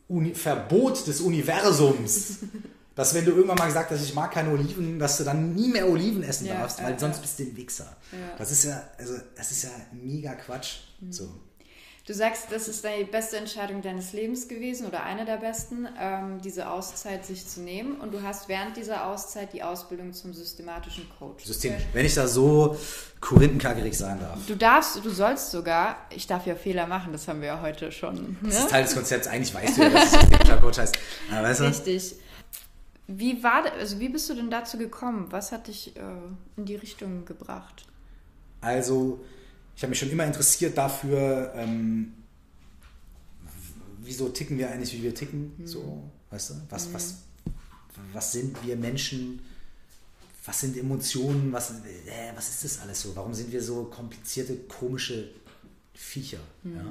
Uni 0.09 0.35
Verbot 0.35 1.07
des 1.07 1.21
Universums. 1.21 2.39
dass 2.99 3.15
wenn 3.15 3.25
du 3.25 3.31
irgendwann 3.31 3.59
mal 3.59 3.67
gesagt 3.67 3.93
hast, 3.93 4.03
ich 4.03 4.13
mag 4.13 4.33
keine 4.33 4.51
Oliven, 4.51 4.99
dass 4.99 5.19
du 5.19 5.25
dann 5.25 5.55
nie 5.55 5.69
mehr 5.69 5.89
Oliven 5.89 6.25
essen 6.25 6.47
ja, 6.47 6.55
darfst, 6.55 6.83
weil 6.83 6.95
ja, 6.95 6.99
sonst 6.99 7.21
bist 7.21 7.39
du 7.39 7.45
ein 7.45 7.57
Wichser. 7.57 7.97
Das 8.37 8.51
ist 8.51 8.65
ja, 8.65 8.83
also 8.99 9.15
das 9.37 9.53
ist 9.53 9.63
ja 9.63 9.71
mega 9.93 10.35
Quatsch. 10.35 10.79
Mhm. 10.99 11.13
So. 11.13 11.29
Du 12.09 12.13
sagst, 12.13 12.47
das 12.51 12.67
ist 12.67 12.85
die 12.85 13.05
beste 13.05 13.37
Entscheidung 13.37 13.83
deines 13.83 14.15
Lebens 14.15 14.49
gewesen 14.49 14.89
oder 14.89 15.05
eine 15.05 15.25
der 15.25 15.37
besten, 15.37 15.87
ähm, 16.01 16.41
diese 16.43 16.71
Auszeit 16.71 17.25
sich 17.25 17.47
zu 17.47 17.61
nehmen. 17.61 18.01
Und 18.01 18.13
du 18.13 18.23
hast 18.23 18.49
während 18.49 18.77
dieser 18.77 19.07
Auszeit 19.07 19.53
die 19.53 19.63
Ausbildung 19.63 20.13
zum 20.13 20.35
systematischen 20.35 21.09
Coach. 21.21 21.45
System. 21.45 21.75
Wenn 21.93 22.05
ich 22.05 22.15
da 22.15 22.27
so 22.27 22.77
korinthenkackerig 23.21 23.97
sagen 23.97 24.19
darf. 24.21 24.39
Du 24.49 24.57
darfst, 24.57 24.97
du 25.05 25.11
sollst 25.11 25.53
sogar, 25.53 25.99
ich 26.11 26.27
darf 26.27 26.47
ja 26.47 26.57
Fehler 26.57 26.89
machen, 26.89 27.13
das 27.13 27.29
haben 27.29 27.43
wir 27.43 27.49
ja 27.49 27.63
heute 27.63 27.93
schon. 27.93 28.15
Ne? 28.17 28.37
Das 28.43 28.59
ist 28.59 28.71
Teil 28.71 28.83
des 28.83 28.95
Konzepts. 28.95 29.29
Eigentlich 29.29 29.55
weißt 29.55 29.79
du 29.79 29.83
ja, 29.83 29.91
dass 29.91 30.05
es 30.13 30.21
systemischer 30.21 30.57
Coach 30.57 30.79
heißt. 30.79 30.99
Aber 31.31 31.43
weißt 31.47 31.61
du? 31.61 31.65
Richtig. 31.65 32.17
Wie 33.11 33.43
war, 33.43 33.65
also 33.73 33.99
wie 34.01 34.11
bist 34.11 34.29
du 34.29 34.35
denn 34.35 34.51
dazu 34.51 34.77
gekommen? 34.77 35.27
Was 35.31 35.51
hat 35.51 35.67
dich 35.67 35.97
äh, 35.97 36.01
in 36.59 36.67
die 36.67 36.77
Richtung 36.77 37.25
gebracht? 37.25 37.87
Also 38.61 39.25
ich 39.75 39.83
habe 39.83 39.91
mich 39.91 39.99
schon 39.99 40.11
immer 40.11 40.27
interessiert 40.27 40.77
dafür, 40.77 41.53
ähm, 41.55 42.13
wieso 44.03 44.29
ticken 44.29 44.59
wir 44.59 44.71
eigentlich, 44.71 44.93
wie 44.93 45.03
wir 45.03 45.15
ticken, 45.15 45.55
mhm. 45.57 45.67
so, 45.67 46.03
weißt 46.31 46.51
du? 46.51 46.55
Was, 46.69 46.89
mhm. 46.89 46.95
was, 46.95 47.15
was 48.13 48.33
sind 48.33 48.67
wir 48.67 48.77
Menschen? 48.77 49.41
Was 50.45 50.61
sind 50.61 50.77
Emotionen? 50.77 51.51
Was, 51.51 51.71
äh, 51.71 52.33
was 52.35 52.51
ist 52.51 52.65
das 52.65 52.81
alles 52.81 53.01
so? 53.01 53.17
Warum 53.17 53.33
sind 53.33 53.51
wir 53.51 53.63
so 53.63 53.85
komplizierte, 53.85 54.55
komische 54.69 55.31
Viecher. 55.95 56.41
Mhm. 56.63 56.77
Ja? 56.77 56.85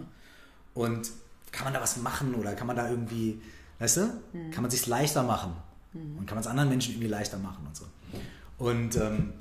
Und 0.73 1.11
kann 1.51 1.65
man 1.65 1.73
da 1.73 1.81
was 1.81 1.97
machen 1.97 2.33
oder 2.33 2.55
kann 2.55 2.65
man 2.65 2.75
da 2.75 2.89
irgendwie, 2.89 3.39
weißt 3.77 3.97
du, 3.97 4.21
mhm. 4.33 4.49
kann 4.49 4.63
man 4.63 4.71
sich 4.71 4.87
leichter 4.87 5.21
machen 5.21 5.53
mhm. 5.93 6.19
und 6.19 6.25
kann 6.25 6.35
man 6.35 6.43
es 6.43 6.47
anderen 6.47 6.69
Menschen 6.69 6.93
irgendwie 6.93 7.09
leichter 7.09 7.37
machen 7.37 7.65
und 7.65 7.75
so. 7.75 7.85
Und 8.57 8.95
ähm, 8.95 9.33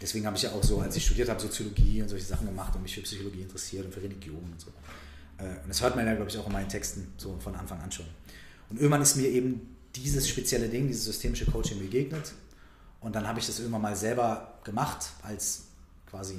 deswegen 0.00 0.26
habe 0.26 0.36
ich 0.36 0.42
ja 0.42 0.52
auch 0.52 0.62
so, 0.62 0.80
als 0.80 0.96
ich 0.96 1.04
studiert 1.04 1.28
habe, 1.28 1.40
Soziologie 1.40 2.02
und 2.02 2.08
solche 2.08 2.26
Sachen 2.26 2.46
gemacht 2.46 2.74
und 2.74 2.82
mich 2.82 2.94
für 2.94 3.02
Psychologie 3.02 3.42
interessiert 3.42 3.86
und 3.86 3.92
für 3.94 4.02
Religion 4.02 4.42
und 4.42 4.60
so. 4.60 4.70
Äh, 5.38 5.62
und 5.62 5.68
das 5.68 5.80
hört 5.80 5.96
man 5.96 6.06
ja, 6.06 6.14
glaube 6.14 6.30
ich, 6.30 6.38
auch 6.38 6.46
in 6.46 6.52
meinen 6.52 6.68
Texten 6.68 7.12
so 7.16 7.38
von 7.38 7.54
Anfang 7.54 7.80
an 7.80 7.90
schon. 7.90 8.06
Und 8.68 8.76
irgendwann 8.76 9.02
ist 9.02 9.16
mir 9.16 9.28
eben 9.28 9.76
dieses 9.96 10.28
spezielle 10.28 10.68
Ding, 10.68 10.86
dieses 10.86 11.04
systemische 11.06 11.46
Coaching 11.46 11.78
begegnet. 11.78 12.32
Und 13.00 13.14
dann 13.14 13.26
habe 13.26 13.40
ich 13.40 13.46
das 13.46 13.58
irgendwann 13.58 13.82
mal 13.82 13.96
selber 13.96 14.58
gemacht 14.64 15.10
als 15.22 15.64
quasi 16.06 16.36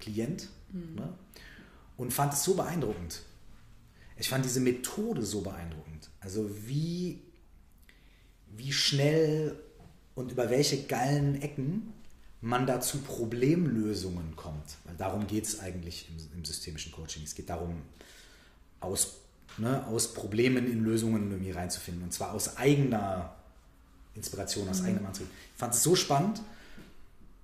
Klient 0.00 0.48
mhm. 0.72 0.96
ne? 0.96 1.12
und 1.96 2.12
fand 2.12 2.32
es 2.32 2.42
so 2.42 2.54
beeindruckend. 2.54 3.22
Ich 4.16 4.28
fand 4.28 4.44
diese 4.44 4.60
Methode 4.60 5.22
so 5.22 5.42
beeindruckend. 5.42 6.10
Also 6.20 6.50
wie, 6.66 7.22
wie 8.58 8.72
schnell 8.72 9.56
und 10.14 10.32
über 10.32 10.50
welche 10.50 10.82
geilen 10.82 11.40
Ecken 11.40 11.94
man 12.40 12.66
da 12.66 12.80
zu 12.80 12.98
Problemlösungen 12.98 14.36
kommt. 14.36 14.76
Weil 14.84 14.96
darum 14.96 15.26
geht 15.26 15.44
es 15.44 15.60
eigentlich 15.60 16.08
im, 16.08 16.38
im, 16.38 16.44
systemischen 16.44 16.92
Coaching. 16.92 17.22
Es 17.24 17.34
geht 17.34 17.48
darum, 17.48 17.82
aus, 18.80 19.14
ne, 19.56 19.86
aus 19.86 20.12
Problemen 20.14 20.70
in 20.70 20.84
Lösungen 20.84 21.30
irgendwie 21.30 21.50
reinzufinden. 21.50 22.02
Und 22.04 22.12
zwar 22.12 22.32
aus 22.32 22.56
eigener 22.56 23.34
Inspiration, 24.14 24.68
aus 24.68 24.80
mhm. 24.80 24.86
eigenem 24.86 25.06
Antrieb. 25.06 25.28
Ich 25.54 25.58
fand 25.58 25.74
es 25.74 25.82
so 25.82 25.96
spannend, 25.96 26.42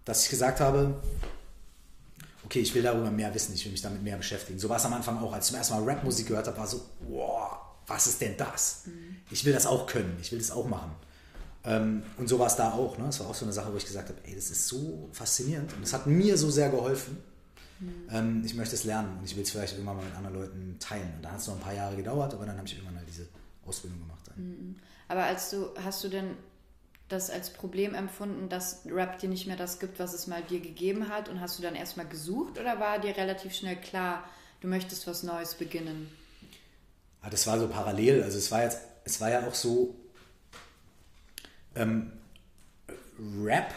dass 0.05 0.25
ich 0.25 0.31
gesagt 0.31 0.61
habe, 0.61 1.01
okay, 2.45 2.61
ich 2.61 2.75
will 2.75 2.83
darüber 2.83 3.11
mehr 3.11 3.33
wissen, 3.35 3.55
ich 3.55 3.65
will 3.65 3.73
mich 3.73 3.83
damit 3.83 4.03
mehr 4.03 4.17
beschäftigen. 4.17 4.59
So 4.59 4.69
war 4.69 4.77
es 4.77 4.85
am 4.85 4.93
Anfang 4.93 5.19
auch, 5.19 5.33
als 5.33 5.47
ich 5.47 5.51
zum 5.51 5.59
ersten 5.59 5.75
Mal 5.75 5.85
Rapmusik 5.85 6.29
gehört 6.29 6.47
habe, 6.47 6.59
war 6.59 6.67
so, 6.67 6.83
wow, 7.09 7.57
was 7.87 8.07
ist 8.07 8.21
denn 8.21 8.37
das? 8.37 8.83
Mhm. 8.87 9.17
Ich 9.31 9.45
will 9.45 9.53
das 9.53 9.67
auch 9.67 9.87
können, 9.87 10.17
ich 10.21 10.31
will 10.31 10.39
das 10.39 10.51
auch 10.51 10.69
machen. 10.69 10.93
Ähm, 11.65 12.03
und 12.19 12.29
so 12.29 12.39
war 12.39 12.47
es 12.47 12.57
da 12.57 12.73
auch. 12.73 12.99
Ne? 12.99 13.05
Das 13.07 13.21
war 13.21 13.29
auch 13.29 13.35
so 13.35 13.45
eine 13.45 13.53
Sache, 13.53 13.73
wo 13.73 13.77
ich 13.77 13.87
gesagt 13.87 14.09
habe, 14.09 14.19
ey, 14.25 14.35
das 14.35 14.51
ist 14.51 14.69
so 14.69 15.09
faszinierend 15.13 15.73
und 15.73 15.83
das 15.83 15.93
hat 15.93 16.07
mir 16.07 16.37
so 16.37 16.51
sehr 16.51 16.69
geholfen. 16.69 17.19
Mhm. 17.81 18.09
Ähm, 18.11 18.43
ich 18.45 18.55
möchte 18.55 18.75
es 18.75 18.85
lernen 18.85 19.19
und 19.19 19.25
ich 19.25 19.35
will 19.35 19.43
es 19.43 19.51
vielleicht 19.51 19.75
irgendwann 19.75 19.97
mal 19.97 20.05
mit 20.05 20.15
anderen 20.15 20.37
Leuten 20.37 20.77
teilen. 20.79 21.13
Und 21.17 21.25
da 21.25 21.33
hat 21.33 21.41
es 21.41 21.47
noch 21.47 21.55
ein 21.55 21.61
paar 21.61 21.75
Jahre 21.75 21.97
gedauert, 21.97 22.35
aber 22.35 22.47
dann 22.47 22.57
habe 22.57 22.67
ich 22.67 22.75
irgendwann 22.75 22.99
halt 22.99 23.09
diese 23.09 23.27
Ausbildung 23.67 24.01
gemacht. 24.01 24.21
Mhm. 24.37 24.77
Aber 25.09 25.25
als 25.25 25.51
du, 25.51 25.71
hast 25.83 26.05
du 26.05 26.09
denn 26.09 26.37
das 27.09 27.31
als 27.31 27.51
Problem 27.51 27.95
empfunden, 27.95 28.49
dass 28.49 28.81
Rap 28.87 29.19
dir 29.19 29.29
nicht 29.29 29.47
mehr 29.47 29.57
das 29.57 29.79
gibt, 29.79 29.99
was 29.99 30.15
es 30.15 30.27
mal 30.27 30.43
dir 30.43 30.61
gegeben 30.61 31.09
hat? 31.09 31.29
Und 31.29 31.41
hast 31.41 31.59
du 31.59 31.63
dann 31.63 31.75
erstmal 31.75 32.07
gesucht 32.07 32.59
oder 32.59 32.81
war 32.81 32.99
dir 32.99 33.17
relativ 33.17 33.55
schnell 33.55 33.77
klar, 33.77 34.25
du 34.61 34.69
möchtest 34.69 35.07
was 35.07 35.23
Neues 35.23 35.55
beginnen? 35.55 36.11
Ja, 37.23 37.31
das 37.31 37.47
war 37.47 37.59
so 37.59 37.69
parallel. 37.69 38.23
Also 38.23 38.39
es 38.39 38.51
war 38.51 38.63
jetzt, 38.63 38.81
es 39.05 39.21
war 39.21 39.31
ja 39.31 39.47
auch 39.47 39.55
so, 39.55 39.95
ähm, 41.75 42.13
Rap, 43.43 43.73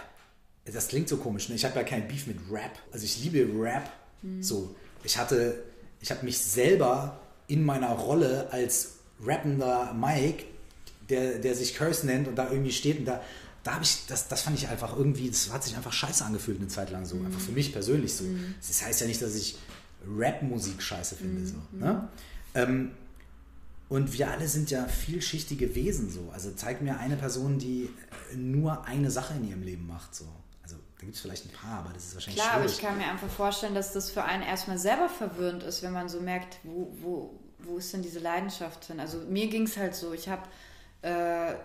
das 0.66 0.88
klingt 0.88 1.08
so 1.08 1.18
komisch, 1.18 1.50
ne? 1.50 1.56
ich 1.56 1.66
habe 1.66 1.76
ja 1.76 1.84
kein 1.84 2.08
Beef 2.08 2.28
mit 2.28 2.38
Rap. 2.52 2.78
Also 2.92 3.06
ich 3.06 3.24
liebe 3.24 3.48
Rap. 3.62 3.90
Mhm. 4.22 4.44
So, 4.44 4.76
ich 5.04 5.18
hatte, 5.18 5.64
ich 6.02 6.12
habe 6.12 6.26
mich 6.26 6.38
selber 6.38 7.20
in 7.48 7.64
meiner 7.64 7.92
Rolle 7.92 8.50
als 8.52 8.96
rappender 9.24 9.94
Mike, 9.94 10.44
der, 11.10 11.40
der 11.40 11.56
sich 11.56 11.76
Curse 11.76 12.06
nennt 12.06 12.28
und 12.28 12.36
da 12.36 12.50
irgendwie 12.50 12.72
steht 12.72 13.00
und 13.00 13.06
da, 13.06 13.22
da 13.64 13.76
habe 13.76 13.84
ich, 13.84 14.06
das, 14.08 14.28
das 14.28 14.42
fand 14.42 14.58
ich 14.58 14.68
einfach 14.68 14.96
irgendwie, 14.98 15.30
das 15.30 15.52
hat 15.52 15.64
sich 15.64 15.76
einfach 15.76 15.94
scheiße 15.94 16.24
angefühlt 16.26 16.60
eine 16.60 16.68
Zeit 16.68 16.92
lang 16.92 17.06
so, 17.06 17.16
mhm. 17.16 17.28
einfach 17.28 17.40
für 17.40 17.52
mich 17.52 17.72
persönlich 17.72 18.14
so. 18.14 18.26
Mhm. 18.26 18.56
Das 18.66 18.84
heißt 18.84 19.02
ja 19.02 19.08
nicht, 19.08 19.22
dass 19.22 19.36
ich 19.36 19.58
Rap-Musik 20.18 20.82
scheiße 20.82 21.16
finde, 21.16 21.42
mhm. 21.42 21.48
so. 21.48 21.56
Ne? 21.72 22.10
Ähm, 22.56 22.92
und 23.90 24.14
wir 24.14 24.30
alle 24.30 24.48
sind 24.48 24.70
ja 24.70 24.86
vielschichtige 24.86 25.74
Wesen 25.76 26.10
so. 26.10 26.30
Also 26.34 26.52
zeig 26.52 26.82
mir 26.82 27.00
eine 27.00 27.16
Person, 27.16 27.58
die 27.58 27.90
nur 28.36 28.86
eine 28.86 29.10
Sache 29.12 29.36
in 29.36 29.48
ihrem 29.48 29.64
Leben 29.64 29.88
macht. 29.88 30.14
So. 30.14 30.26
Also 30.62 30.76
da 30.98 31.06
gibt 31.06 31.16
es 31.16 31.22
vielleicht 31.22 31.46
ein 31.46 31.52
paar, 31.52 31.80
aber 31.80 31.94
das 31.94 32.06
ist 32.06 32.16
wahrscheinlich 32.16 32.42
Klar, 32.42 32.56
schwierig. 32.56 32.72
aber 32.72 32.74
ich 32.74 32.82
kann 32.82 32.98
mir 32.98 33.08
einfach 33.12 33.30
vorstellen, 33.30 33.76
dass 33.76 33.94
das 33.94 34.12
für 34.12 34.24
einen 34.24 34.44
erstmal 34.44 34.78
selber 34.78 35.08
verwirrend 35.08 35.64
ist, 35.64 35.84
wenn 35.84 35.94
man 35.94 36.10
so 36.10 36.20
merkt, 36.20 36.58
wo, 36.64 36.92
wo, 37.02 37.40
wo 37.60 37.78
ist 37.78 37.94
denn 37.94 38.02
diese 38.02 38.20
Leidenschaft 38.20 38.86
hin? 38.86 39.00
Also 39.00 39.20
mir 39.20 39.48
ging 39.48 39.64
es 39.64 39.78
halt 39.78 39.96
so, 39.96 40.12
ich 40.12 40.28
habe 40.28 40.44
äh, 41.02 41.56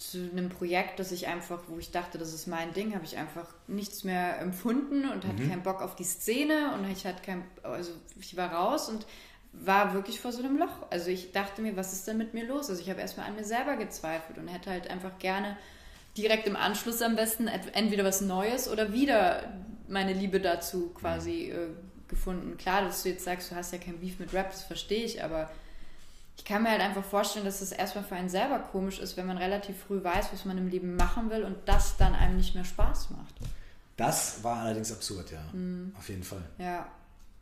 zu 0.00 0.30
einem 0.32 0.48
Projekt, 0.48 0.98
das 0.98 1.12
ich 1.12 1.26
einfach, 1.26 1.60
wo 1.68 1.78
ich 1.78 1.90
dachte, 1.90 2.16
das 2.16 2.32
ist 2.32 2.46
mein 2.46 2.72
Ding, 2.72 2.94
habe 2.94 3.04
ich 3.04 3.18
einfach 3.18 3.46
nichts 3.66 4.02
mehr 4.02 4.40
empfunden 4.40 5.08
und 5.08 5.26
hatte 5.26 5.42
mhm. 5.42 5.50
keinen 5.50 5.62
Bock 5.62 5.82
auf 5.82 5.94
die 5.94 6.04
Szene 6.04 6.72
und 6.74 6.90
ich 6.90 7.06
hatte 7.06 7.22
kein, 7.22 7.44
also 7.62 7.92
ich 8.18 8.34
war 8.34 8.50
raus 8.50 8.88
und 8.88 9.06
war 9.52 9.94
wirklich 9.94 10.20
vor 10.20 10.32
so 10.32 10.42
einem 10.42 10.58
Loch. 10.58 10.86
Also 10.90 11.10
ich 11.10 11.32
dachte 11.32 11.62
mir, 11.62 11.76
was 11.76 11.92
ist 11.92 12.06
denn 12.06 12.18
mit 12.18 12.34
mir 12.34 12.46
los? 12.46 12.70
Also 12.70 12.80
ich 12.80 12.90
habe 12.90 13.00
erstmal 13.00 13.26
an 13.26 13.36
mir 13.36 13.44
selber 13.44 13.76
gezweifelt 13.76 14.38
und 14.38 14.48
hätte 14.48 14.70
halt 14.70 14.88
einfach 14.88 15.18
gerne 15.18 15.56
direkt 16.16 16.46
im 16.46 16.56
Anschluss 16.56 17.02
am 17.02 17.16
besten 17.16 17.48
entweder 17.48 18.04
was 18.04 18.20
Neues 18.20 18.68
oder 18.68 18.92
wieder 18.92 19.52
meine 19.88 20.12
Liebe 20.12 20.40
dazu 20.40 20.90
quasi 20.90 21.50
äh, 21.50 21.68
gefunden. 22.08 22.56
Klar, 22.58 22.82
dass 22.82 23.02
du 23.02 23.08
jetzt 23.08 23.24
sagst, 23.24 23.50
du 23.50 23.56
hast 23.56 23.72
ja 23.72 23.78
kein 23.78 23.98
Beef 23.98 24.18
mit 24.18 24.32
Rap, 24.32 24.50
das 24.50 24.64
verstehe 24.64 25.04
ich, 25.04 25.22
aber 25.22 25.50
ich 26.36 26.44
kann 26.44 26.62
mir 26.62 26.70
halt 26.70 26.80
einfach 26.80 27.04
vorstellen, 27.04 27.44
dass 27.44 27.60
es 27.60 27.72
erstmal 27.72 28.04
für 28.04 28.14
einen 28.14 28.28
selber 28.28 28.58
komisch 28.58 28.98
ist, 28.98 29.16
wenn 29.16 29.26
man 29.26 29.36
relativ 29.36 29.76
früh 29.78 30.02
weiß, 30.02 30.32
was 30.32 30.44
man 30.44 30.58
im 30.58 30.68
Leben 30.68 30.96
machen 30.96 31.30
will 31.30 31.44
und 31.44 31.56
das 31.66 31.96
dann 31.96 32.14
einem 32.14 32.36
nicht 32.36 32.54
mehr 32.54 32.64
Spaß 32.64 33.10
macht. 33.10 33.34
Das 33.96 34.42
war 34.42 34.62
allerdings 34.62 34.90
absurd, 34.90 35.30
ja. 35.30 35.42
Mhm. 35.52 35.94
Auf 35.98 36.08
jeden 36.08 36.22
Fall. 36.22 36.42
Ja. 36.58 36.86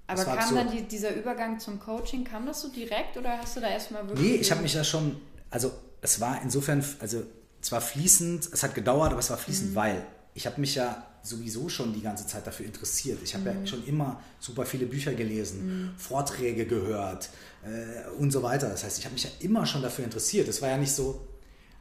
Aber 0.09 0.25
kam 0.25 0.39
absurd. 0.39 0.61
dann 0.61 0.71
die, 0.73 0.83
dieser 0.83 1.15
Übergang 1.15 1.61
zum 1.61 1.79
Coaching, 1.79 2.25
kam 2.25 2.47
das 2.47 2.63
so 2.63 2.69
direkt 2.69 3.17
oder 3.17 3.39
hast 3.39 3.57
du 3.57 3.61
da 3.61 3.69
erstmal 3.69 4.09
wirklich. 4.09 4.31
Nee, 4.31 4.37
ich 4.37 4.51
habe 4.51 4.63
mich 4.63 4.73
da 4.73 4.83
schon, 4.83 5.21
also 5.51 5.71
es 6.01 6.19
war 6.21 6.41
insofern, 6.43 6.83
also 6.99 7.23
es 7.61 7.71
war 7.71 7.81
fließend, 7.83 8.49
es 8.53 8.63
hat 8.63 8.75
gedauert, 8.75 9.11
aber 9.11 9.21
es 9.21 9.29
war 9.29 9.37
fließend, 9.37 9.73
mhm. 9.73 9.75
weil 9.75 10.07
ich 10.35 10.47
habe 10.47 10.61
mich 10.61 10.75
ja 10.75 11.05
sowieso 11.23 11.69
schon 11.69 11.93
die 11.93 12.01
ganze 12.01 12.27
Zeit 12.27 12.47
dafür 12.47 12.65
interessiert. 12.65 13.19
Ich 13.23 13.35
habe 13.35 13.51
mhm. 13.51 13.61
ja 13.61 13.67
schon 13.67 13.87
immer 13.87 14.23
super 14.41 14.65
viele 14.65 14.87
Bücher 14.87 15.13
gelesen, 15.13 15.67
mhm. 15.67 15.99
Vorträge 15.99 16.65
gehört 16.65 17.29
äh, 17.65 18.09
und 18.19 18.31
so 18.31 18.43
weiter. 18.43 18.69
Das 18.69 18.85
heißt, 18.85 18.99
ich 18.99 19.05
habe 19.05 19.13
mich 19.13 19.25
ja 19.25 19.31
immer 19.41 19.67
schon 19.67 19.83
dafür 19.83 20.05
interessiert. 20.05 20.49
Es 20.49 20.63
war 20.63 20.71
ja 20.71 20.79
nicht 20.79 20.93
so, 20.93 21.21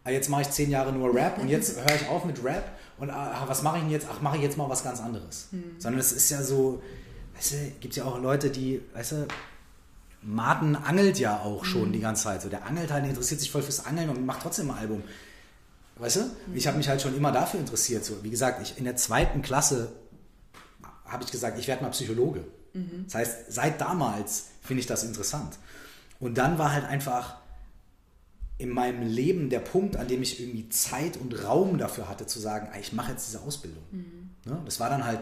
ah, 0.04 0.10
jetzt 0.10 0.30
mache 0.30 0.42
ich 0.42 0.50
zehn 0.50 0.70
Jahre 0.70 0.92
nur 0.92 1.14
Rap 1.14 1.38
und 1.40 1.48
jetzt 1.48 1.78
höre 1.80 1.96
ich 1.96 2.08
auf 2.10 2.26
mit 2.26 2.44
Rap 2.44 2.78
und 2.98 3.10
ah, 3.10 3.46
was 3.48 3.62
mache 3.62 3.78
ich 3.78 3.84
denn 3.84 3.92
jetzt? 3.92 4.08
Ach, 4.12 4.20
mache 4.22 4.38
ich 4.38 4.44
jetzt 4.44 4.58
mal 4.58 4.70
was 4.70 4.84
ganz 4.84 5.00
anderes. 5.00 5.48
Mhm. 5.52 5.76
Sondern 5.78 6.02
es 6.02 6.12
ist 6.12 6.30
ja 6.30 6.44
so, 6.44 6.82
weißt 7.38 7.54
du, 7.54 7.58
gibt 7.80 7.96
ja 7.96 8.06
auch 8.06 8.20
Leute, 8.20 8.50
die, 8.50 8.82
weißt 8.94 9.12
du, 9.14 9.28
Martin 10.22 10.76
angelt 10.76 11.20
ja 11.20 11.40
auch 11.40 11.64
schon 11.64 11.90
mhm. 11.90 11.94
die 11.94 12.00
ganze 12.00 12.24
Zeit. 12.24 12.42
So, 12.42 12.50
der 12.50 12.66
angelt 12.66 12.92
halt, 12.92 13.06
interessiert 13.06 13.40
sich 13.40 13.52
voll 13.52 13.62
fürs 13.62 13.86
Angeln 13.86 14.10
und 14.10 14.26
macht 14.26 14.42
trotzdem 14.42 14.72
ein 14.72 14.78
Album. 14.78 15.04
Weißt 15.96 16.18
du? 16.18 16.22
Mhm. 16.22 16.56
Ich 16.56 16.68
habe 16.68 16.78
mich 16.78 16.90
halt 16.90 17.02
schon 17.02 17.16
immer 17.16 17.32
dafür 17.32 17.60
interessiert. 17.60 18.04
So, 18.04 18.24
wie 18.24 18.30
gesagt, 18.30 18.62
ich, 18.62 18.78
in 18.78 18.84
der 18.84 18.96
zweiten 18.96 19.42
Klasse 19.42 19.92
habe 21.06 21.24
ich 21.24 21.32
gesagt, 21.32 21.58
ich 21.60 21.68
werde 21.68 21.84
mal 21.84 21.92
Psychologe. 21.92 22.44
Mhm. 22.74 23.06
Das 23.06 23.16
heißt, 23.16 23.36
seit 23.50 23.80
damals 23.80 24.48
finde 24.62 24.82
ich 24.82 24.88
das 24.88 25.04
interessant. 25.04 25.58
Und 26.20 26.38
dann 26.38 26.58
war 26.58 26.74
halt 26.74 26.86
einfach 26.86 27.38
in 28.58 28.70
meinem 28.70 29.04
Leben 29.04 29.50
der 29.50 29.60
Punkt, 29.60 29.98
an 29.98 30.08
dem 30.08 30.24
ich 30.24 30.40
irgendwie 30.42 30.68
Zeit 30.70 31.16
und 31.18 31.44
Raum 31.44 31.78
dafür 31.78 32.10
hatte, 32.10 32.26
zu 32.26 32.40
sagen, 32.40 32.68
ich 32.80 32.92
mache 32.92 33.12
jetzt 33.12 33.28
diese 33.28 33.42
Ausbildung. 33.42 33.84
Mhm. 33.92 34.30
Ne? 34.46 34.62
Das 34.66 34.80
war 34.80 34.90
dann 34.90 35.06
halt 35.06 35.20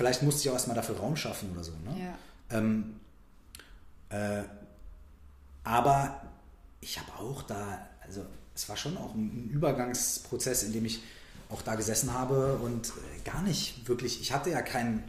Vielleicht 0.00 0.22
musste 0.22 0.40
ich 0.40 0.48
auch 0.48 0.54
erstmal 0.54 0.76
dafür 0.76 0.96
Raum 0.96 1.14
schaffen 1.14 1.50
oder 1.52 1.62
so. 1.62 1.72
Ne? 1.72 1.94
Ja. 2.00 2.56
Ähm, 2.56 2.94
äh, 4.08 4.44
aber 5.62 6.22
ich 6.80 6.98
habe 6.98 7.12
auch 7.18 7.42
da, 7.42 7.86
also 8.02 8.24
es 8.54 8.66
war 8.70 8.78
schon 8.78 8.96
auch 8.96 9.14
ein 9.14 9.50
Übergangsprozess, 9.52 10.62
in 10.62 10.72
dem 10.72 10.86
ich 10.86 11.02
auch 11.50 11.60
da 11.60 11.74
gesessen 11.74 12.14
habe 12.14 12.54
und 12.64 12.88
äh, 12.88 13.28
gar 13.30 13.42
nicht 13.42 13.86
wirklich, 13.88 14.22
ich 14.22 14.32
hatte 14.32 14.48
ja 14.48 14.62
keinen, 14.62 15.04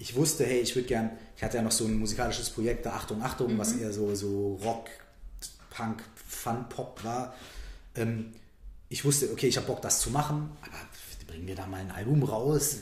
ich 0.00 0.16
wusste, 0.16 0.44
hey, 0.44 0.58
ich 0.58 0.74
würde 0.74 0.88
gern, 0.88 1.10
ich 1.36 1.44
hatte 1.44 1.58
ja 1.58 1.62
noch 1.62 1.70
so 1.70 1.84
ein 1.84 1.96
musikalisches 1.96 2.50
Projekt, 2.50 2.84
da 2.84 2.94
Achtung, 2.94 3.22
Achtung, 3.22 3.54
mhm. 3.54 3.58
was 3.58 3.74
eher 3.74 3.92
so, 3.92 4.12
so 4.16 4.56
Rock, 4.56 4.88
Punk, 5.70 6.02
Fun, 6.16 6.68
Pop 6.68 7.04
war. 7.04 7.32
Ähm, 7.94 8.32
ich 8.88 9.04
wusste, 9.04 9.30
okay, 9.30 9.46
ich 9.46 9.56
habe 9.56 9.68
Bock, 9.68 9.82
das 9.82 10.00
zu 10.00 10.10
machen, 10.10 10.50
aber 10.62 10.78
bringen 11.28 11.46
wir 11.46 11.54
da 11.54 11.68
mal 11.68 11.80
ein 11.80 11.92
Album 11.92 12.24
raus? 12.24 12.78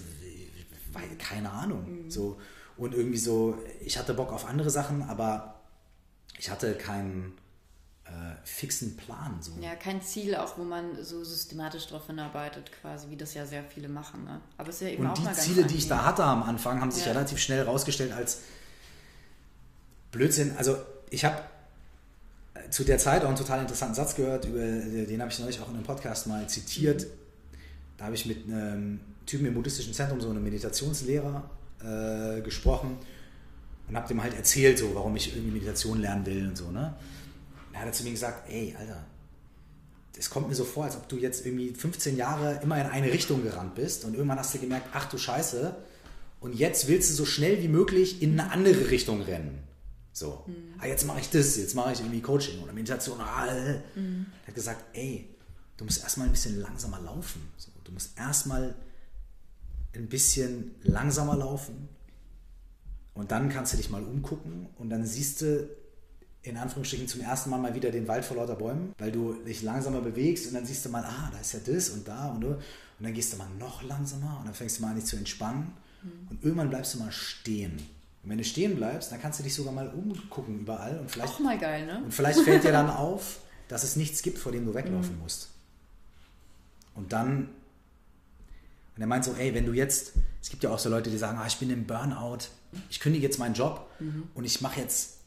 Weil, 0.94 1.16
keine 1.18 1.50
Ahnung. 1.50 2.04
Mhm. 2.04 2.10
So, 2.10 2.38
und 2.76 2.94
irgendwie 2.94 3.18
so, 3.18 3.58
ich 3.80 3.98
hatte 3.98 4.14
Bock 4.14 4.32
auf 4.32 4.46
andere 4.46 4.70
Sachen, 4.70 5.02
aber 5.02 5.60
ich 6.38 6.50
hatte 6.50 6.74
keinen 6.74 7.34
äh, 8.04 8.34
fixen 8.44 8.96
Plan. 8.96 9.38
So. 9.40 9.52
Ja, 9.60 9.76
kein 9.76 10.02
Ziel, 10.02 10.34
auch 10.34 10.58
wo 10.58 10.64
man 10.64 11.02
so 11.02 11.24
systematisch 11.24 11.86
drauf 11.86 12.06
hinarbeitet, 12.06 12.70
quasi, 12.80 13.08
wie 13.10 13.16
das 13.16 13.34
ja 13.34 13.46
sehr 13.46 13.64
viele 13.64 13.88
machen. 13.88 14.24
Ne? 14.24 14.40
Aber 14.58 14.68
es 14.68 14.76
ist 14.76 14.82
ja 14.82 14.88
eben 14.88 15.04
und 15.04 15.10
auch 15.10 15.14
die 15.14 15.22
mal 15.22 15.34
Ziele, 15.34 15.64
die 15.64 15.76
ich 15.76 15.88
da 15.88 16.04
hatte 16.04 16.24
am 16.24 16.42
Anfang, 16.42 16.80
haben 16.80 16.90
sich 16.90 17.06
ja. 17.06 17.12
relativ 17.12 17.38
schnell 17.38 17.58
herausgestellt 17.58 18.12
als 18.12 18.40
Blödsinn. 20.10 20.54
Also 20.56 20.76
ich 21.10 21.24
habe 21.24 21.40
äh, 22.54 22.68
zu 22.70 22.84
der 22.84 22.98
Zeit 22.98 23.22
auch 23.22 23.28
einen 23.28 23.36
total 23.36 23.60
interessanten 23.60 23.94
Satz 23.94 24.16
gehört, 24.16 24.44
über 24.46 24.58
den 24.60 25.20
habe 25.20 25.30
ich 25.30 25.38
neulich 25.38 25.60
auch 25.60 25.68
in 25.68 25.76
einem 25.76 25.84
Podcast 25.84 26.26
mal 26.26 26.46
zitiert. 26.48 27.06
Da 27.96 28.06
habe 28.06 28.16
ich 28.16 28.26
mit 28.26 28.46
einem 28.46 29.00
Typen 29.26 29.46
im 29.46 29.54
buddhistischen 29.54 29.94
Zentrum, 29.94 30.20
so 30.20 30.30
einem 30.30 30.42
Meditationslehrer, 30.42 31.50
äh, 31.82 32.40
gesprochen. 32.42 32.98
und 33.88 33.96
habe 33.96 34.08
dem 34.08 34.22
halt 34.22 34.34
erzählt, 34.34 34.78
so, 34.78 34.94
warum 34.94 35.14
ich 35.16 35.34
irgendwie 35.34 35.52
Meditation 35.52 36.00
lernen 36.00 36.24
will 36.24 36.48
und 36.48 36.56
so. 36.56 36.70
Ne? 36.70 36.94
dann 37.74 37.82
hat 37.82 37.88
er 37.88 37.92
zu 37.92 38.04
mir 38.04 38.12
gesagt, 38.12 38.48
ey, 38.50 38.74
Alter, 38.78 39.04
es 40.16 40.30
kommt 40.30 40.48
mir 40.48 40.54
so 40.54 40.64
vor, 40.64 40.84
als 40.84 40.96
ob 40.96 41.08
du 41.08 41.16
jetzt 41.16 41.44
irgendwie 41.44 41.74
15 41.74 42.16
Jahre 42.16 42.60
immer 42.62 42.80
in 42.80 42.86
eine 42.86 43.12
Richtung 43.12 43.42
gerannt 43.42 43.74
bist 43.74 44.04
und 44.04 44.14
irgendwann 44.14 44.38
hast 44.38 44.54
du 44.54 44.60
gemerkt, 44.60 44.88
ach 44.92 45.08
du 45.08 45.18
Scheiße, 45.18 45.74
und 46.40 46.54
jetzt 46.54 46.88
willst 46.88 47.10
du 47.10 47.14
so 47.14 47.24
schnell 47.24 47.62
wie 47.62 47.68
möglich 47.68 48.22
in 48.22 48.38
eine 48.38 48.52
andere 48.52 48.90
Richtung 48.90 49.22
rennen. 49.22 49.58
So, 50.12 50.44
mhm. 50.46 50.74
ah, 50.78 50.86
jetzt 50.86 51.04
mache 51.06 51.18
ich 51.18 51.30
das, 51.30 51.56
jetzt 51.56 51.74
mache 51.74 51.92
ich 51.92 52.00
irgendwie 52.00 52.20
Coaching 52.20 52.62
oder 52.62 52.72
Meditation. 52.72 53.18
Ah, 53.20 53.46
äh. 53.46 53.80
mhm. 53.98 54.26
Er 54.42 54.48
hat 54.48 54.54
gesagt, 54.54 54.84
ey, 54.92 55.28
du 55.76 55.84
musst 55.84 56.02
erstmal 56.02 56.28
ein 56.28 56.32
bisschen 56.32 56.60
langsamer 56.60 57.00
laufen. 57.00 57.40
So, 57.56 57.70
du 57.82 57.90
musst 57.90 58.16
erstmal 58.16 58.76
ein 59.94 60.08
bisschen 60.08 60.74
langsamer 60.82 61.36
laufen 61.36 61.88
und 63.14 63.30
dann 63.30 63.48
kannst 63.48 63.72
du 63.72 63.76
dich 63.76 63.90
mal 63.90 64.02
umgucken 64.02 64.68
und 64.78 64.90
dann 64.90 65.06
siehst 65.06 65.42
du 65.42 65.68
in 66.42 66.58
Anführungsstrichen 66.58 67.08
zum 67.08 67.22
ersten 67.22 67.48
Mal 67.50 67.58
mal 67.58 67.74
wieder 67.74 67.90
den 67.90 68.06
Wald 68.06 68.24
vor 68.24 68.36
lauter 68.36 68.56
Bäumen, 68.56 68.92
weil 68.98 69.10
du 69.10 69.32
dich 69.32 69.62
langsamer 69.62 70.00
bewegst 70.02 70.46
und 70.46 70.54
dann 70.54 70.66
siehst 70.66 70.84
du 70.84 70.90
mal, 70.90 71.02
ah, 71.02 71.30
da 71.32 71.38
ist 71.38 71.54
ja 71.54 71.60
das 71.64 71.88
und 71.88 72.06
da 72.06 72.28
und, 72.28 72.44
und 72.44 72.60
dann 73.00 73.14
gehst 73.14 73.32
du 73.32 73.38
mal 73.38 73.48
noch 73.58 73.82
langsamer 73.82 74.38
und 74.40 74.46
dann 74.46 74.54
fängst 74.54 74.78
du 74.78 74.82
mal 74.82 74.90
an, 74.90 74.96
dich 74.96 75.06
zu 75.06 75.16
entspannen 75.16 75.72
mhm. 76.02 76.28
und 76.28 76.44
irgendwann 76.44 76.68
bleibst 76.68 76.94
du 76.94 76.98
mal 76.98 77.12
stehen. 77.12 77.78
Und 78.22 78.30
wenn 78.30 78.38
du 78.38 78.44
stehen 78.44 78.76
bleibst, 78.76 79.10
dann 79.10 79.20
kannst 79.20 79.38
du 79.38 79.42
dich 79.42 79.54
sogar 79.54 79.72
mal 79.72 79.88
umgucken 79.88 80.60
überall 80.60 80.98
und 80.98 81.10
vielleicht, 81.10 81.34
Auch 81.34 81.40
mal 81.40 81.58
geil, 81.58 81.86
ne? 81.86 82.02
und 82.04 82.12
vielleicht 82.12 82.40
fällt 82.40 82.64
dir 82.64 82.72
dann 82.72 82.90
auf, 82.90 83.40
dass 83.68 83.82
es 83.82 83.96
nichts 83.96 84.22
gibt, 84.22 84.38
vor 84.38 84.52
dem 84.52 84.66
du 84.66 84.74
weglaufen 84.74 85.16
mhm. 85.16 85.22
musst. 85.22 85.48
Und 86.94 87.12
dann, 87.12 87.48
und 88.96 89.02
er 89.02 89.06
meint 89.06 89.24
so, 89.24 89.34
ey, 89.34 89.54
wenn 89.54 89.66
du 89.66 89.72
jetzt, 89.72 90.12
es 90.40 90.50
gibt 90.50 90.62
ja 90.62 90.70
auch 90.70 90.78
so 90.78 90.88
Leute, 90.88 91.10
die 91.10 91.18
sagen, 91.18 91.38
ah, 91.38 91.46
ich 91.46 91.56
bin 91.58 91.70
im 91.70 91.86
Burnout, 91.86 92.48
ich 92.90 93.00
kündige 93.00 93.24
jetzt 93.24 93.38
meinen 93.38 93.54
Job 93.54 93.90
mhm. 93.98 94.24
und 94.34 94.44
ich 94.44 94.60
mache 94.60 94.80
jetzt 94.80 95.18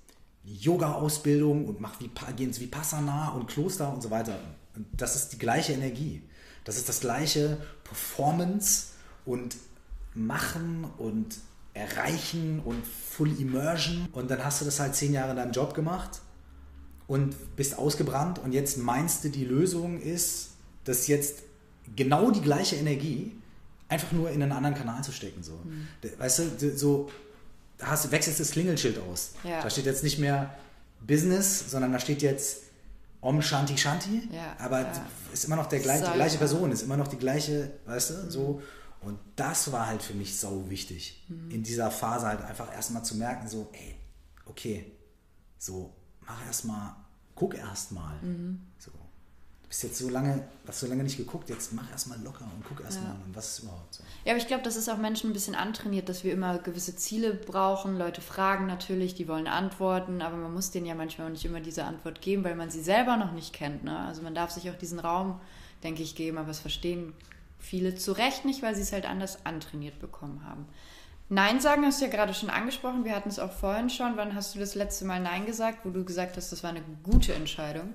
Yoga-Ausbildung 0.43 1.65
und 1.65 1.81
mache 1.81 1.99
wie, 1.99 2.09
gehen 2.35 2.47
ins 2.47 2.59
Vipassana 2.59 3.29
und 3.31 3.47
Kloster 3.47 3.91
und 3.91 4.01
so 4.01 4.09
weiter. 4.09 4.39
Und 4.75 4.85
das 4.93 5.15
ist 5.15 5.29
die 5.29 5.37
gleiche 5.37 5.73
Energie. 5.73 6.21
Das 6.63 6.77
ist 6.77 6.87
das 6.87 7.01
gleiche 7.01 7.57
Performance 7.83 8.87
und 9.25 9.57
Machen 10.13 10.85
und 10.97 11.37
Erreichen 11.73 12.61
und 12.63 12.85
Full 12.85 13.39
Immersion. 13.39 14.07
Und 14.13 14.31
dann 14.31 14.43
hast 14.43 14.61
du 14.61 14.65
das 14.65 14.79
halt 14.79 14.95
zehn 14.95 15.13
Jahre 15.13 15.31
in 15.31 15.37
deinem 15.37 15.51
Job 15.51 15.73
gemacht 15.73 16.21
und 17.07 17.55
bist 17.55 17.77
ausgebrannt. 17.77 18.39
Und 18.39 18.53
jetzt 18.53 18.77
meinst 18.77 19.23
du, 19.23 19.29
die 19.29 19.45
Lösung 19.45 19.99
ist, 19.99 20.51
dass 20.85 21.07
jetzt 21.07 21.43
genau 21.95 22.31
die 22.31 22.41
gleiche 22.41 22.75
Energie 22.77 23.36
einfach 23.89 24.11
nur 24.11 24.29
in 24.31 24.41
einen 24.41 24.51
anderen 24.51 24.75
Kanal 24.75 25.03
zu 25.03 25.11
stecken. 25.11 25.43
So. 25.43 25.53
Mhm. 25.63 25.87
Weißt 26.17 26.39
du, 26.59 26.77
so 26.77 27.09
da 27.77 27.87
hast, 27.87 28.11
wechselst 28.11 28.39
das 28.39 28.51
Klingelschild 28.51 28.99
aus. 28.99 29.33
Ja. 29.43 29.61
Da 29.61 29.69
steht 29.69 29.85
jetzt 29.85 30.03
nicht 30.03 30.19
mehr 30.19 30.53
Business, 31.05 31.69
sondern 31.69 31.91
da 31.91 31.99
steht 31.99 32.21
jetzt 32.21 32.63
Om 33.21 33.41
Shanti 33.41 33.77
Shanti. 33.77 34.29
Ja, 34.31 34.55
aber 34.59 34.81
ja. 34.81 35.07
ist 35.33 35.45
immer 35.45 35.55
noch 35.55 35.67
der 35.67 35.79
gleiche, 35.79 36.05
die 36.05 36.13
gleiche 36.13 36.37
Person, 36.37 36.71
ist 36.71 36.83
immer 36.83 36.97
noch 36.97 37.07
die 37.07 37.17
gleiche, 37.17 37.71
weißt 37.85 38.09
du, 38.09 38.13
mhm. 38.13 38.31
so. 38.31 38.61
Und 39.01 39.19
das 39.35 39.71
war 39.71 39.87
halt 39.87 40.01
für 40.01 40.13
mich 40.13 40.39
so 40.39 40.69
wichtig, 40.69 41.23
mhm. 41.27 41.51
in 41.51 41.63
dieser 41.63 41.91
Phase 41.91 42.27
halt 42.27 42.41
einfach 42.41 42.73
erstmal 42.73 43.05
zu 43.05 43.15
merken, 43.15 43.47
so, 43.47 43.69
ey, 43.73 43.95
okay, 44.45 44.91
so, 45.57 45.93
mach 46.21 46.45
erstmal, 46.45 46.95
guck 47.35 47.55
erstmal. 47.55 48.15
Mhm. 48.21 48.61
So, 48.79 48.91
bist 49.67 49.83
jetzt 49.83 49.97
so 49.97 50.09
lange, 50.09 50.47
hast 50.65 50.79
so 50.79 50.87
lange 50.87 51.03
nicht 51.03 51.17
geguckt, 51.17 51.49
jetzt 51.49 51.73
mach 51.73 51.89
erstmal 51.91 52.19
locker 52.21 52.45
und 52.45 52.63
guck 52.67 52.81
erstmal, 52.83 53.11
ja. 53.11 53.17
was 53.33 53.51
ist 53.51 53.63
überhaupt 53.63 53.93
so. 53.93 54.03
Ja, 54.23 54.31
aber 54.31 54.37
ich 54.37 54.47
glaube, 54.47 54.63
das 54.63 54.77
ist 54.77 54.87
auch 54.87 54.97
Menschen 54.97 55.29
ein 55.29 55.33
bisschen 55.33 55.55
antrainiert, 55.55 56.07
dass 56.07 56.23
wir 56.23 56.31
immer 56.31 56.57
gewisse 56.59 56.95
Ziele 56.95 57.33
brauchen. 57.33 57.97
Leute 57.97 58.21
fragen 58.21 58.65
natürlich, 58.65 59.13
die 59.13 59.27
wollen 59.27 59.47
Antworten, 59.47 60.21
aber 60.21 60.37
man 60.37 60.53
muss 60.53 60.71
denen 60.71 60.85
ja 60.85 60.95
manchmal 60.95 61.27
auch 61.27 61.31
nicht 61.31 61.43
immer 61.43 61.59
diese 61.59 61.83
Antwort 61.83 62.21
geben, 62.21 62.45
weil 62.45 62.55
man 62.55 62.69
sie 62.69 62.81
selber 62.81 63.17
noch 63.17 63.33
nicht 63.33 63.53
kennt. 63.53 63.83
Ne? 63.83 63.97
Also 63.99 64.21
man 64.21 64.33
darf 64.33 64.51
sich 64.51 64.69
auch 64.69 64.77
diesen 64.77 64.99
Raum, 64.99 65.39
denke 65.83 66.01
ich, 66.01 66.15
geben, 66.15 66.37
aber 66.37 66.51
es 66.51 66.59
verstehen 66.59 67.13
viele 67.59 67.95
zu 67.95 68.13
Recht 68.13 68.45
nicht, 68.45 68.61
weil 68.61 68.75
sie 68.75 68.83
es 68.83 68.93
halt 68.93 69.05
anders 69.05 69.45
antrainiert 69.45 69.99
bekommen 69.99 70.45
haben. 70.45 70.65
Nein 71.29 71.59
sagen 71.59 71.85
hast 71.85 71.99
du 71.99 72.05
ja 72.05 72.11
gerade 72.11 72.33
schon 72.33 72.49
angesprochen. 72.49 73.03
Wir 73.03 73.13
hatten 73.13 73.27
es 73.27 73.37
auch 73.37 73.51
vorhin 73.51 73.89
schon. 73.89 74.15
Wann 74.15 74.33
hast 74.33 74.55
du 74.55 74.59
das 74.59 74.75
letzte 74.75 75.03
Mal 75.03 75.19
Nein 75.19 75.45
gesagt, 75.45 75.79
wo 75.83 75.89
du 75.89 76.05
gesagt 76.05 76.37
hast, 76.37 76.53
das 76.53 76.63
war 76.63 76.69
eine 76.69 76.83
gute 77.03 77.33
Entscheidung? 77.33 77.93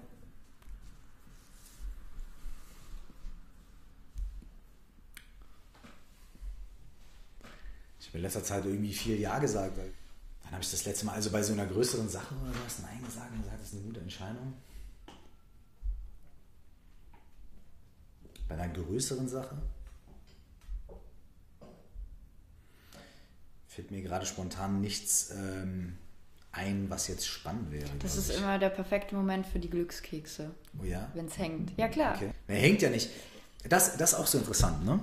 Habe 8.13 8.19
in 8.19 8.23
letzter 8.25 8.45
Zeit 8.45 8.65
irgendwie 8.67 8.93
viel 8.93 9.19
Ja 9.19 9.39
gesagt. 9.39 9.77
Wann 9.77 10.53
habe 10.53 10.63
ich 10.63 10.71
das 10.71 10.85
letzte 10.85 11.07
Mal, 11.07 11.15
also 11.15 11.31
bei 11.31 11.43
so 11.43 11.55
einer 11.55 11.67
größeren 11.67 12.09
Sache 12.09 12.35
oder 12.35 12.53
was, 12.65 12.81
Nein 12.81 13.03
gesagt 13.05 13.33
und 13.33 13.43
gesagt, 13.43 13.61
das 13.61 13.69
ist 13.69 13.75
eine 13.75 13.83
gute 13.85 14.01
Entscheidung? 14.01 14.53
Bei 18.49 18.55
einer 18.59 18.73
größeren 18.73 19.29
Sache? 19.29 19.57
Fällt 23.67 23.91
mir 23.91 24.03
gerade 24.03 24.27
spontan 24.27 24.83
nichts 24.83 25.31
ähm, 25.31 25.97
ein, 26.51 26.91
was 26.91 27.09
jetzt 27.09 27.27
spannend 27.27 27.73
wäre. 27.73 27.89
Das 28.01 28.19
ist 28.19 28.29
ich. 28.29 28.37
immer 28.37 28.59
der 28.59 28.69
perfekte 28.69 29.15
Moment 29.15 29.47
für 29.47 29.59
die 29.59 29.71
Glückskekse. 29.71 30.51
Oh 30.79 30.85
ja? 30.85 31.11
Wenn 31.15 31.27
es 31.27 31.39
hängt. 31.39 31.73
Ja, 31.79 31.89
klar. 31.89 32.17
Okay. 32.17 32.33
Er 32.47 32.57
hängt 32.57 32.83
ja 32.83 32.91
nicht. 32.91 33.09
Das, 33.67 33.97
das 33.97 34.13
ist 34.13 34.19
auch 34.19 34.27
so 34.27 34.37
interessant, 34.37 34.85
ne? 34.85 35.01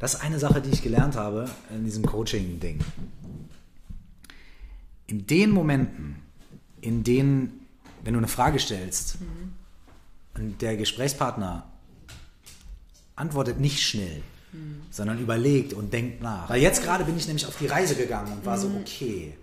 Das 0.00 0.14
ist 0.14 0.22
eine 0.22 0.38
Sache, 0.38 0.62
die 0.62 0.70
ich 0.70 0.82
gelernt 0.82 1.14
habe 1.14 1.48
in 1.68 1.84
diesem 1.84 2.04
Coaching-Ding. 2.04 2.80
In 5.06 5.26
den 5.26 5.50
Momenten, 5.50 6.16
in 6.80 7.04
denen, 7.04 7.66
wenn 8.02 8.14
du 8.14 8.18
eine 8.18 8.28
Frage 8.28 8.58
stellst 8.58 9.20
mhm. 9.20 9.52
und 10.34 10.62
der 10.62 10.78
Gesprächspartner 10.78 11.66
antwortet 13.14 13.60
nicht 13.60 13.82
schnell, 13.82 14.22
mhm. 14.52 14.80
sondern 14.90 15.18
überlegt 15.18 15.74
und 15.74 15.92
denkt 15.92 16.22
nach. 16.22 16.48
Weil 16.48 16.62
jetzt 16.62 16.82
gerade 16.82 17.04
bin 17.04 17.18
ich 17.18 17.26
nämlich 17.26 17.44
auf 17.44 17.58
die 17.58 17.66
Reise 17.66 17.94
gegangen 17.94 18.32
und 18.32 18.46
war 18.46 18.56
mhm. 18.56 18.60
so, 18.62 18.68
okay, 18.80 19.34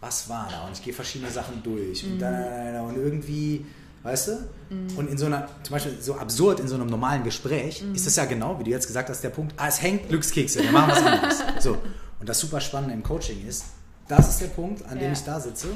was 0.00 0.28
war 0.28 0.48
da? 0.48 0.64
Und 0.66 0.74
ich 0.74 0.82
gehe 0.84 0.94
verschiedene 0.94 1.32
Sachen 1.32 1.60
durch 1.64 2.04
und, 2.04 2.16
mhm. 2.16 2.18
da, 2.20 2.82
und 2.82 2.96
irgendwie 2.96 3.66
weißt 4.04 4.28
du? 4.28 4.48
Mhm. 4.70 4.96
Und 4.96 5.08
in 5.08 5.18
so 5.18 5.26
einer, 5.26 5.48
zum 5.64 5.72
Beispiel 5.72 6.00
so 6.00 6.14
absurd 6.14 6.60
in 6.60 6.68
so 6.68 6.76
einem 6.76 6.86
normalen 6.86 7.24
Gespräch, 7.24 7.82
mhm. 7.82 7.94
ist 7.94 8.06
das 8.06 8.14
ja 8.14 8.26
genau, 8.26 8.58
wie 8.60 8.64
du 8.64 8.70
jetzt 8.70 8.86
gesagt 8.86 9.08
hast, 9.08 9.24
der 9.24 9.30
Punkt, 9.30 9.54
ah, 9.56 9.66
es 9.66 9.82
hängt 9.82 10.08
Glückskekse, 10.08 10.62
wir 10.62 10.70
machen 10.70 10.92
was 10.92 11.02
anderes. 11.02 11.42
so. 11.60 11.78
Und 12.20 12.28
das 12.28 12.38
super 12.38 12.60
Spannende 12.60 12.94
im 12.94 13.02
Coaching 13.02 13.44
ist, 13.46 13.64
das 14.06 14.28
ist 14.28 14.40
der 14.40 14.48
Punkt, 14.48 14.86
an 14.86 14.98
dem 14.98 15.12
ich 15.12 15.24
da 15.24 15.40
sitze 15.40 15.68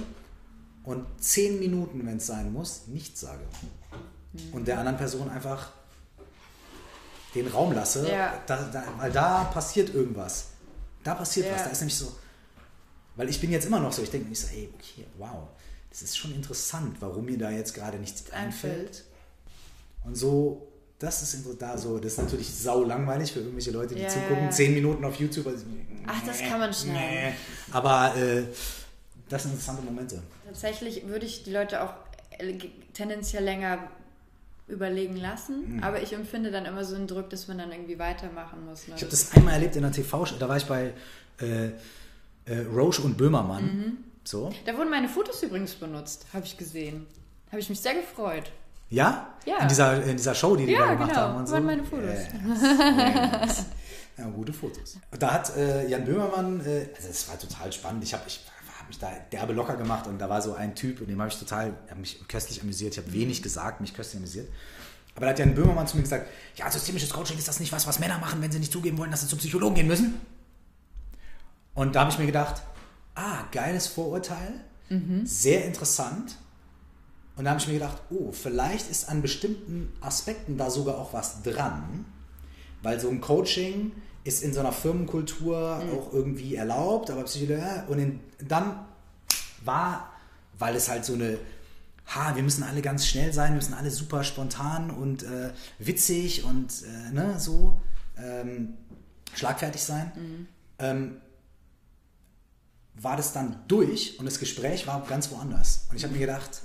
und 0.84 1.04
zehn 1.18 1.58
Minuten, 1.58 2.06
wenn 2.06 2.18
es 2.18 2.26
sein 2.26 2.52
muss, 2.52 2.82
nichts 2.86 3.20
sage. 3.20 3.42
Mhm. 4.32 4.54
Und 4.54 4.68
der 4.68 4.78
anderen 4.78 4.98
Person 4.98 5.28
einfach 5.30 5.70
den 7.34 7.48
Raum 7.48 7.72
lasse, 7.72 8.10
ja. 8.10 8.40
da, 8.46 8.56
da, 8.72 8.84
weil 8.98 9.10
da 9.10 9.44
passiert 9.44 9.94
irgendwas. 9.94 10.48
Da 11.02 11.14
passiert 11.14 11.46
ja. 11.46 11.54
was. 11.54 11.64
Da 11.64 11.70
ist 11.70 11.80
nämlich 11.80 11.96
so, 11.96 12.14
weil 13.16 13.28
ich 13.30 13.40
bin 13.40 13.50
jetzt 13.50 13.66
immer 13.66 13.80
noch 13.80 13.92
so, 13.92 14.02
ich 14.02 14.10
denke 14.10 14.28
mir 14.28 14.34
so, 14.34 14.48
hey, 14.48 14.72
okay, 14.74 15.06
wow, 15.16 15.48
es 15.91 16.03
ist 16.03 16.18
schon 16.18 16.34
interessant, 16.34 16.97
warum 17.01 17.24
mir 17.24 17.39
da 17.39 17.51
jetzt 17.51 17.74
gerade 17.74 17.99
nichts 17.99 18.30
einfällt. 18.30 19.05
Und 20.05 20.16
so, 20.16 20.68
das 20.99 21.22
ist 21.22 21.47
da 21.59 21.78
so, 21.78 21.99
das 21.99 22.12
ist 22.12 22.18
natürlich 22.18 22.53
sau 22.53 22.84
langweilig 22.84 23.32
für 23.32 23.41
irgendwelche 23.41 23.70
Leute, 23.70 23.95
die 23.95 24.03
ja, 24.03 24.09
zugucken. 24.09 24.51
Zehn 24.51 24.74
Minuten 24.74 25.05
auf 25.05 25.16
YouTube. 25.16 25.47
Also, 25.47 25.64
Ach, 26.07 26.22
das 26.26 26.41
kann 26.41 26.59
man 26.61 26.72
schnell. 26.72 27.30
Nee. 27.30 27.36
Aber 27.72 28.16
äh, 28.16 28.45
das 29.28 29.43
sind 29.43 29.53
interessante 29.53 29.82
Momente. 29.82 30.22
Tatsächlich 30.47 31.07
würde 31.07 31.26
ich 31.26 31.45
die 31.45 31.53
Leute 31.53 31.82
auch 31.82 31.95
tendenziell 32.95 33.45
länger 33.45 33.78
überlegen 34.68 35.16
lassen, 35.16 35.76
mhm. 35.76 35.82
aber 35.82 36.03
ich 36.03 36.12
empfinde 36.12 36.51
dann 36.51 36.66
immer 36.66 36.84
so 36.84 36.95
einen 36.95 37.07
Druck, 37.07 37.30
dass 37.30 37.49
man 37.49 37.59
dann 37.59 37.72
irgendwie 37.72 37.99
weitermachen 37.99 38.66
muss. 38.66 38.86
Ne? 38.86 38.95
Ich 38.97 39.03
habe 39.03 39.11
das 39.11 39.32
einmal 39.32 39.55
erlebt 39.55 39.76
in 39.76 39.82
der 39.82 39.93
TV-Show, 39.93 40.36
da 40.39 40.49
war 40.49 40.59
ich 40.59 40.66
bei 40.66 40.93
äh, 41.41 41.68
äh, 42.45 42.66
Roche 42.74 43.03
und 43.03 43.16
Böhmermann. 43.16 43.64
Mhm. 43.64 43.97
So. 44.28 44.52
Da 44.66 44.76
wurden 44.76 44.90
meine 44.90 45.08
Fotos 45.08 45.42
übrigens 45.42 45.72
benutzt, 45.72 46.26
habe 46.34 46.44
ich 46.44 46.58
gesehen. 46.58 47.06
Habe 47.50 47.60
ich 47.60 47.70
mich 47.70 47.80
sehr 47.80 47.94
gefreut. 47.94 48.52
Ja? 48.90 49.34
Ja. 49.46 49.60
In 49.60 49.68
dieser, 49.68 50.02
in 50.02 50.18
dieser 50.18 50.34
Show, 50.34 50.54
die 50.54 50.66
die 50.66 50.72
ja, 50.72 50.80
da 50.80 50.92
gemacht 50.92 51.10
genau. 51.12 51.22
haben 51.22 51.36
und 51.36 51.46
so. 51.46 51.54
waren 51.54 51.64
meine 51.64 51.82
Fotos. 51.82 52.10
Yes. 52.10 53.64
ja, 54.18 54.26
gute 54.28 54.52
Fotos. 54.52 54.98
Da 55.18 55.32
hat 55.32 55.56
äh, 55.56 55.88
Jan 55.88 56.04
Böhmermann, 56.04 56.60
äh, 56.60 56.88
also 56.94 57.08
es 57.08 57.26
war 57.26 57.38
total 57.38 57.72
spannend. 57.72 58.04
Ich 58.04 58.12
habe 58.12 58.24
ich 58.26 58.40
hab 58.78 58.86
mich 58.86 58.98
da 58.98 59.10
derbe 59.32 59.54
locker 59.54 59.76
gemacht 59.76 60.06
und 60.06 60.18
da 60.18 60.28
war 60.28 60.42
so 60.42 60.52
ein 60.52 60.74
Typ 60.74 61.00
und 61.00 61.08
dem 61.08 61.18
habe 61.18 61.30
ich 61.30 61.38
total, 61.38 61.72
habe 61.88 62.00
mich 62.00 62.20
köstlich 62.28 62.60
amüsiert. 62.60 62.92
Ich 62.92 62.98
habe 62.98 63.10
wenig 63.14 63.42
gesagt, 63.42 63.80
mich 63.80 63.94
köstlich 63.94 64.18
amüsiert. 64.18 64.48
Aber 65.14 65.24
da 65.24 65.30
hat 65.30 65.38
Jan 65.38 65.54
Böhmermann 65.54 65.86
zu 65.86 65.96
mir 65.96 66.02
gesagt, 66.02 66.28
ja, 66.54 66.70
systemisches 66.70 67.08
Coaching 67.08 67.38
ist 67.38 67.48
das 67.48 67.60
nicht 67.60 67.72
was, 67.72 67.86
was 67.86 67.98
Männer 67.98 68.18
machen, 68.18 68.42
wenn 68.42 68.52
sie 68.52 68.58
nicht 68.58 68.72
zugeben 68.72 68.98
wollen, 68.98 69.10
dass 69.10 69.22
sie 69.22 69.26
zum 69.26 69.38
Psychologen 69.38 69.74
gehen 69.74 69.86
müssen? 69.86 70.20
Und 71.72 71.94
da 71.94 72.00
habe 72.00 72.10
ich 72.10 72.18
mir 72.18 72.26
gedacht, 72.26 72.60
ah, 73.18 73.44
geiles 73.50 73.88
Vorurteil, 73.88 74.60
mhm. 74.88 75.26
sehr 75.26 75.64
interessant. 75.64 76.36
Und 77.36 77.44
da 77.44 77.50
habe 77.50 77.60
ich 77.60 77.66
mir 77.66 77.74
gedacht, 77.74 77.98
oh, 78.10 78.32
vielleicht 78.32 78.90
ist 78.90 79.08
an 79.08 79.22
bestimmten 79.22 79.92
Aspekten 80.00 80.56
da 80.56 80.70
sogar 80.70 80.98
auch 80.98 81.12
was 81.12 81.42
dran, 81.42 82.04
weil 82.82 82.98
so 82.98 83.08
ein 83.08 83.20
Coaching 83.20 83.92
ist 84.24 84.42
in 84.42 84.52
so 84.52 84.60
einer 84.60 84.72
Firmenkultur 84.72 85.82
mhm. 85.84 85.98
auch 85.98 86.12
irgendwie 86.12 86.56
erlaubt, 86.56 87.10
aber 87.10 87.24
Psychologie, 87.24 87.62
und 87.88 87.98
in, 87.98 88.20
dann 88.46 88.86
war, 89.64 90.12
weil 90.58 90.76
es 90.76 90.88
halt 90.88 91.04
so 91.04 91.14
eine, 91.14 91.38
ha, 92.06 92.34
wir 92.34 92.42
müssen 92.42 92.62
alle 92.62 92.82
ganz 92.82 93.06
schnell 93.06 93.32
sein, 93.32 93.50
wir 93.50 93.56
müssen 93.56 93.74
alle 93.74 93.90
super 93.90 94.24
spontan 94.24 94.90
und 94.90 95.22
äh, 95.22 95.50
witzig 95.78 96.44
und 96.44 96.82
äh, 96.82 97.12
ne, 97.12 97.38
so 97.38 97.80
ähm, 98.16 98.74
schlagfertig 99.34 99.82
sein. 99.82 100.12
Mhm. 100.16 100.46
Ähm, 100.80 101.16
war 103.01 103.16
das 103.16 103.32
dann 103.32 103.57
durch 103.68 104.18
und 104.18 104.24
das 104.24 104.38
Gespräch 104.38 104.86
war 104.86 105.05
ganz 105.07 105.30
woanders. 105.30 105.86
Und 105.90 105.96
ich 105.96 106.05
habe 106.05 106.12
mir 106.12 106.20
gedacht, 106.20 106.62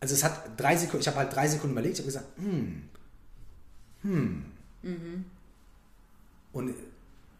also 0.00 0.14
es 0.14 0.22
hat 0.22 0.60
drei 0.60 0.76
Sekunden, 0.76 1.00
ich 1.00 1.08
habe 1.08 1.18
halt 1.18 1.34
drei 1.34 1.48
Sekunden 1.48 1.72
überlegt, 1.72 1.94
ich 1.94 2.00
habe 2.00 2.06
gesagt, 2.06 2.26
hm, 2.36 2.88
hm. 4.02 4.44
Mhm. 4.82 5.24
Und 6.52 6.74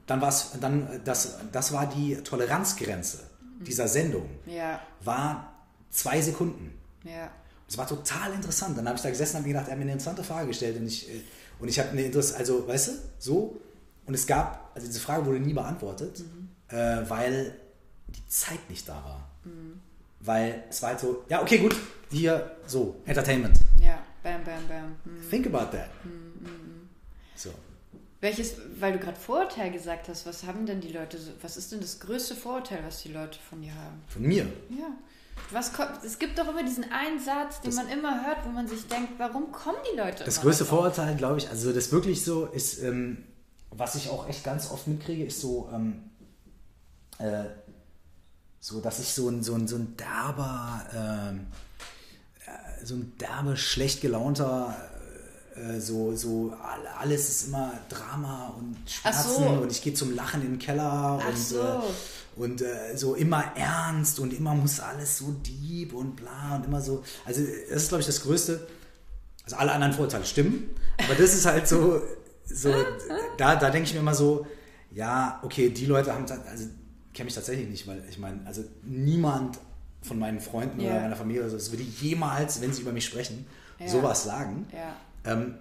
dann 0.06 0.20
war 0.20 0.28
es, 0.28 0.52
dann, 0.60 1.00
das, 1.04 1.38
das 1.50 1.72
war 1.72 1.86
die 1.86 2.16
Toleranzgrenze 2.16 3.20
dieser 3.60 3.88
Sendung. 3.88 4.28
Ja. 4.46 4.80
War 5.02 5.52
zwei 5.90 6.20
Sekunden. 6.20 6.72
Ja. 7.04 7.30
Das 7.66 7.78
war 7.78 7.86
total 7.86 8.32
interessant. 8.32 8.76
Dann 8.76 8.86
habe 8.86 8.96
ich 8.96 9.02
da 9.02 9.10
gesessen 9.10 9.36
und 9.36 9.38
habe 9.40 9.48
mir 9.48 9.54
gedacht, 9.54 9.68
er 9.68 9.72
hat 9.72 9.78
mir 9.78 9.84
eine 9.84 9.92
interessante 9.92 10.24
Frage 10.24 10.48
gestellt 10.48 10.76
und 10.78 10.86
ich, 10.86 11.08
äh, 11.08 11.22
und 11.58 11.68
ich 11.68 11.78
habe 11.78 11.90
eine 11.90 12.02
Interesse, 12.02 12.36
also 12.36 12.66
weißt 12.66 12.88
du, 12.88 12.92
so. 13.18 13.60
Und 14.04 14.14
es 14.14 14.26
gab, 14.26 14.72
also 14.74 14.86
diese 14.86 15.00
Frage 15.00 15.24
wurde 15.26 15.38
nie 15.38 15.52
beantwortet, 15.52 16.20
mhm. 16.20 16.76
äh, 16.76 17.08
weil 17.08 17.54
die 18.12 18.26
Zeit 18.28 18.68
nicht 18.68 18.88
da 18.88 18.94
war. 18.94 19.28
Mhm. 19.44 19.80
Weil 20.20 20.64
es 20.70 20.80
war 20.82 20.90
halt 20.90 21.00
so, 21.00 21.24
ja, 21.28 21.42
okay, 21.42 21.58
gut, 21.58 21.76
hier, 22.10 22.56
so, 22.66 22.96
Entertainment. 23.06 23.58
Ja, 23.80 23.98
bam, 24.22 24.44
bam, 24.44 24.66
bam. 24.68 24.96
Mhm. 25.04 25.30
Think 25.30 25.46
about 25.46 25.76
that. 25.76 25.88
Mhm. 26.04 26.88
So. 27.34 27.50
Welches, 28.20 28.54
weil 28.78 28.92
du 28.92 29.00
gerade 29.00 29.18
Vorurteil 29.18 29.72
gesagt 29.72 30.08
hast, 30.08 30.26
was 30.26 30.44
haben 30.44 30.64
denn 30.64 30.80
die 30.80 30.92
Leute, 30.92 31.18
was 31.40 31.56
ist 31.56 31.72
denn 31.72 31.80
das 31.80 31.98
größte 31.98 32.36
Vorurteil, 32.36 32.78
was 32.84 33.02
die 33.02 33.12
Leute 33.12 33.38
von 33.50 33.60
dir 33.60 33.74
haben? 33.74 34.00
Von 34.06 34.22
mir? 34.22 34.44
Ja. 34.70 34.92
Was 35.50 35.72
kommt, 35.72 36.04
es 36.04 36.18
gibt 36.18 36.38
doch 36.38 36.48
immer 36.48 36.62
diesen 36.62 36.84
einen 36.92 37.18
Satz, 37.18 37.60
den 37.62 37.70
das, 37.70 37.76
man 37.76 37.88
immer 37.88 38.24
hört, 38.24 38.44
wo 38.44 38.50
man 38.50 38.68
sich 38.68 38.86
denkt, 38.86 39.14
warum 39.18 39.50
kommen 39.50 39.78
die 39.92 39.96
Leute 39.98 40.24
Das 40.24 40.40
größte 40.40 40.64
Vorurteil, 40.64 41.16
glaube 41.16 41.38
ich, 41.38 41.48
also 41.48 41.72
das 41.72 41.90
wirklich 41.90 42.24
so 42.24 42.46
ist, 42.46 42.80
ähm, 42.82 43.24
was 43.70 43.94
ich 43.94 44.08
auch 44.08 44.28
echt 44.28 44.44
ganz 44.44 44.70
oft 44.70 44.86
mitkriege, 44.86 45.24
ist 45.24 45.40
so, 45.40 45.68
ähm, 45.72 46.10
äh, 47.18 47.44
so, 48.62 48.80
dass 48.80 49.00
ich 49.00 49.12
so 49.12 49.28
ein, 49.28 49.42
so 49.42 49.54
ein, 49.56 49.66
so 49.66 49.74
ein 49.74 49.96
derber, 49.96 50.80
ähm, 50.94 51.48
äh, 52.46 52.86
so 52.86 52.94
ein 52.94 53.12
derbe, 53.18 53.56
schlecht 53.56 54.00
gelaunter 54.00 54.76
äh, 55.56 55.80
so, 55.80 56.14
so 56.14 56.56
alles 56.98 57.28
ist 57.28 57.48
immer 57.48 57.72
Drama 57.88 58.54
und 58.56 58.76
Schmerzen 58.88 59.42
so. 59.42 59.48
und 59.48 59.72
ich 59.72 59.82
gehe 59.82 59.94
zum 59.94 60.14
Lachen 60.14 60.42
in 60.42 60.52
den 60.52 60.58
Keller 60.60 61.20
Ach 61.20 61.28
und, 61.28 61.36
so. 61.36 61.58
äh, 61.58 61.80
und 62.36 62.62
äh, 62.62 62.96
so 62.96 63.16
immer 63.16 63.44
ernst 63.56 64.20
und 64.20 64.32
immer 64.32 64.54
muss 64.54 64.78
alles 64.78 65.18
so 65.18 65.34
deep 65.44 65.92
und 65.92 66.14
bla 66.14 66.54
und 66.54 66.64
immer 66.64 66.80
so. 66.80 67.02
Also 67.24 67.42
das 67.68 67.82
ist, 67.82 67.88
glaube 67.88 68.00
ich, 68.00 68.06
das 68.06 68.22
Größte. 68.22 68.64
Also 69.44 69.56
alle 69.56 69.72
anderen 69.72 69.92
Vorteile 69.92 70.24
stimmen, 70.24 70.70
aber 70.98 71.16
das 71.16 71.34
ist 71.34 71.46
halt 71.46 71.66
so, 71.66 72.00
so 72.44 72.72
da, 73.38 73.56
da 73.56 73.70
denke 73.70 73.88
ich 73.88 73.94
mir 73.94 74.00
immer 74.00 74.14
so, 74.14 74.46
ja, 74.92 75.40
okay, 75.42 75.68
die 75.68 75.86
Leute 75.86 76.14
haben, 76.14 76.30
also 76.30 76.66
kenne 77.14 77.26
mich 77.26 77.34
tatsächlich 77.34 77.68
nicht, 77.68 77.86
weil 77.86 78.02
ich 78.08 78.18
meine, 78.18 78.40
also 78.46 78.64
niemand 78.82 79.58
von 80.02 80.18
meinen 80.18 80.40
Freunden 80.40 80.80
yeah. 80.80 80.92
oder 80.92 81.00
meiner 81.02 81.16
Familie, 81.16 81.42
also, 81.42 81.56
das 81.56 81.70
würde 81.70 81.84
jemals, 81.84 82.60
wenn 82.60 82.72
sie 82.72 82.82
über 82.82 82.92
mich 82.92 83.04
sprechen, 83.04 83.46
ja. 83.78 83.88
sowas 83.88 84.24
sagen. 84.24 84.66
Ja. 84.72 84.96
Ähm, 85.24 85.54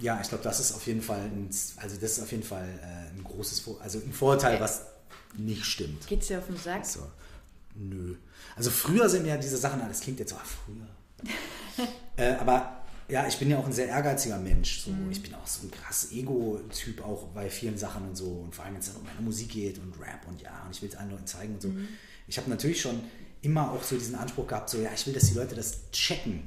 ja, 0.00 0.20
ich 0.20 0.28
glaube, 0.28 0.44
das 0.44 0.60
ist 0.60 0.74
auf 0.74 0.86
jeden 0.86 1.00
Fall 1.00 1.20
ein, 1.20 1.48
also 1.76 1.96
das 1.96 2.18
ist 2.18 2.22
auf 2.22 2.30
jeden 2.30 2.42
Fall 2.42 2.68
äh, 2.82 3.16
ein 3.16 3.24
großes, 3.24 3.64
also 3.80 3.98
ein 3.98 4.12
Vorteil, 4.12 4.60
was 4.60 4.82
nicht 5.36 5.64
stimmt. 5.64 6.06
Geht's 6.06 6.26
dir 6.26 6.38
auf 6.38 6.46
den 6.46 6.56
Sack? 6.56 6.84
So. 6.84 7.00
Nö. 7.74 8.16
Also 8.54 8.70
früher 8.70 9.08
sind 9.08 9.26
ja 9.26 9.36
diese 9.38 9.56
Sachen, 9.56 9.80
das 9.80 10.00
klingt 10.00 10.18
jetzt 10.18 10.30
so, 10.30 10.36
ah, 10.36 10.44
früher. 10.44 11.88
äh, 12.16 12.34
aber 12.34 12.81
ja, 13.12 13.26
ich 13.26 13.38
bin 13.38 13.50
ja 13.50 13.58
auch 13.58 13.66
ein 13.66 13.72
sehr 13.74 13.88
ehrgeiziger 13.88 14.38
Mensch. 14.38 14.80
So. 14.80 14.90
Mhm. 14.90 15.10
Ich 15.10 15.22
bin 15.22 15.34
auch 15.34 15.46
so 15.46 15.66
ein 15.66 15.70
krass 15.70 16.10
Ego-Typ 16.12 17.04
auch 17.04 17.26
bei 17.28 17.50
vielen 17.50 17.76
Sachen 17.76 18.08
und 18.08 18.16
so. 18.16 18.24
Und 18.24 18.54
vor 18.54 18.64
allem, 18.64 18.74
wenn 18.74 18.80
es 18.80 18.86
dann 18.86 18.96
um 18.96 19.04
meine 19.04 19.20
Musik 19.20 19.50
geht 19.50 19.78
und 19.78 20.00
Rap 20.00 20.26
und 20.26 20.40
ja, 20.40 20.62
und 20.64 20.74
ich 20.74 20.80
will 20.80 20.88
es 20.88 20.96
allen 20.96 21.10
Leuten 21.10 21.26
zeigen 21.26 21.52
und 21.52 21.60
so. 21.60 21.68
Mhm. 21.68 21.88
Ich 22.26 22.38
habe 22.38 22.48
natürlich 22.48 22.80
schon 22.80 22.98
immer 23.42 23.70
auch 23.70 23.82
so 23.82 23.96
diesen 23.96 24.14
Anspruch 24.14 24.46
gehabt, 24.46 24.70
so 24.70 24.78
ja, 24.78 24.88
ich 24.94 25.06
will, 25.06 25.12
dass 25.12 25.26
die 25.26 25.34
Leute 25.34 25.54
das 25.54 25.90
checken. 25.90 26.46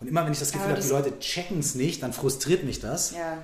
Und 0.00 0.08
immer 0.08 0.24
wenn 0.24 0.32
ich 0.32 0.40
das 0.40 0.50
Gefühl 0.50 0.70
habe, 0.70 0.80
die 0.80 0.88
Leute 0.88 1.20
checken 1.20 1.60
es 1.60 1.76
nicht, 1.76 2.02
dann 2.02 2.12
frustriert 2.12 2.64
mich 2.64 2.80
das. 2.80 3.12
Ja. 3.12 3.38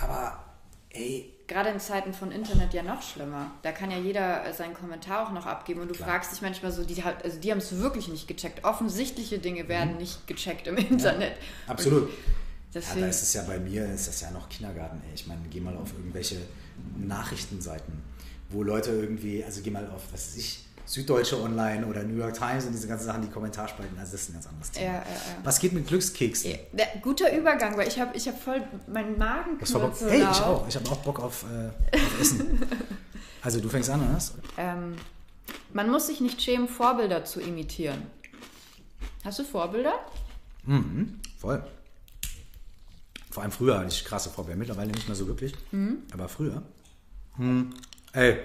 Aber 0.00 0.44
ey. 0.90 1.34
Gerade 1.48 1.70
in 1.70 1.80
Zeiten 1.80 2.12
von 2.12 2.30
Internet 2.30 2.74
ja 2.74 2.82
noch 2.82 3.00
schlimmer. 3.00 3.50
Da 3.62 3.72
kann 3.72 3.90
ja 3.90 3.96
jeder 3.96 4.44
äh, 4.44 4.52
seinen 4.52 4.74
Kommentar 4.74 5.26
auch 5.26 5.32
noch 5.32 5.46
abgeben 5.46 5.80
und 5.80 5.88
du 5.88 5.94
Klar. 5.94 6.10
fragst 6.10 6.30
dich 6.30 6.42
manchmal 6.42 6.70
so, 6.70 6.84
die, 6.84 7.02
also 7.02 7.40
die 7.40 7.50
haben 7.50 7.58
es 7.58 7.78
wirklich 7.78 8.08
nicht 8.08 8.28
gecheckt. 8.28 8.64
Offensichtliche 8.64 9.38
Dinge 9.38 9.66
werden 9.66 9.92
mhm. 9.92 9.98
nicht 9.98 10.26
gecheckt 10.26 10.66
im 10.66 10.76
Internet. 10.76 11.32
Ja, 11.66 11.72
absolut. 11.72 12.10
ja, 12.74 12.80
da 13.00 13.06
ist 13.06 13.22
es 13.22 13.32
ja 13.32 13.42
bei 13.44 13.58
mir, 13.58 13.86
ist 13.86 14.08
das 14.08 14.20
ja 14.20 14.30
noch 14.30 14.50
Kindergarten. 14.50 15.00
Ey. 15.08 15.14
Ich 15.14 15.26
meine, 15.26 15.40
geh 15.50 15.60
mal 15.60 15.74
auf 15.74 15.94
irgendwelche 15.94 16.36
Nachrichtenseiten, 16.98 17.94
wo 18.50 18.62
Leute 18.62 18.90
irgendwie, 18.90 19.42
also 19.42 19.62
geh 19.62 19.70
mal 19.70 19.86
auf, 19.90 20.02
was 20.12 20.28
weiß 20.28 20.36
ich, 20.36 20.67
Süddeutsche 20.88 21.38
Online 21.38 21.86
oder 21.86 22.02
New 22.02 22.16
York 22.16 22.32
Times 22.32 22.64
und 22.64 22.72
diese 22.72 22.88
ganzen 22.88 23.04
Sachen, 23.04 23.20
die 23.20 23.28
Kommentarspalten, 23.28 23.98
also 23.98 24.12
das 24.12 24.22
ist 24.22 24.30
ein 24.30 24.32
ganz 24.32 24.46
anderes 24.46 24.70
Thema. 24.70 24.86
Ja, 24.86 24.92
ja, 24.92 25.00
ja. 25.00 25.20
Was 25.44 25.60
geht 25.60 25.74
mit 25.74 25.86
Glückskeksen? 25.86 26.52
Ja, 26.72 26.86
guter 27.02 27.36
Übergang, 27.36 27.76
weil 27.76 27.88
ich 27.88 28.00
habe 28.00 28.16
ich 28.16 28.26
hab 28.26 28.42
voll 28.42 28.62
meinen 28.86 29.18
Magen 29.18 29.58
knurrt 29.58 30.00
Hey, 30.00 30.22
ich 30.22 30.40
auch. 30.40 30.66
Ich 30.66 30.76
habe 30.76 30.88
auch 30.88 30.96
Bock 30.98 31.20
auf, 31.20 31.44
äh, 31.44 31.96
auf 31.96 32.20
Essen. 32.20 32.66
also 33.42 33.60
du 33.60 33.68
fängst 33.68 33.90
an, 33.90 34.00
oder? 34.00 34.18
Ähm, 34.56 34.96
man 35.74 35.90
muss 35.90 36.06
sich 36.06 36.22
nicht 36.22 36.40
schämen, 36.40 36.68
Vorbilder 36.68 37.22
zu 37.26 37.40
imitieren. 37.40 38.06
Hast 39.24 39.38
du 39.40 39.44
Vorbilder? 39.44 39.92
Mhm, 40.64 41.20
voll. 41.38 41.62
Vor 43.30 43.42
allem 43.42 43.52
früher 43.52 43.78
hatte 43.78 43.88
ich 43.88 44.06
krasse 44.06 44.30
Vorbilder, 44.30 44.58
mittlerweile 44.58 44.90
nicht 44.90 45.06
mehr 45.06 45.16
so 45.16 45.26
wirklich, 45.26 45.52
mhm. 45.70 45.98
aber 46.14 46.30
früher. 46.30 46.62
Hm. 47.36 47.74
Ey, 48.12 48.38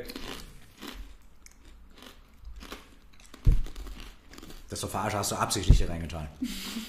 Das 4.74 4.80
ist 4.80 4.86
doch 4.86 4.89
verarscht, 4.89 5.15
hast 5.15 5.32
du 5.32 5.36
absichtlich 5.36 5.78
hier 5.78 5.88
reingetan. 5.88 6.28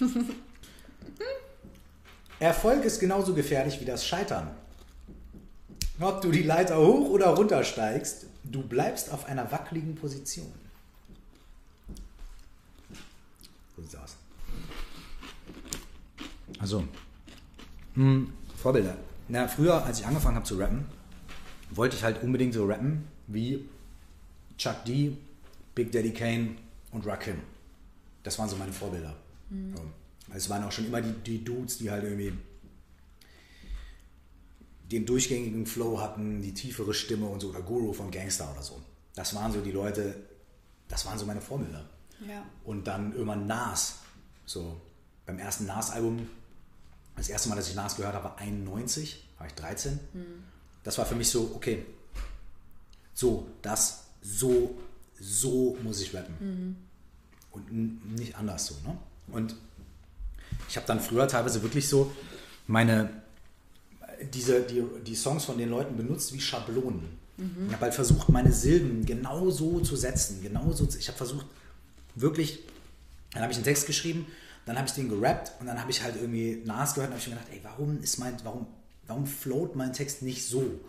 Erfolg 2.38 2.82
ist 2.82 2.98
genauso 2.98 3.34
gefährlich 3.34 3.78
wie 3.78 3.84
das 3.84 4.06
Scheitern. 4.06 4.52
Ob 6.00 6.22
du 6.22 6.30
die 6.30 6.44
Leiter 6.44 6.78
hoch 6.78 7.10
oder 7.10 7.26
runter 7.34 7.62
steigst, 7.62 8.24
du 8.42 8.62
bleibst 8.66 9.12
auf 9.12 9.26
einer 9.26 9.52
wackeligen 9.52 9.96
Position. 9.96 10.50
So 13.76 13.82
sieht's 13.82 13.96
aus. 13.96 14.16
Also, 16.60 16.84
hm, 17.96 18.32
Vorbilder. 18.62 18.96
Na, 19.28 19.46
früher, 19.46 19.84
als 19.84 20.00
ich 20.00 20.06
angefangen 20.06 20.36
habe 20.36 20.46
zu 20.46 20.56
rappen, 20.56 20.86
wollte 21.68 21.96
ich 21.96 22.02
halt 22.02 22.22
unbedingt 22.22 22.54
so 22.54 22.64
rappen 22.64 23.06
wie 23.26 23.68
Chuck 24.56 24.86
D, 24.86 25.18
Big 25.74 25.92
Daddy 25.92 26.14
Kane 26.14 26.56
und 26.90 27.06
Rakim 27.06 27.42
das 28.24 28.38
waren 28.38 28.48
so 28.48 28.56
meine 28.56 28.72
Vorbilder. 28.72 29.14
Mhm. 29.50 29.74
Also 30.28 30.46
es 30.46 30.50
waren 30.50 30.64
auch 30.64 30.72
schon 30.72 30.86
immer 30.86 31.00
die, 31.00 31.12
die 31.12 31.44
Dudes, 31.44 31.78
die 31.78 31.90
halt 31.90 32.02
irgendwie 32.02 32.32
den 34.90 35.06
durchgängigen 35.06 35.66
Flow 35.66 36.00
hatten, 36.00 36.42
die 36.42 36.52
tiefere 36.52 36.92
Stimme 36.92 37.26
und 37.26 37.40
so, 37.40 37.50
oder 37.50 37.62
Guru 37.62 37.92
von 37.92 38.10
Gangster 38.10 38.50
oder 38.52 38.62
so. 38.62 38.82
Das 39.14 39.34
waren 39.34 39.52
so 39.52 39.60
die 39.60 39.70
Leute, 39.70 40.16
das 40.88 41.06
waren 41.06 41.18
so 41.18 41.26
meine 41.26 41.40
Vorbilder. 41.40 41.88
Ja. 42.26 42.44
Und 42.64 42.86
dann 42.86 43.12
irgendwann 43.12 43.46
Nas, 43.46 43.98
so 44.46 44.80
beim 45.26 45.38
ersten 45.38 45.66
Nas-Album, 45.66 46.28
das 47.16 47.28
erste 47.28 47.48
Mal, 47.48 47.56
dass 47.56 47.68
ich 47.68 47.74
Nas 47.74 47.96
gehört 47.96 48.14
habe, 48.14 48.24
war 48.24 48.38
91, 48.38 49.28
war 49.38 49.46
ich 49.46 49.54
13. 49.54 50.00
Mhm. 50.12 50.22
Das 50.82 50.98
war 50.98 51.06
für 51.06 51.14
mich 51.14 51.28
so, 51.28 51.52
okay, 51.54 51.84
so, 53.14 53.46
das, 53.62 54.04
so, 54.20 54.78
so 55.18 55.78
muss 55.82 56.00
ich 56.00 56.14
rappen. 56.14 56.34
Mhm 56.40 56.76
und 57.54 58.14
nicht 58.16 58.36
anders 58.36 58.66
so. 58.66 58.74
Ne? 58.86 58.96
Und 59.28 59.56
ich 60.68 60.76
habe 60.76 60.86
dann 60.86 61.00
früher 61.00 61.28
teilweise 61.28 61.62
wirklich 61.62 61.88
so 61.88 62.12
meine, 62.66 63.10
diese, 64.32 64.62
die, 64.62 64.82
die 65.06 65.14
Songs 65.14 65.44
von 65.44 65.58
den 65.58 65.70
Leuten 65.70 65.96
benutzt 65.96 66.32
wie 66.32 66.40
Schablonen. 66.40 67.18
Mhm. 67.36 67.66
Ich 67.66 67.72
habe 67.72 67.82
halt 67.82 67.94
versucht, 67.94 68.28
meine 68.28 68.52
Silben 68.52 69.04
genau 69.04 69.50
so 69.50 69.80
zu 69.80 69.96
setzen. 69.96 70.42
Genau 70.42 70.72
so, 70.72 70.88
ich 70.98 71.08
habe 71.08 71.16
versucht, 71.16 71.46
wirklich, 72.14 72.60
dann 73.32 73.42
habe 73.42 73.52
ich 73.52 73.58
einen 73.58 73.64
Text 73.64 73.86
geschrieben, 73.86 74.26
dann 74.66 74.76
habe 74.76 74.86
ich 74.86 74.94
den 74.94 75.08
gerappt 75.08 75.52
und 75.60 75.66
dann 75.66 75.80
habe 75.80 75.90
ich 75.90 76.02
halt 76.02 76.16
irgendwie 76.16 76.62
Nas 76.64 76.94
gehört 76.94 77.10
und 77.10 77.14
habe 77.14 77.20
ich 77.20 77.28
mir 77.28 77.34
gedacht, 77.34 77.52
ey, 77.52 77.60
warum 77.62 78.00
ist 78.00 78.18
mein, 78.18 78.36
warum, 78.44 78.66
warum 79.06 79.26
float 79.26 79.76
mein 79.76 79.92
Text 79.92 80.22
nicht 80.22 80.46
so? 80.46 80.80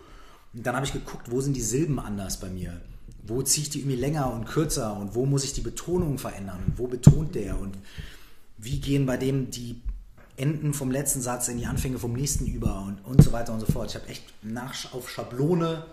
Und 0.53 0.65
dann 0.65 0.75
habe 0.75 0.85
ich 0.85 0.93
geguckt, 0.93 1.29
wo 1.29 1.41
sind 1.41 1.53
die 1.53 1.61
Silben 1.61 1.99
anders 1.99 2.39
bei 2.39 2.49
mir? 2.49 2.79
Wo 3.27 3.41
ziehe 3.41 3.63
ich 3.63 3.69
die 3.69 3.79
irgendwie 3.79 3.97
länger 3.97 4.31
und 4.31 4.45
kürzer 4.45 4.95
und 4.97 5.15
wo 5.15 5.25
muss 5.25 5.43
ich 5.43 5.53
die 5.53 5.61
Betonung 5.61 6.17
verändern 6.17 6.63
und 6.65 6.77
wo 6.77 6.87
betont 6.87 7.35
der 7.35 7.59
und 7.59 7.77
wie 8.57 8.79
gehen 8.79 9.05
bei 9.05 9.17
dem 9.17 9.51
die 9.51 9.81
Enden 10.37 10.73
vom 10.73 10.91
letzten 10.91 11.21
Satz 11.21 11.47
in 11.47 11.57
die 11.57 11.65
Anfänge 11.65 11.97
vom 11.97 12.13
nächsten 12.13 12.45
über 12.45 12.81
und, 12.81 12.99
und 13.05 13.23
so 13.23 13.31
weiter 13.31 13.53
und 13.53 13.61
so 13.61 13.65
fort. 13.65 13.89
Ich 13.89 13.95
habe 13.95 14.07
echt 14.07 14.23
nach, 14.43 14.93
auf 14.93 15.09
Schablone 15.09 15.85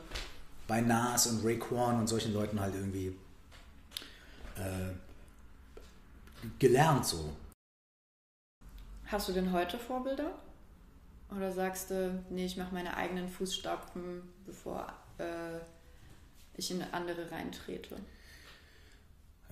bei 0.66 0.80
Nas 0.80 1.26
und 1.26 1.45
Raekwon 1.45 2.01
und 2.01 2.09
solchen 2.09 2.33
Leuten 2.33 2.61
halt 2.61 2.74
irgendwie 2.74 3.14
äh, 4.57 4.93
gelernt 6.59 7.07
so. 7.07 7.37
Hast 9.07 9.28
du 9.28 9.33
denn 9.33 9.53
heute 9.53 9.78
Vorbilder? 9.78 10.33
Oder 11.37 11.53
sagst 11.53 11.91
du, 11.91 12.22
nee, 12.30 12.47
ich 12.47 12.57
mache 12.57 12.74
meine 12.74 12.97
eigenen 12.97 13.28
Fußstapfen, 13.28 14.22
bevor 14.45 14.93
äh, 15.18 15.61
ich 16.57 16.70
in 16.70 16.82
andere 16.82 17.30
reintrete? 17.30 17.96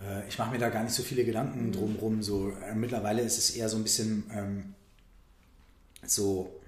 Äh, 0.01 0.28
ich 0.28 0.38
mache 0.38 0.51
mir 0.51 0.59
da 0.59 0.68
gar 0.68 0.82
nicht 0.82 0.94
so 0.94 1.03
viele 1.03 1.24
Gedanken 1.24 1.66
mhm. 1.66 1.72
drumherum. 1.72 2.22
So, 2.22 2.51
äh, 2.51 2.74
mittlerweile 2.74 3.22
ist 3.22 3.38
es 3.38 3.51
eher 3.51 3.68
so 3.68 3.76
ein 3.76 3.82
bisschen 3.82 4.24
ähm, 4.32 4.74
so. 6.05 6.61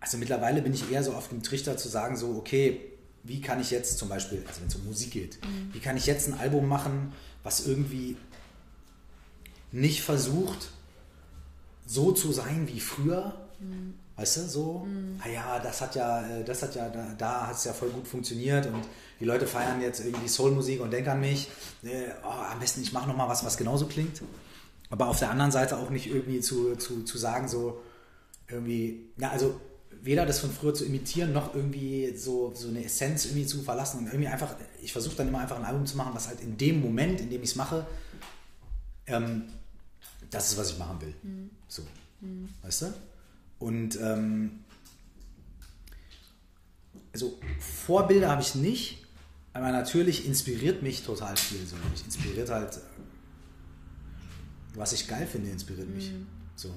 Also 0.00 0.18
mittlerweile 0.18 0.60
bin 0.60 0.74
ich 0.74 0.90
eher 0.90 1.02
so 1.02 1.14
auf 1.14 1.28
dem 1.28 1.42
Trichter 1.42 1.78
zu 1.78 1.88
sagen, 1.88 2.16
so, 2.16 2.36
okay, 2.36 2.80
wie 3.22 3.40
kann 3.40 3.58
ich 3.58 3.70
jetzt 3.70 3.98
zum 3.98 4.10
Beispiel, 4.10 4.44
also 4.46 4.60
wenn 4.60 4.68
es 4.68 4.74
um 4.74 4.84
Musik 4.84 5.12
geht, 5.12 5.42
mhm. 5.42 5.72
wie 5.72 5.80
kann 5.80 5.96
ich 5.96 6.04
jetzt 6.04 6.28
ein 6.28 6.34
Album 6.34 6.68
machen, 6.68 7.14
was 7.42 7.66
irgendwie 7.66 8.16
nicht 9.72 10.02
versucht, 10.02 10.70
so 11.86 12.12
zu 12.12 12.32
sein 12.32 12.68
wie 12.68 12.80
früher. 12.80 13.48
Mhm. 13.60 13.94
Weißt 14.16 14.36
du, 14.36 14.40
so, 14.48 14.86
mhm. 14.86 15.18
ah 15.24 15.28
ja, 15.28 15.58
das 15.58 15.80
hat 15.80 15.96
ja, 15.96 16.24
äh, 16.26 16.44
das 16.44 16.62
hat 16.62 16.74
ja, 16.76 16.88
da, 16.88 17.14
da 17.18 17.46
hat 17.48 17.56
es 17.56 17.64
ja 17.64 17.72
voll 17.72 17.90
gut 17.90 18.06
funktioniert 18.06 18.66
und 18.66 18.84
die 19.18 19.24
Leute 19.24 19.46
feiern 19.46 19.80
jetzt 19.80 20.04
irgendwie 20.04 20.28
Soulmusik 20.28 20.80
und 20.80 20.92
denken 20.92 21.10
an 21.10 21.20
mich. 21.20 21.48
Äh, 21.82 22.10
oh, 22.22 22.28
am 22.28 22.60
besten 22.60 22.82
ich 22.82 22.92
mache 22.92 23.08
nochmal 23.08 23.28
was, 23.28 23.44
was 23.44 23.56
genauso 23.56 23.86
klingt. 23.86 24.22
Aber 24.90 25.08
auf 25.08 25.18
der 25.18 25.30
anderen 25.30 25.50
Seite 25.50 25.76
auch 25.78 25.90
nicht 25.90 26.06
irgendwie 26.06 26.40
zu, 26.40 26.76
zu, 26.76 27.02
zu 27.02 27.18
sagen, 27.18 27.48
so 27.48 27.82
irgendwie, 28.48 29.06
ja, 29.16 29.30
also 29.30 29.60
weder 30.02 30.26
das 30.26 30.38
von 30.38 30.50
früher 30.50 30.74
zu 30.74 30.84
imitieren, 30.84 31.32
noch 31.32 31.54
irgendwie 31.54 32.14
so, 32.16 32.52
so 32.54 32.68
eine 32.68 32.84
Essenz 32.84 33.24
irgendwie 33.24 33.46
zu 33.46 33.62
verlassen 33.62 34.00
und 34.00 34.06
irgendwie 34.06 34.28
einfach, 34.28 34.54
ich 34.82 34.92
versuche 34.92 35.16
dann 35.16 35.28
immer 35.28 35.40
einfach 35.40 35.56
ein 35.56 35.64
Album 35.64 35.86
zu 35.86 35.96
machen, 35.96 36.12
was 36.14 36.28
halt 36.28 36.40
in 36.40 36.56
dem 36.58 36.80
Moment, 36.80 37.20
in 37.20 37.30
dem 37.30 37.42
ich 37.42 37.50
es 37.50 37.56
mache, 37.56 37.86
ähm, 39.06 39.44
das 40.30 40.52
ist, 40.52 40.58
was 40.58 40.70
ich 40.70 40.78
machen 40.78 41.00
will. 41.00 41.14
Mhm. 41.22 41.50
So. 41.68 41.82
Mhm. 42.20 42.48
Weißt 42.62 42.82
du? 42.82 42.94
Und 43.64 43.98
ähm, 43.98 44.62
also 47.14 47.38
Vorbilder 47.58 48.28
habe 48.28 48.42
ich 48.42 48.54
nicht, 48.54 49.06
aber 49.54 49.72
natürlich 49.72 50.26
inspiriert 50.26 50.82
mich 50.82 51.02
total 51.02 51.34
viel. 51.38 51.64
So. 51.64 51.76
Mich 51.90 52.04
inspiriert 52.04 52.50
halt, 52.50 52.78
was 54.74 54.92
ich 54.92 55.08
geil 55.08 55.26
finde, 55.26 55.48
inspiriert 55.48 55.88
mich. 55.88 56.12
Mhm. 56.12 56.26
So. 56.56 56.74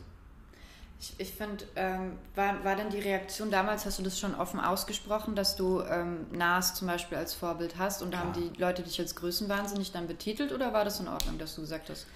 Ich, 1.02 1.14
ich 1.18 1.34
finde, 1.34 1.66
ähm, 1.76 2.14
war, 2.36 2.64
war 2.64 2.78
denn 2.78 2.90
die 2.90 3.00
Reaktion 3.00 3.52
damals, 3.52 3.86
hast 3.86 4.00
du 4.00 4.04
das 4.04 4.18
schon 4.18 4.34
offen 4.34 4.62
ausgesprochen, 4.62 5.36
dass 5.36 5.58
du 5.58 5.82
ähm, 5.82 6.26
Nas 6.32 6.74
zum 6.74 6.88
Beispiel 6.88 7.18
als 7.18 7.34
Vorbild 7.34 7.78
hast 7.78 8.02
und 8.02 8.14
ja. 8.14 8.20
haben 8.20 8.32
die 8.32 8.58
Leute 8.58 8.82
dich 8.82 8.98
als 9.02 9.14
Größenwahnsinnig 9.16 9.92
dann 9.92 10.08
betitelt 10.08 10.54
oder 10.54 10.72
war 10.72 10.86
das 10.86 11.02
in 11.02 11.10
Ordnung, 11.10 11.38
dass 11.38 11.54
du 11.56 11.62
gesagt 11.62 11.90
hast, 11.90 12.08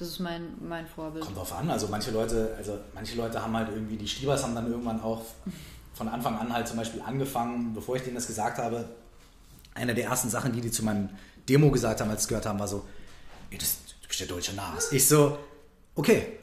das 0.00 0.08
ist 0.08 0.18
mein, 0.18 0.54
mein 0.66 0.86
Vorbild. 0.86 1.22
Kommt 1.22 1.36
drauf 1.36 1.52
an. 1.52 1.70
Also 1.70 1.88
manche 1.88 2.10
Leute, 2.10 2.54
also 2.56 2.78
manche 2.94 3.16
Leute 3.16 3.42
haben 3.42 3.54
halt 3.54 3.68
irgendwie, 3.68 3.98
die 3.98 4.08
Stiebers 4.08 4.42
haben 4.42 4.54
dann 4.54 4.66
irgendwann 4.66 5.02
auch 5.02 5.20
von 5.92 6.08
Anfang 6.08 6.38
an 6.38 6.50
halt 6.50 6.66
zum 6.66 6.78
Beispiel 6.78 7.02
angefangen, 7.02 7.74
bevor 7.74 7.96
ich 7.96 8.02
denen 8.02 8.14
das 8.14 8.26
gesagt 8.26 8.56
habe, 8.56 8.88
eine 9.74 9.94
der 9.94 10.04
ersten 10.04 10.30
Sachen, 10.30 10.52
die 10.52 10.62
die 10.62 10.70
zu 10.70 10.86
meinem 10.86 11.10
Demo 11.46 11.70
gesagt 11.70 12.00
haben, 12.00 12.10
als 12.10 12.22
sie 12.22 12.28
gehört 12.30 12.46
haben, 12.46 12.58
war 12.58 12.66
so, 12.66 12.86
ey, 13.50 13.58
das, 13.58 13.76
du 14.00 14.08
bist 14.08 14.20
der 14.20 14.26
deutsche 14.26 14.54
Nas. 14.54 14.90
Ich 14.90 15.06
so, 15.06 15.38
okay. 15.94 16.38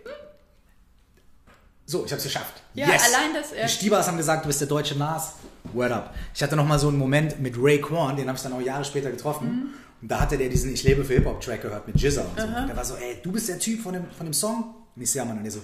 So, 1.88 2.06
ich 2.06 2.14
hab's 2.14 2.24
geschafft. 2.24 2.62
Ja, 2.76 2.90
yes. 2.90 3.06
allein 3.12 3.34
das. 3.34 3.52
Ja. 3.58 3.64
Die 3.64 3.70
Stiebers 3.70 4.08
haben 4.08 4.18
gesagt, 4.18 4.44
du 4.44 4.50
bist 4.50 4.62
der 4.62 4.68
deutsche 4.68 4.96
Nas. 4.96 5.34
Word 5.74 5.92
up. 5.92 6.14
Ich 6.36 6.44
hatte 6.44 6.56
noch 6.56 6.66
mal 6.66 6.78
so 6.78 6.90
einen 6.90 6.98
Moment 7.00 7.40
mit 7.40 7.56
Ray 7.58 7.82
Kwan, 7.82 8.16
den 8.16 8.28
habe 8.28 8.38
ich 8.38 8.44
dann 8.44 8.54
auch 8.54 8.62
Jahre 8.62 8.86
später 8.86 9.10
getroffen. 9.10 9.48
Mhm. 9.48 9.70
Und 10.02 10.12
da 10.12 10.20
hatte 10.20 10.38
der 10.38 10.50
diesen 10.50 10.74
Ich 10.74 10.84
lebe 10.84 11.04
für 11.04 11.14
Hip-Hop-Track 11.14 11.62
gehört 11.62 11.88
mit 11.88 12.00
Jizza 12.00 12.22
und 12.22 12.40
so. 12.40 12.46
Und 12.46 12.68
der 12.68 12.76
war 12.76 12.86
so, 12.86 12.96
ey, 12.96 13.18
du 13.22 13.32
bist 13.32 13.50
der 13.50 13.60
Typ 13.60 13.82
von 13.82 13.94
dem, 13.94 14.06
von 14.12 14.26
dem 14.26 14.34
Song? 14.34 14.76
Und 14.96 15.02
ich 15.02 15.14
ja, 15.14 15.26
Mann. 15.26 15.38
Und 15.38 15.44
der 15.44 15.52
so, 15.52 15.62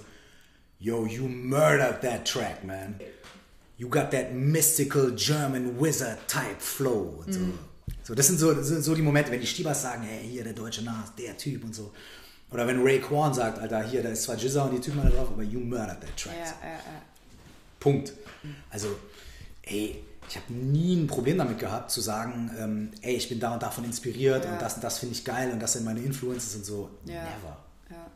yo, 0.80 1.06
you 1.06 1.28
murdered 1.28 2.02
that 2.02 2.26
track, 2.26 2.64
man. 2.64 2.96
You 3.78 3.90
got 3.90 4.12
that 4.12 4.34
mystical 4.34 5.12
German 5.16 5.80
wizard 5.80 6.20
type 6.28 6.60
flow. 6.60 7.24
Und 7.26 7.34
so. 7.34 7.40
Mhm. 7.40 7.60
so, 8.04 8.16
das 8.16 8.28
sind 8.28 8.40
so, 8.40 8.62
so, 8.62 8.82
so, 8.82 8.96
die 8.96 9.02
Momente, 9.02 9.32
wenn 9.32 9.42
die 9.42 9.48
Stiebers 9.48 9.82
sagen, 9.82 10.04
hey, 10.04 10.28
hier 10.28 10.44
der 10.44 10.54
deutsche 10.54 10.84
Nas, 10.84 11.14
der 11.18 11.38
Typ 11.38 11.64
und 11.64 11.76
so. 11.76 11.92
Oder 12.52 12.68
wenn 12.68 12.82
Ray 12.82 13.00
Kwan 13.00 13.34
sagt, 13.34 13.60
Alter, 13.60 13.84
hier, 13.84 14.04
da 14.04 14.10
ist 14.10 14.24
zwar 14.24 14.36
Jizza 14.36 14.64
und 14.64 14.76
die 14.76 14.80
Typen 14.80 15.00
alle 15.00 15.12
drauf, 15.12 15.30
aber 15.32 15.44
you 15.44 15.60
murdered 15.60 16.02
that 16.02 16.16
track. 16.16 16.36
Ja, 16.40 16.46
so. 16.46 16.54
ja, 16.62 16.72
ja. 16.72 17.02
Punkt. 17.80 18.14
Also, 18.70 18.88
ey, 19.64 20.04
ich 20.30 20.36
habe 20.36 20.54
nie 20.54 20.96
ein 20.96 21.08
Problem 21.08 21.38
damit 21.38 21.60
gehabt, 21.60 21.92
zu 21.92 22.02
sagen, 22.02 22.52
ähm, 22.60 22.92
ey, 23.02 23.16
ich 23.16 23.30
bin 23.30 23.40
da 23.40 23.54
und 23.54 23.64
davon 23.64 23.84
inspiriert 23.84 24.46
ja. 24.46 24.54
und 24.54 24.62
das 24.62 24.76
und 24.76 24.84
das 24.84 25.00
finde 25.00 25.16
ich 25.16 25.26
geil 25.26 25.52
und 25.52 25.60
das 25.60 25.74
sind 25.74 25.86
meine 25.86 26.02
Influences 26.02 26.56
und 26.56 26.66
so. 26.66 26.90
Ja. 27.06 27.24
Never. 27.24 27.58
Ja. 27.90 28.08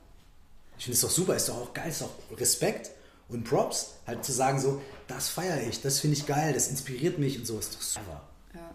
Ich 0.77 0.85
finde 0.85 0.95
es 0.95 1.01
doch 1.01 1.09
super, 1.09 1.35
ist 1.35 1.49
doch 1.49 1.57
auch 1.57 1.73
geil, 1.73 1.89
ist 1.89 2.01
doch 2.01 2.11
Respekt 2.37 2.91
und 3.29 3.43
Props, 3.43 3.95
halt 4.05 4.23
zu 4.23 4.31
sagen 4.31 4.59
so, 4.59 4.81
das 5.07 5.29
feiere 5.29 5.61
ich, 5.67 5.81
das 5.81 5.99
finde 5.99 6.17
ich 6.17 6.25
geil, 6.25 6.53
das 6.53 6.69
inspiriert 6.69 7.19
mich 7.19 7.37
und 7.37 7.45
so, 7.45 7.59
ist 7.59 7.75
doch 7.75 7.81
super. 7.81 8.23
Ja. 8.53 8.71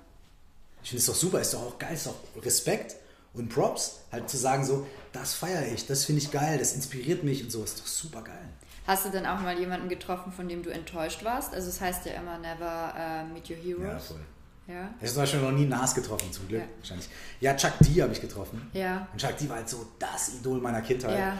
Ich 0.83 0.91
finde 0.91 1.01
es 1.01 1.07
doch 1.07 1.15
super, 1.15 1.41
ist 1.41 1.55
doch 1.55 1.63
auch 1.63 1.79
geil, 1.79 1.95
ist 1.95 2.07
doch 2.07 2.17
Respekt 2.43 2.97
und 3.35 3.49
Props, 3.49 4.01
halt 4.11 4.29
zu 4.29 4.37
sagen 4.37 4.65
so, 4.65 4.87
das 5.13 5.35
feiere 5.35 5.73
ich, 5.73 5.87
das 5.87 6.05
finde 6.05 6.21
ich 6.23 6.31
geil, 6.31 6.59
das 6.59 6.75
inspiriert 6.75 7.25
mich 7.25 7.43
und 7.43 7.51
so, 7.51 7.65
ist 7.65 7.81
doch 7.81 7.87
super 7.87 8.23
geil. 8.23 8.49
Hast 8.87 9.05
du 9.05 9.11
denn 9.11 9.27
auch 9.27 9.41
mal 9.41 9.59
jemanden 9.59 9.89
getroffen, 9.89 10.33
von 10.33 10.49
dem 10.49 10.63
du 10.63 10.71
enttäuscht 10.71 11.25
warst? 11.25 11.55
Also 11.55 11.69
es 11.69 11.81
heißt 11.81 12.07
ja 12.07 12.13
immer 12.15 12.39
never 12.39 12.95
uh, 12.97 13.33
meet 13.33 13.49
your 13.49 13.57
heroes. 13.57 13.93
Ja, 13.93 13.99
voll. 13.99 14.21
Ja. 14.69 14.95
Ich 15.01 15.03
habe 15.03 15.07
zum 15.07 15.23
Beispiel 15.23 15.41
noch 15.41 15.53
nie 15.53 15.67
Nas 15.67 15.95
getroffen, 15.95 16.33
zum 16.33 16.49
Glück 16.49 16.63
ja. 16.63 16.69
wahrscheinlich. 16.79 17.09
Ja, 17.41 17.55
Chuck 17.57 17.73
D 17.81 18.03
habe 18.03 18.13
ich 18.13 18.21
getroffen. 18.21 18.71
Ja. 18.73 19.07
Und 19.13 19.21
Chuck 19.21 19.37
D 19.37 19.49
war 19.49 19.57
halt 19.57 19.69
so 19.69 19.87
das 19.99 20.35
Idol 20.35 20.61
meiner 20.61 20.83
Kindheit. 20.83 21.19
Ja. 21.19 21.39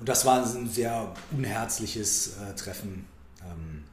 Und 0.00 0.08
das 0.08 0.24
war 0.24 0.42
ein 0.42 0.68
sehr 0.68 1.12
unherzliches 1.30 2.36
äh, 2.36 2.54
Treffen. 2.54 3.06
Ähm, 3.42 3.84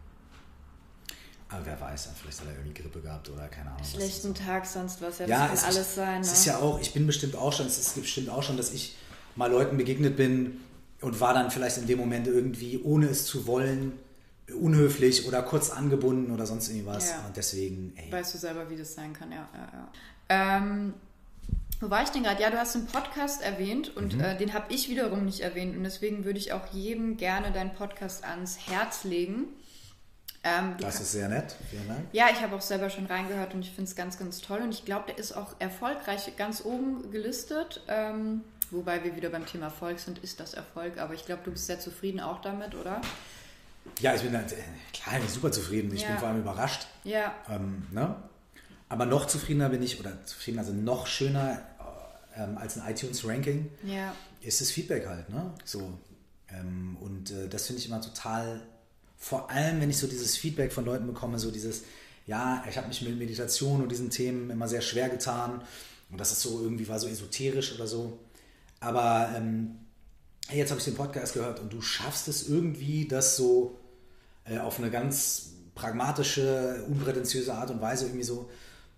aber 1.49 1.65
wer 1.65 1.79
weiß, 1.79 2.09
vielleicht 2.19 2.41
hat 2.41 2.47
er 2.47 2.53
irgendwie 2.53 2.81
Grippe 2.81 3.01
gehabt 3.01 3.29
oder 3.29 3.47
keine 3.47 3.71
Ahnung. 3.71 3.83
Schlechten 3.83 4.33
Tag, 4.33 4.65
sonst 4.65 5.01
was. 5.01 5.19
Ja, 5.19 5.27
ja 5.27 5.47
das 5.47 5.61
kann 5.61 5.69
alles 5.69 5.95
sein. 5.95 6.21
Es 6.21 6.27
ne? 6.27 6.33
ist 6.33 6.45
ja 6.45 6.57
auch, 6.57 6.79
ich 6.79 6.93
bin 6.93 7.07
bestimmt 7.07 7.35
auch 7.35 7.53
schon, 7.53 7.67
es 7.67 7.77
ist 7.77 7.95
bestimmt 7.95 8.29
auch 8.29 8.43
schon, 8.43 8.57
dass 8.57 8.71
ich 8.71 8.95
mal 9.35 9.49
Leuten 9.49 9.77
begegnet 9.77 10.17
bin, 10.17 10.59
und 11.01 11.19
war 11.19 11.33
dann 11.33 11.51
vielleicht 11.51 11.77
in 11.77 11.87
dem 11.87 11.99
Moment 11.99 12.27
irgendwie, 12.27 12.79
ohne 12.81 13.07
es 13.07 13.25
zu 13.25 13.47
wollen, 13.47 13.93
unhöflich 14.53 15.27
oder 15.27 15.41
kurz 15.41 15.69
angebunden 15.69 16.31
oder 16.31 16.45
sonst 16.45 16.69
irgendwas. 16.69 17.11
Ja. 17.11 17.25
Und 17.27 17.35
deswegen, 17.35 17.93
ey. 17.95 18.11
Weißt 18.11 18.33
du 18.33 18.37
selber, 18.37 18.69
wie 18.69 18.75
das 18.75 18.93
sein 18.93 19.13
kann, 19.13 19.31
ja. 19.31 19.49
ja, 19.53 19.71
ja. 19.73 19.89
Ähm, 20.29 20.93
wo 21.79 21.89
war 21.89 22.03
ich 22.03 22.09
denn 22.09 22.23
gerade? 22.23 22.41
Ja, 22.41 22.49
du 22.49 22.57
hast 22.57 22.75
einen 22.75 22.87
Podcast 22.87 23.41
erwähnt 23.41 23.95
und 23.95 24.15
mhm. 24.15 24.21
äh, 24.21 24.37
den 24.37 24.53
habe 24.53 24.73
ich 24.73 24.89
wiederum 24.89 25.25
nicht 25.25 25.41
erwähnt. 25.41 25.75
Und 25.75 25.83
deswegen 25.83 26.23
würde 26.23 26.39
ich 26.39 26.53
auch 26.53 26.67
jedem 26.71 27.17
gerne 27.17 27.51
deinen 27.51 27.73
Podcast 27.73 28.23
ans 28.23 28.57
Herz 28.67 29.03
legen. 29.03 29.47
Ähm, 30.43 30.75
das 30.79 31.01
ist 31.01 31.11
sehr 31.11 31.27
nett. 31.27 31.55
Vielen 31.69 31.87
Dank. 31.87 32.01
Ja, 32.11 32.27
ich 32.31 32.41
habe 32.41 32.55
auch 32.55 32.61
selber 32.61 32.89
schon 32.89 33.07
reingehört 33.07 33.53
und 33.55 33.61
ich 33.61 33.71
finde 33.71 33.89
es 33.89 33.95
ganz, 33.95 34.17
ganz 34.17 34.41
toll. 34.41 34.61
Und 34.61 34.71
ich 34.71 34.85
glaube, 34.85 35.05
der 35.07 35.17
ist 35.17 35.35
auch 35.35 35.55
erfolgreich 35.59 36.31
ganz 36.37 36.63
oben 36.63 37.11
gelistet. 37.11 37.81
Ähm, 37.87 38.41
Wobei 38.75 39.03
wir 39.03 39.15
wieder 39.15 39.29
beim 39.29 39.45
Thema 39.45 39.65
Erfolg 39.65 39.99
sind, 39.99 40.19
ist 40.19 40.39
das 40.39 40.53
Erfolg. 40.53 40.97
Aber 40.97 41.13
ich 41.13 41.25
glaube, 41.25 41.41
du 41.45 41.51
bist 41.51 41.65
sehr 41.65 41.79
zufrieden 41.79 42.19
auch 42.19 42.41
damit, 42.41 42.75
oder? 42.75 43.01
Ja, 43.99 44.15
ich 44.15 44.21
bin 44.21 44.35
halt, 44.35 44.53
klar, 44.93 45.19
ich 45.23 45.31
super 45.31 45.51
zufrieden. 45.51 45.93
Ich 45.93 46.01
ja. 46.01 46.09
bin 46.09 46.17
vor 46.17 46.27
allem 46.27 46.39
überrascht. 46.39 46.87
Ja. 47.03 47.33
Ähm, 47.49 47.87
ne? 47.91 48.15
Aber 48.89 49.05
noch 49.05 49.25
zufriedener 49.27 49.69
bin 49.69 49.81
ich, 49.81 49.99
oder 49.99 50.25
zufriedener, 50.25 50.61
also 50.63 50.73
noch 50.73 51.07
schöner 51.07 51.61
ähm, 52.35 52.57
als 52.57 52.77
ein 52.77 52.91
iTunes-Ranking, 52.91 53.69
ja. 53.83 54.13
ist 54.41 54.61
das 54.61 54.71
Feedback 54.71 55.07
halt. 55.07 55.29
Ne? 55.29 55.53
So, 55.63 55.97
ähm, 56.49 56.97
und 56.99 57.31
äh, 57.31 57.47
das 57.47 57.67
finde 57.67 57.81
ich 57.81 57.87
immer 57.87 58.01
total, 58.01 58.61
vor 59.17 59.49
allem 59.49 59.81
wenn 59.81 59.89
ich 59.89 59.97
so 59.97 60.07
dieses 60.07 60.37
Feedback 60.37 60.71
von 60.71 60.85
Leuten 60.85 61.07
bekomme, 61.07 61.39
so 61.39 61.51
dieses, 61.51 61.83
ja, 62.27 62.63
ich 62.69 62.77
habe 62.77 62.87
mich 62.87 63.01
mit 63.01 63.17
Meditation 63.17 63.81
und 63.81 63.89
diesen 63.89 64.09
Themen 64.09 64.49
immer 64.49 64.67
sehr 64.67 64.81
schwer 64.81 65.09
getan. 65.09 65.61
Und 66.11 66.19
das 66.19 66.31
ist 66.31 66.41
so 66.41 66.61
irgendwie 66.61 66.87
war 66.87 66.99
so 66.99 67.07
esoterisch 67.07 67.73
oder 67.73 67.87
so. 67.87 68.19
Aber 68.85 69.33
ähm, 69.35 69.79
jetzt 70.51 70.69
habe 70.69 70.79
ich 70.79 70.85
den 70.85 70.95
Podcast 70.95 71.33
gehört 71.33 71.59
und 71.59 71.73
du 71.73 71.81
schaffst 71.81 72.27
es 72.27 72.47
irgendwie, 72.47 73.07
das 73.07 73.35
so 73.35 73.79
äh, 74.45 74.59
auf 74.59 74.77
eine 74.77 74.91
ganz 74.91 75.53
pragmatische, 75.73 76.85
unprätentiöse 76.87 77.51
Art 77.51 77.71
und 77.71 77.81
Weise 77.81 78.05
irgendwie 78.05 78.23
so 78.23 78.47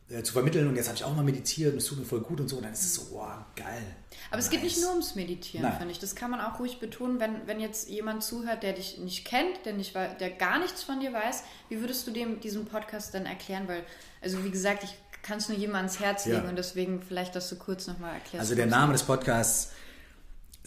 äh, 0.09 0.23
zu 0.23 0.33
vermitteln. 0.33 0.67
Und 0.67 0.75
jetzt 0.75 0.87
habe 0.87 0.97
ich 0.97 1.05
auch 1.05 1.15
mal 1.15 1.23
meditiert 1.23 1.71
und 1.71 1.77
es 1.77 1.85
tut 1.85 1.99
mir 1.99 2.03
voll 2.03 2.19
gut 2.19 2.41
und 2.41 2.49
so. 2.49 2.57
Und 2.57 2.63
dann 2.63 2.73
ist 2.73 2.83
es 2.83 2.95
so, 2.95 3.13
wow, 3.13 3.45
geil. 3.55 3.81
Aber 4.29 4.35
nice. 4.37 4.45
es 4.45 4.51
geht 4.51 4.63
nicht 4.63 4.81
nur 4.81 4.89
ums 4.89 5.15
Meditieren, 5.15 5.71
finde 5.77 5.91
ich. 5.91 5.99
Das 5.99 6.15
kann 6.15 6.31
man 6.31 6.41
auch 6.41 6.59
ruhig 6.59 6.79
betonen, 6.79 7.21
wenn, 7.21 7.47
wenn 7.47 7.61
jetzt 7.61 7.87
jemand 7.87 8.23
zuhört, 8.23 8.63
der 8.63 8.73
dich 8.73 8.97
nicht 8.97 9.23
kennt, 9.23 9.65
der, 9.65 9.71
nicht, 9.71 9.95
der 9.95 10.29
gar 10.31 10.59
nichts 10.59 10.83
von 10.83 10.99
dir 10.99 11.13
weiß. 11.13 11.43
Wie 11.69 11.79
würdest 11.79 12.05
du 12.05 12.11
dem 12.11 12.41
diesen 12.41 12.65
Podcast 12.65 13.13
dann 13.13 13.25
erklären? 13.25 13.69
Weil, 13.69 13.83
also 14.21 14.43
wie 14.43 14.51
gesagt, 14.51 14.83
ich 14.83 14.97
kann 15.23 15.37
es 15.37 15.47
nur 15.49 15.57
jemand 15.57 15.77
ans 15.77 15.99
Herz 15.99 16.25
legen 16.25 16.43
ja. 16.43 16.49
und 16.49 16.57
deswegen 16.57 17.01
vielleicht, 17.01 17.35
dass 17.35 17.49
du 17.49 17.55
kurz 17.55 17.87
nochmal 17.87 18.15
erklärst. 18.15 18.39
Also 18.39 18.55
der 18.55 18.67
Name 18.67 18.93
des 18.93 19.03
Podcasts 19.03 19.71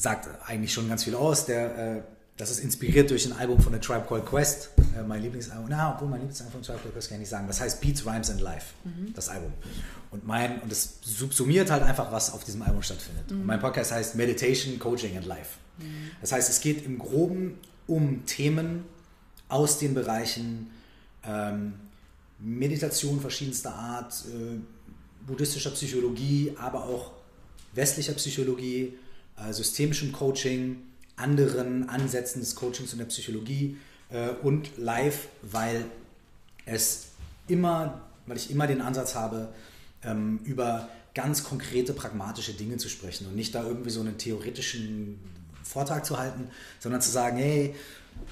sagt 0.01 0.28
eigentlich 0.46 0.72
schon 0.72 0.88
ganz 0.88 1.05
viel 1.05 1.14
aus. 1.14 1.44
Der, 1.44 1.96
äh, 1.96 2.03
das 2.38 2.51
ist 2.51 2.61
inspiriert 2.61 3.11
durch 3.11 3.26
ein 3.26 3.32
Album 3.32 3.61
von 3.61 3.72
The 3.74 3.78
Tribe 3.78 4.07
Called 4.09 4.24
Quest, 4.24 4.70
äh, 4.96 5.03
mein 5.03 5.20
Lieblingsalbum. 5.20 5.66
Na, 5.68 5.94
obwohl 5.94 6.09
mein 6.09 6.20
Lieblingsalbum 6.20 6.53
von 6.53 6.62
Tribe 6.62 6.78
Called 6.78 6.94
Quest 6.94 7.09
kann 7.09 7.16
ich 7.16 7.20
nicht 7.20 7.28
sagen. 7.28 7.46
Das 7.46 7.61
heißt 7.61 7.82
Beats, 7.82 8.07
Rhymes 8.07 8.30
and 8.30 8.40
Life, 8.40 8.72
mhm. 8.84 9.12
das 9.14 9.28
Album. 9.28 9.53
Und 10.11 10.26
mein 10.26 10.61
und 10.62 10.72
das 10.72 10.94
subsumiert 11.03 11.70
halt 11.70 11.82
einfach, 11.82 12.11
was 12.11 12.32
auf 12.32 12.44
diesem 12.44 12.62
Album 12.62 12.82
stattfindet. 12.82 13.30
Mhm. 13.30 13.40
Und 13.40 13.46
mein 13.46 13.61
Podcast 13.61 13.92
heißt 13.92 14.14
Meditation, 14.16 14.78
Coaching 14.78 15.16
and 15.18 15.26
Life. 15.26 15.59
Mhm. 15.78 16.11
Das 16.22 16.32
heißt, 16.32 16.48
es 16.48 16.61
geht 16.61 16.84
im 16.86 16.98
Groben 16.98 17.59
um 17.86 18.24
Themen 18.24 18.84
aus 19.48 19.78
den 19.78 19.92
Bereichen 19.92 20.70
ähm, 21.24 21.74
Meditation 22.38 23.20
verschiedenster 23.20 23.74
Art, 23.74 24.14
äh, 24.28 24.59
buddhistischer 25.26 25.72
Psychologie, 25.72 26.55
aber 26.59 26.84
auch 26.84 27.12
westlicher 27.74 28.14
Psychologie, 28.14 28.94
systemischem 29.51 30.12
Coaching, 30.12 30.76
anderen 31.16 31.88
Ansätzen 31.88 32.41
des 32.41 32.55
Coachings 32.55 32.93
und 32.93 32.99
der 32.99 33.07
Psychologie 33.07 33.76
äh, 34.11 34.30
und 34.43 34.76
live, 34.78 35.28
weil 35.43 35.84
es 36.66 37.09
immer, 37.49 38.01
weil 38.26 38.36
ich 38.36 38.51
immer 38.51 38.66
den 38.66 38.80
Ansatz 38.80 39.14
habe, 39.14 39.49
ähm, 40.03 40.41
über 40.45 40.88
ganz 41.14 41.45
konkrete, 41.45 41.93
pragmatische 41.93 42.55
Dinge 42.55 42.76
zu 42.76 42.88
sprechen 42.88 43.26
und 43.26 43.34
nicht 43.34 43.55
da 43.55 43.64
irgendwie 43.64 43.91
so 43.91 44.01
einen 44.01 44.16
theoretischen 44.16 45.18
Vortrag 45.62 46.07
zu 46.07 46.18
halten, 46.18 46.49
sondern 46.78 47.01
zu 47.01 47.11
sagen, 47.11 47.36
hey, 47.36 47.74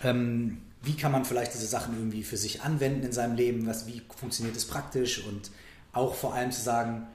ähm, 0.05 0.59
wie 0.83 0.95
kann 0.95 1.13
man 1.13 1.25
vielleicht 1.25 1.55
diese 1.55 1.67
Sachen 1.67 1.97
irgendwie 1.97 2.23
für 2.23 2.37
sich 2.37 2.63
anwenden 2.63 3.05
in 3.05 3.13
seinem 3.13 3.35
Leben, 3.35 3.67
was, 3.67 3.87
wie 3.87 4.03
funktioniert 4.17 4.57
es 4.57 4.65
praktisch? 4.65 5.25
Und 5.27 5.51
auch 5.93 6.15
vor 6.15 6.35
allem 6.35 6.53
zu 6.53 6.63
sagen, 6.63 7.07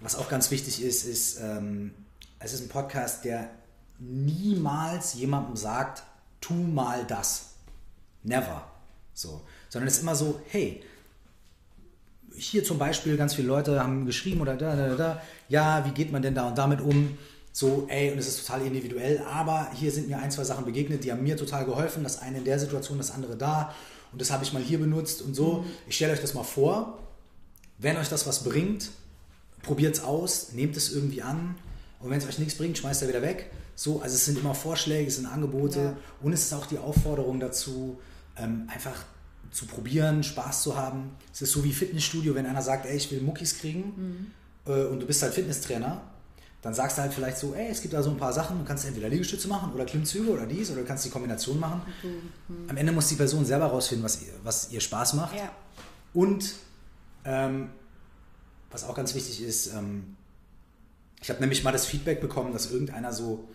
was 0.00 0.16
auch 0.16 0.28
ganz 0.28 0.50
wichtig 0.50 0.82
ist, 0.82 1.04
ist, 1.04 1.38
ähm, 1.40 1.92
es 2.38 2.52
ist 2.52 2.62
ein 2.62 2.68
Podcast, 2.68 3.24
der 3.24 3.50
niemals 3.98 5.14
jemandem 5.14 5.56
sagt, 5.56 6.02
tu 6.40 6.54
mal 6.54 7.04
das. 7.04 7.54
Never. 8.22 8.64
So. 9.14 9.42
Sondern 9.68 9.88
es 9.88 9.96
ist 9.96 10.02
immer 10.02 10.14
so, 10.14 10.40
hey, 10.48 10.82
hier 12.36 12.62
zum 12.62 12.78
Beispiel 12.78 13.16
ganz 13.16 13.34
viele 13.34 13.48
Leute 13.48 13.82
haben 13.82 14.06
geschrieben 14.06 14.40
oder 14.40 14.56
da, 14.56 14.76
da, 14.76 14.94
da, 14.94 15.22
ja, 15.48 15.84
wie 15.84 15.90
geht 15.90 16.12
man 16.12 16.22
denn 16.22 16.34
da 16.34 16.48
und 16.48 16.56
damit 16.56 16.80
um? 16.80 17.18
So, 17.52 17.86
ey, 17.88 18.12
und 18.12 18.18
es 18.18 18.28
ist 18.28 18.46
total 18.46 18.64
individuell, 18.64 19.20
aber 19.28 19.72
hier 19.74 19.90
sind 19.90 20.08
mir 20.08 20.18
ein, 20.18 20.30
zwei 20.30 20.44
Sachen 20.44 20.64
begegnet, 20.64 21.02
die 21.02 21.10
haben 21.10 21.24
mir 21.24 21.36
total 21.36 21.64
geholfen. 21.64 22.04
Das 22.04 22.20
eine 22.20 22.38
in 22.38 22.44
der 22.44 22.60
Situation, 22.60 22.98
das 22.98 23.10
andere 23.10 23.36
da. 23.36 23.74
Und 24.12 24.20
das 24.20 24.30
habe 24.30 24.44
ich 24.44 24.52
mal 24.52 24.62
hier 24.62 24.78
benutzt 24.78 25.22
und 25.22 25.34
so. 25.34 25.64
Ich 25.88 25.96
stelle 25.96 26.12
euch 26.12 26.20
das 26.20 26.34
mal 26.34 26.44
vor. 26.44 26.98
Wenn 27.78 27.96
euch 27.96 28.08
das 28.08 28.26
was 28.28 28.44
bringt, 28.44 28.90
probiert 29.62 29.96
es 29.96 30.02
aus, 30.04 30.52
nehmt 30.52 30.76
es 30.76 30.92
irgendwie 30.92 31.22
an. 31.22 31.56
Und 32.00 32.10
wenn 32.10 32.18
es 32.18 32.26
euch 32.26 32.38
nichts 32.38 32.54
bringt, 32.54 32.78
schmeißt 32.78 33.02
er 33.02 33.08
wieder 33.08 33.22
weg. 33.22 33.50
So, 33.74 34.00
also 34.00 34.14
es 34.14 34.24
sind 34.24 34.38
immer 34.38 34.54
Vorschläge, 34.54 35.08
es 35.08 35.16
sind 35.16 35.26
Angebote 35.26 35.80
ja. 35.80 35.96
und 36.22 36.32
es 36.32 36.42
ist 36.42 36.52
auch 36.52 36.66
die 36.66 36.78
Aufforderung 36.78 37.40
dazu, 37.40 37.98
ähm, 38.36 38.68
einfach 38.72 39.04
zu 39.50 39.66
probieren, 39.66 40.22
Spaß 40.22 40.62
zu 40.62 40.76
haben. 40.76 41.10
Es 41.32 41.42
ist 41.42 41.52
so 41.52 41.64
wie 41.64 41.72
Fitnessstudio, 41.72 42.34
wenn 42.34 42.46
einer 42.46 42.62
sagt, 42.62 42.86
ey, 42.86 42.96
ich 42.96 43.10
will 43.10 43.20
Muckis 43.20 43.58
kriegen 43.58 44.32
mhm. 44.66 44.72
äh, 44.72 44.84
und 44.86 45.00
du 45.00 45.06
bist 45.06 45.22
halt 45.22 45.34
Fitnesstrainer, 45.34 46.02
dann 46.60 46.74
sagst 46.74 46.98
du 46.98 47.02
halt 47.02 47.14
vielleicht 47.14 47.38
so, 47.38 47.54
ey, 47.54 47.68
es 47.70 47.80
gibt 47.80 47.94
da 47.94 48.02
so 48.02 48.10
ein 48.10 48.16
paar 48.16 48.32
Sachen, 48.32 48.58
du 48.58 48.64
kannst 48.64 48.84
entweder 48.84 49.08
Liegestütze 49.08 49.48
machen 49.48 49.72
oder 49.72 49.84
Klimmzüge 49.84 50.30
oder 50.30 50.46
dies 50.46 50.70
oder 50.70 50.80
du 50.80 50.86
kannst 50.86 51.04
die 51.04 51.10
Kombination 51.10 51.58
machen. 51.60 51.82
Mhm. 52.02 52.68
Am 52.68 52.76
Ende 52.76 52.92
muss 52.92 53.08
die 53.08 53.14
Person 53.14 53.44
selber 53.44 53.66
rausfinden, 53.66 54.04
was 54.04 54.22
ihr, 54.22 54.32
was 54.42 54.70
ihr 54.72 54.80
Spaß 54.80 55.14
macht. 55.14 55.36
Ja. 55.36 55.50
Und 56.14 56.54
ähm, 57.24 57.70
was 58.70 58.84
auch 58.84 58.94
ganz 58.94 59.14
wichtig 59.14 59.42
ist, 59.42 59.68
ähm, 59.68 60.16
ich 61.22 61.30
habe 61.30 61.40
nämlich 61.40 61.64
mal 61.64 61.72
das 61.72 61.86
Feedback 61.86 62.20
bekommen, 62.20 62.52
dass 62.52 62.70
irgendeiner 62.70 63.12
so 63.12 63.48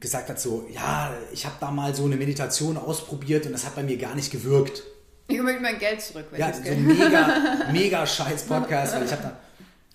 gesagt 0.00 0.28
hat, 0.28 0.40
so, 0.40 0.66
ja, 0.72 1.14
ich 1.32 1.46
habe 1.46 1.56
da 1.60 1.70
mal 1.70 1.94
so 1.94 2.04
eine 2.04 2.16
Meditation 2.16 2.76
ausprobiert 2.76 3.46
und 3.46 3.52
das 3.52 3.64
hat 3.64 3.74
bei 3.74 3.82
mir 3.82 3.96
gar 3.96 4.14
nicht 4.14 4.30
gewirkt. 4.30 4.82
Ich 5.28 5.40
möchte 5.40 5.62
mein 5.62 5.78
Geld 5.78 6.00
zurück. 6.00 6.26
Wenn 6.30 6.40
ja, 6.40 6.52
so 6.52 6.62
ein 6.62 6.86
mega, 6.86 7.68
mega 7.72 8.06
scheiß 8.06 8.44
Podcast, 8.44 8.94
weil 8.94 9.04
ich 9.04 9.12
habe 9.12 9.22
da 9.22 9.36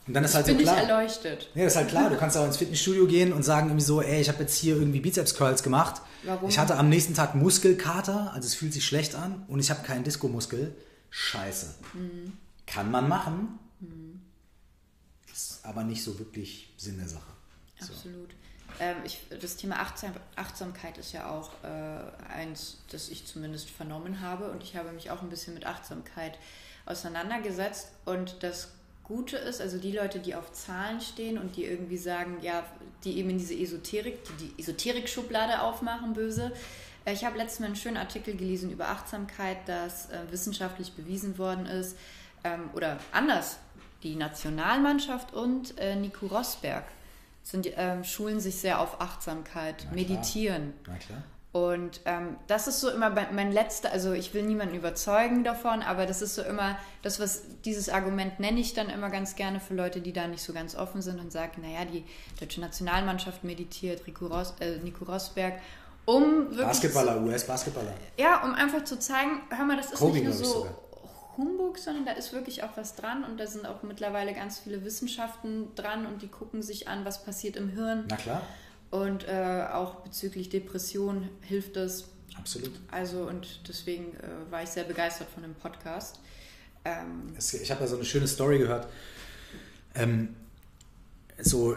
und 0.07 0.15
dann 0.15 0.23
ist 0.23 0.33
halt 0.33 0.47
bin 0.47 0.57
so 0.57 0.63
klar. 0.63 0.83
Ich 0.83 0.89
erleuchtet. 0.89 1.49
Ja, 1.53 1.63
das 1.63 1.73
ist 1.73 1.77
halt 1.77 1.89
klar. 1.89 2.09
Du 2.09 2.17
kannst 2.17 2.35
auch 2.35 2.45
ins 2.45 2.57
Fitnessstudio 2.57 3.05
gehen 3.05 3.31
und 3.31 3.43
sagen 3.43 3.67
irgendwie 3.67 3.85
so, 3.85 4.01
ey, 4.01 4.19
ich 4.19 4.29
habe 4.29 4.39
jetzt 4.39 4.57
hier 4.57 4.75
irgendwie 4.75 4.99
Bizeps 4.99 5.35
Curls 5.35 5.63
gemacht. 5.63 6.01
Warum? 6.23 6.49
Ich 6.49 6.57
hatte 6.57 6.75
am 6.75 6.89
nächsten 6.89 7.13
Tag 7.13 7.35
Muskelkater, 7.35 8.31
also 8.33 8.45
es 8.45 8.55
fühlt 8.55 8.73
sich 8.73 8.85
schlecht 8.85 9.15
an 9.15 9.45
und 9.47 9.59
ich 9.59 9.69
habe 9.69 9.83
keinen 9.83 10.03
Disco-Muskel. 10.03 10.75
Scheiße. 11.11 11.75
Mhm. 11.93 12.33
Kann 12.65 12.89
man 12.89 13.07
machen. 13.07 13.59
Aber 15.63 15.83
nicht 15.83 16.03
so 16.03 16.17
wirklich 16.19 16.73
Sinn 16.77 16.97
der 16.97 17.07
Sache. 17.07 17.31
Absolut. 17.79 18.31
So. 18.31 18.37
Ähm, 18.79 18.97
ich, 19.03 19.21
das 19.41 19.57
Thema 19.57 19.79
Achtsam, 19.79 20.13
Achtsamkeit 20.35 20.97
ist 20.97 21.11
ja 21.13 21.29
auch 21.29 21.51
äh, 21.63 22.31
eins, 22.33 22.77
das 22.89 23.09
ich 23.09 23.25
zumindest 23.25 23.69
vernommen 23.69 24.21
habe 24.21 24.49
und 24.51 24.63
ich 24.63 24.75
habe 24.75 24.91
mich 24.91 25.11
auch 25.11 25.21
ein 25.21 25.29
bisschen 25.29 25.53
mit 25.53 25.65
Achtsamkeit 25.65 26.37
auseinandergesetzt 26.85 27.91
und 28.05 28.43
das 28.43 28.69
Gute 29.03 29.35
ist, 29.35 29.59
also 29.59 29.77
die 29.77 29.91
Leute, 29.91 30.19
die 30.19 30.35
auf 30.35 30.53
Zahlen 30.53 31.01
stehen 31.01 31.37
und 31.37 31.57
die 31.57 31.65
irgendwie 31.65 31.97
sagen, 31.97 32.37
ja, 32.41 32.65
die 33.03 33.17
eben 33.17 33.29
in 33.29 33.37
diese 33.37 33.53
Esoterik, 33.53 34.19
die, 34.23 34.47
die 34.47 34.61
Esoterik-Schublade 34.61 35.61
aufmachen, 35.61 36.13
böse. 36.13 36.53
Äh, 37.03 37.13
ich 37.13 37.25
habe 37.25 37.37
letztens 37.37 37.65
einen 37.65 37.75
schönen 37.75 37.97
Artikel 37.97 38.35
gelesen 38.35 38.71
über 38.71 38.87
Achtsamkeit, 38.87 39.67
dass 39.67 40.09
äh, 40.09 40.19
wissenschaftlich 40.31 40.93
bewiesen 40.93 41.37
worden 41.37 41.65
ist, 41.65 41.97
ähm, 42.43 42.69
oder 42.73 42.99
anders, 43.11 43.57
die 44.03 44.15
Nationalmannschaft 44.15 45.33
und 45.33 45.77
äh, 45.77 45.95
Nico 45.95 46.27
Rosberg 46.27 46.83
sind, 47.43 47.67
ähm, 47.75 48.03
schulen 48.03 48.39
sich 48.39 48.55
sehr 48.57 48.79
auf 48.79 49.01
Achtsamkeit, 49.01 49.87
Na 49.89 49.95
meditieren. 49.95 50.73
Na 50.87 50.95
klar. 50.97 51.23
Und 51.53 51.99
ähm, 52.05 52.37
das 52.47 52.67
ist 52.67 52.79
so 52.79 52.89
immer 52.89 53.09
mein 53.09 53.51
letzter, 53.51 53.91
also 53.91 54.13
ich 54.13 54.33
will 54.33 54.43
niemanden 54.43 54.73
überzeugen 54.73 55.43
davon, 55.43 55.81
aber 55.81 56.05
das 56.05 56.21
ist 56.21 56.35
so 56.35 56.43
immer, 56.43 56.77
das, 57.01 57.19
was 57.19 57.41
dieses 57.65 57.89
Argument 57.89 58.39
nenne 58.39 58.57
ich 58.61 58.73
dann 58.73 58.89
immer 58.89 59.09
ganz 59.09 59.35
gerne 59.35 59.59
für 59.59 59.73
Leute, 59.73 59.99
die 59.99 60.13
da 60.13 60.27
nicht 60.27 60.43
so 60.43 60.53
ganz 60.53 60.75
offen 60.75 61.01
sind 61.01 61.19
und 61.19 61.33
sagen, 61.33 61.61
naja, 61.61 61.83
die 61.83 62.05
deutsche 62.39 62.61
Nationalmannschaft 62.61 63.43
meditiert, 63.43 64.07
Rico 64.07 64.27
Ros, 64.27 64.53
äh, 64.61 64.77
Nico 64.77 65.03
Rosberg, 65.03 65.55
um 66.05 66.51
wirklich. 66.51 66.67
Basketballer, 66.67 67.21
US-Basketballer. 67.21 67.93
Ja, 68.17 68.45
um 68.45 68.53
einfach 68.53 68.85
zu 68.85 68.97
zeigen, 68.97 69.41
hör 69.49 69.65
mal, 69.65 69.75
das 69.75 69.87
ist 69.87 69.95
Kobe, 69.99 70.13
nicht 70.13 70.23
nur 70.23 70.33
so. 70.33 70.67
Humbug, 71.41 71.77
sondern 71.77 72.05
da 72.05 72.13
ist 72.13 72.31
wirklich 72.31 72.63
auch 72.63 72.77
was 72.77 72.95
dran 72.95 73.23
und 73.23 73.39
da 73.39 73.47
sind 73.47 73.65
auch 73.65 73.83
mittlerweile 73.83 74.33
ganz 74.33 74.59
viele 74.59 74.85
Wissenschaften 74.85 75.73
dran 75.75 76.05
und 76.05 76.21
die 76.21 76.27
gucken 76.27 76.61
sich 76.61 76.87
an, 76.87 77.03
was 77.03 77.23
passiert 77.23 77.55
im 77.55 77.69
Hirn. 77.69 78.05
Na 78.09 78.15
klar. 78.15 78.41
Und 78.91 79.27
äh, 79.27 79.65
auch 79.71 79.95
bezüglich 79.95 80.49
Depression 80.49 81.29
hilft 81.41 81.75
das. 81.75 82.05
Absolut. 82.37 82.71
Also 82.91 83.23
und 83.23 83.67
deswegen 83.67 84.13
äh, 84.15 84.51
war 84.51 84.63
ich 84.63 84.69
sehr 84.69 84.83
begeistert 84.83 85.27
von 85.33 85.43
dem 85.43 85.55
Podcast. 85.55 86.19
Ähm, 86.85 87.33
ich 87.37 87.71
habe 87.71 87.81
da 87.81 87.87
so 87.87 87.95
eine 87.95 88.05
schöne 88.05 88.27
Story 88.27 88.57
gehört. 88.57 88.87
Ähm, 89.95 90.35
so, 91.39 91.75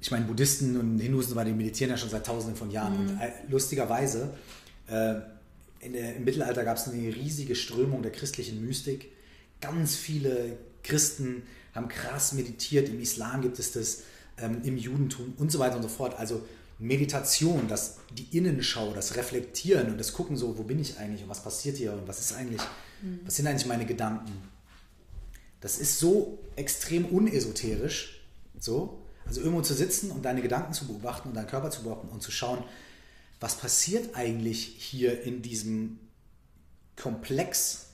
ich 0.00 0.10
meine, 0.10 0.24
Buddhisten 0.24 0.78
und 0.78 0.98
Hindus, 0.98 1.28
die 1.28 1.34
meditieren 1.34 1.90
ja 1.90 1.96
schon 1.96 2.08
seit 2.08 2.26
tausenden 2.26 2.56
von 2.56 2.70
Jahren. 2.70 3.04
Mhm. 3.04 3.10
Und 3.10 3.20
äh, 3.20 3.32
lustigerweise, 3.48 4.30
äh, 4.88 5.14
der, 5.82 6.16
im 6.16 6.24
Mittelalter 6.24 6.64
gab 6.64 6.76
es 6.76 6.88
eine 6.88 7.14
riesige 7.14 7.54
Strömung 7.54 8.02
der 8.02 8.12
christlichen 8.12 8.64
Mystik. 8.64 9.12
Ganz 9.60 9.96
viele 9.96 10.58
Christen 10.82 11.42
haben 11.74 11.88
krass 11.88 12.32
meditiert. 12.32 12.88
Im 12.88 13.00
Islam 13.00 13.42
gibt 13.42 13.58
es 13.58 13.72
das, 13.72 14.02
ähm, 14.38 14.62
im 14.64 14.76
Judentum 14.76 15.34
und 15.38 15.50
so 15.50 15.58
weiter 15.58 15.76
und 15.76 15.82
so 15.82 15.88
fort. 15.88 16.18
Also 16.18 16.42
Meditation, 16.78 17.66
das, 17.68 17.96
die 18.16 18.36
Innenschau, 18.36 18.92
das 18.92 19.16
Reflektieren 19.16 19.90
und 19.90 19.98
das 19.98 20.12
Gucken 20.12 20.36
so, 20.36 20.56
wo 20.58 20.62
bin 20.62 20.78
ich 20.78 20.98
eigentlich 20.98 21.22
und 21.22 21.28
was 21.28 21.42
passiert 21.42 21.76
hier 21.76 21.92
und 21.92 22.06
was 22.06 22.20
ist 22.20 22.32
eigentlich, 22.32 22.62
mhm. 23.02 23.20
was 23.24 23.36
sind 23.36 23.46
eigentlich 23.46 23.66
meine 23.66 23.86
Gedanken. 23.86 24.32
Das 25.60 25.78
ist 25.78 25.98
so 25.98 26.38
extrem 26.54 27.06
unesoterisch, 27.06 28.24
so. 28.58 29.02
Also 29.26 29.40
irgendwo 29.40 29.60
zu 29.60 29.74
sitzen 29.74 30.10
und 30.10 30.24
deine 30.24 30.40
Gedanken 30.40 30.72
zu 30.72 30.86
beobachten 30.86 31.28
und 31.28 31.34
deinen 31.34 31.48
Körper 31.48 31.70
zu 31.70 31.82
beobachten 31.82 32.08
und 32.08 32.22
zu 32.22 32.30
schauen, 32.30 32.64
was 33.40 33.56
passiert 33.58 34.16
eigentlich 34.16 34.64
hier 34.64 35.22
in 35.22 35.42
diesem 35.42 35.98
Komplex, 36.96 37.90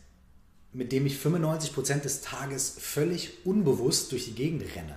mit 0.73 0.93
dem 0.93 1.07
ich 1.07 1.17
95% 1.17 2.01
des 2.01 2.23
Tages 2.23 2.77
völlig 2.79 3.45
unbewusst 3.47 4.13
durch 4.13 4.25
die 4.25 4.35
Gegend 4.35 4.63
renne. 4.75 4.97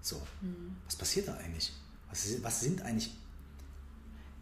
So, 0.00 0.16
mhm. 0.40 0.76
was 0.84 0.96
passiert 0.96 1.28
da 1.28 1.34
eigentlich? 1.36 1.72
Was, 2.08 2.42
was 2.42 2.60
sind 2.60 2.82
eigentlich 2.82 3.10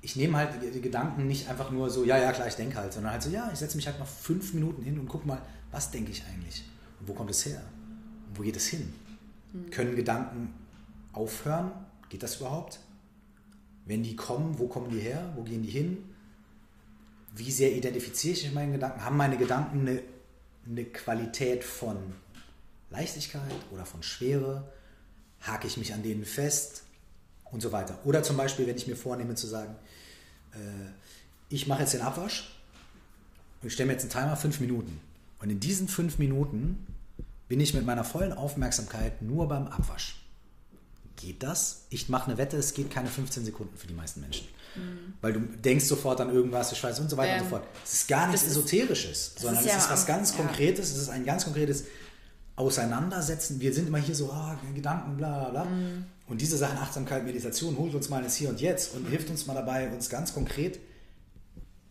ich 0.05 0.17
nehme 0.17 0.37
halt 0.37 0.51
die 0.75 0.83
Gedanken 0.83 1.27
nicht 1.27 1.49
einfach 1.49 1.71
nur 1.71 1.89
so, 1.89 2.05
ja, 2.05 2.19
ja, 2.19 2.31
klar, 2.33 2.47
ich 2.47 2.57
denke 2.57 2.77
halt, 2.77 2.93
sondern 2.93 3.13
halt 3.13 3.23
so, 3.23 3.31
ja, 3.31 3.49
ich 3.51 3.59
setze 3.59 3.77
mich 3.77 3.87
halt 3.87 3.99
mal 3.99 4.05
fünf 4.05 4.53
Minuten 4.53 4.83
hin 4.83 4.99
und 4.99 5.09
gucke 5.09 5.27
mal, 5.27 5.41
was 5.71 5.91
denke 5.91 6.11
ich 6.11 6.23
eigentlich? 6.27 6.63
Und 7.01 7.09
wo 7.09 7.15
kommt 7.15 7.31
es 7.31 7.47
her? 7.47 7.63
Und 8.29 8.39
wo 8.39 8.43
geht 8.43 8.55
es 8.55 8.67
hin? 8.67 8.93
Mhm. 9.55 9.71
Können 9.71 9.97
Gedanken 9.97 10.53
aufhören? 11.15 11.73
Geht 12.11 12.23
das 12.23 12.37
überhaupt? 12.37 12.81
Wenn 13.87 14.03
die 14.03 14.17
kommen, 14.17 14.59
wo 14.59 14.67
kommen 14.67 14.91
die 14.91 15.01
her? 15.01 15.33
Wo 15.37 15.43
gehen 15.43 15.63
die 15.63 15.71
hin? 15.71 16.05
Wie 17.35 17.51
sehr 17.51 17.73
identifiziere 17.73 18.35
ich 18.35 18.45
mit 18.45 18.55
meinen 18.55 18.73
Gedanken? 18.73 19.05
Haben 19.05 19.17
meine 19.17 19.37
Gedanken 19.37 19.81
eine, 19.81 20.03
eine 20.67 20.85
Qualität 20.85 21.65
von 21.65 21.97
Leichtigkeit 22.91 23.43
oder 23.73 23.85
von 23.85 24.03
Schwere? 24.03 24.73
Hake 25.41 25.67
ich 25.67 25.77
mich 25.77 25.93
an 25.93 26.03
denen 26.03 26.25
fest? 26.25 26.85
Und 27.51 27.61
so 27.61 27.71
weiter. 27.71 27.99
Oder 28.05 28.23
zum 28.23 28.37
Beispiel, 28.37 28.67
wenn 28.67 28.77
ich 28.77 28.89
mir 28.89 28.97
vornehme 28.97 29.37
zu 29.37 29.47
sagen, 29.47 29.77
äh, 30.55 30.57
ich 31.49 31.69
mache 31.69 31.83
jetzt 31.83 31.95
den 31.95 32.01
Abwasch 32.01 32.53
und 33.63 33.69
ich 33.69 33.75
stelle 33.75 33.87
mir 33.89 33.93
jetzt 33.93 34.03
einen 34.03 34.11
Timer, 34.11 34.37
fünf 34.37 34.59
Minuten. 34.61 35.01
Und 35.39 35.51
in 35.51 35.61
diesen 35.61 35.87
fünf 35.87 36.19
Minuten 36.19 36.85
bin 37.49 37.61
ich 37.61 37.75
mit 37.75 37.85
meiner 37.85 38.03
vollen 38.03 38.33
Aufmerksamkeit 38.33 39.23
nur 39.23 39.47
beim 39.47 39.69
Abwasch. 39.69 40.24
Geht 41.17 41.43
das? 41.43 41.87
Ich 41.91 42.09
mache 42.09 42.29
eine 42.29 42.39
Wette, 42.39 42.57
es 42.57 42.75
geht 42.75 42.91
keine 42.91 43.09
15 43.09 43.45
Sekunden 43.45 43.77
für 43.77 43.87
die 43.87 43.95
meisten 43.95 44.21
Menschen. 44.21 44.47
Mhm. 44.77 45.15
Weil 45.21 45.33
du 45.33 45.41
denkst 45.41 45.85
sofort 45.85 46.21
an 46.21 46.31
irgendwas, 46.35 46.73
ich 46.73 46.83
weiß 46.83 47.01
und 47.01 47.11
so 47.11 47.17
weiter 47.17 47.35
ähm, 47.35 47.43
und 47.43 47.45
so 47.45 47.51
fort. 47.57 47.67
Es 47.85 47.93
ist 47.93 48.09
gar 48.09 48.29
nichts 48.29 48.47
Esoterisches, 48.47 49.35
sondern 49.39 49.63
ist 49.63 49.71
ja 49.71 49.77
es 49.77 49.85
ist 49.85 49.91
was 49.91 50.07
ganz 50.07 50.37
Konkretes, 50.37 50.91
es 50.91 50.99
ist 50.99 51.09
ein 51.09 51.25
ganz 51.25 51.45
konkretes 51.45 51.85
Auseinandersetzen. 52.57 53.61
Wir 53.61 53.73
sind 53.73 53.89
immer 53.89 53.99
hier 53.99 54.15
so, 54.15 54.31
ah, 54.31 54.59
Gedanken, 54.75 55.17
bla 55.17 55.51
bla. 55.51 55.65
Mhm. 55.65 56.05
Und 56.27 56.41
diese 56.41 56.57
Sachen, 56.57 56.79
Achtsamkeit, 56.79 57.25
Meditation, 57.25 57.77
holt 57.77 57.95
uns 57.95 58.09
mal 58.09 58.23
ins 58.23 58.37
Hier 58.37 58.49
und 58.49 58.61
Jetzt 58.61 58.95
und 58.95 59.07
hilft 59.09 59.29
uns 59.31 59.47
mal 59.47 59.55
dabei, 59.55 59.91
uns 59.91 60.09
ganz 60.09 60.33
konkret, 60.33 60.81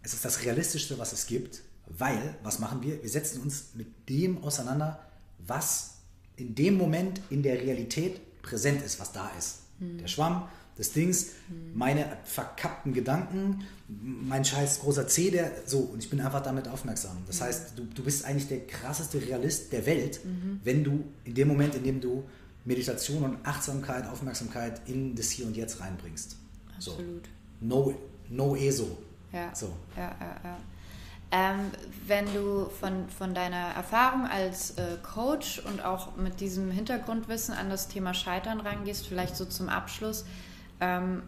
es 0.01 0.13
ist 0.13 0.25
das 0.25 0.43
Realistischste, 0.43 0.97
was 0.99 1.13
es 1.13 1.27
gibt, 1.27 1.61
weil, 1.87 2.35
was 2.43 2.59
machen 2.59 2.81
wir? 2.81 3.01
Wir 3.01 3.09
setzen 3.09 3.41
uns 3.41 3.67
mit 3.73 3.87
dem 4.09 4.43
auseinander, 4.43 4.99
was 5.39 5.95
in 6.35 6.55
dem 6.55 6.77
Moment 6.77 7.21
in 7.29 7.43
der 7.43 7.61
Realität 7.61 8.19
präsent 8.43 8.83
ist, 8.83 8.99
was 8.99 9.11
da 9.11 9.31
ist. 9.39 9.61
Mhm. 9.79 9.97
Der 9.97 10.07
Schwamm, 10.07 10.47
des 10.77 10.91
Dings, 10.91 11.27
mhm. 11.49 11.71
meine 11.77 12.17
verkappten 12.25 12.93
Gedanken, 12.93 13.65
mein 13.87 14.43
scheiß 14.43 14.81
großer 14.81 15.07
C, 15.07 15.31
der 15.31 15.51
so, 15.65 15.79
und 15.79 16.03
ich 16.03 16.09
bin 16.09 16.19
einfach 16.21 16.41
damit 16.41 16.67
aufmerksam. 16.67 17.17
Das 17.27 17.39
mhm. 17.39 17.45
heißt, 17.45 17.79
du, 17.79 17.85
du 17.85 18.03
bist 18.03 18.25
eigentlich 18.25 18.47
der 18.47 18.65
krasseste 18.67 19.21
Realist 19.21 19.71
der 19.71 19.85
Welt, 19.85 20.23
mhm. 20.23 20.59
wenn 20.63 20.83
du 20.83 21.03
in 21.23 21.33
dem 21.33 21.47
Moment, 21.47 21.75
in 21.75 21.83
dem 21.83 22.01
du 22.01 22.23
Meditation 22.65 23.23
und 23.23 23.37
Achtsamkeit, 23.45 24.07
Aufmerksamkeit 24.07 24.81
in 24.87 25.15
das 25.15 25.29
Hier 25.31 25.45
und 25.45 25.57
Jetzt 25.57 25.79
reinbringst. 25.79 26.37
Absolut. 26.75 27.25
So. 27.25 27.65
No, 27.65 27.93
no 28.29 28.55
ESO. 28.55 28.97
Ja. 29.31 29.53
So. 29.53 29.73
Ja, 29.97 30.15
ja, 30.19 30.41
ja. 30.43 30.57
Ähm, 31.35 31.71
wenn 32.05 32.31
du 32.31 32.69
von, 32.79 33.09
von 33.09 33.33
deiner 33.33 33.69
Erfahrung 33.75 34.27
als 34.27 34.77
äh, 34.77 34.97
Coach 35.01 35.63
und 35.65 35.83
auch 35.83 36.15
mit 36.15 36.39
diesem 36.39 36.69
Hintergrundwissen 36.69 37.55
an 37.55 37.71
das 37.71 37.87
Thema 37.87 38.13
Scheitern 38.13 38.59
rangehst, 38.59 39.07
vielleicht 39.07 39.35
so 39.35 39.45
zum 39.45 39.67
Abschluss, 39.67 40.25
ähm, 40.79 41.23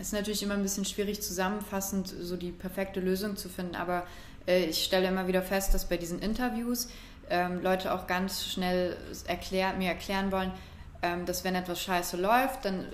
ist 0.00 0.14
natürlich 0.14 0.42
immer 0.42 0.54
ein 0.54 0.62
bisschen 0.62 0.86
schwierig 0.86 1.20
zusammenfassend 1.20 2.08
so 2.08 2.38
die 2.38 2.52
perfekte 2.52 3.00
Lösung 3.00 3.36
zu 3.36 3.50
finden, 3.50 3.76
aber 3.76 4.06
äh, 4.46 4.64
ich 4.64 4.82
stelle 4.82 5.08
immer 5.08 5.26
wieder 5.26 5.42
fest, 5.42 5.74
dass 5.74 5.86
bei 5.86 5.98
diesen 5.98 6.18
Interviews 6.20 6.88
ähm, 7.28 7.62
Leute 7.62 7.92
auch 7.92 8.06
ganz 8.06 8.46
schnell 8.46 8.96
erklär, 9.26 9.74
mir 9.74 9.88
erklären 9.88 10.32
wollen, 10.32 10.52
ähm, 11.02 11.26
dass 11.26 11.44
wenn 11.44 11.54
etwas 11.54 11.82
scheiße 11.82 12.16
läuft, 12.16 12.64
dann 12.64 12.86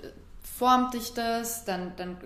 formt 0.43 0.95
dich 0.95 1.13
das, 1.13 1.63
dann, 1.63 1.93
dann 1.95 2.17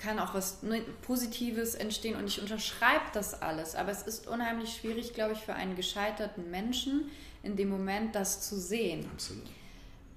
kann 0.00 0.18
auch 0.18 0.34
was 0.34 0.62
ne, 0.62 0.80
Positives 1.02 1.74
entstehen 1.74 2.16
und 2.16 2.26
ich 2.26 2.40
unterschreibe 2.40 3.04
das 3.12 3.40
alles. 3.40 3.74
Aber 3.74 3.90
es 3.90 4.02
ist 4.02 4.26
unheimlich 4.26 4.74
schwierig, 4.76 5.14
glaube 5.14 5.34
ich, 5.34 5.40
für 5.40 5.54
einen 5.54 5.76
gescheiterten 5.76 6.50
Menschen 6.50 7.10
in 7.42 7.56
dem 7.56 7.68
Moment 7.68 8.14
das 8.14 8.40
zu 8.40 8.58
sehen. 8.58 9.06
Absolut. 9.12 9.44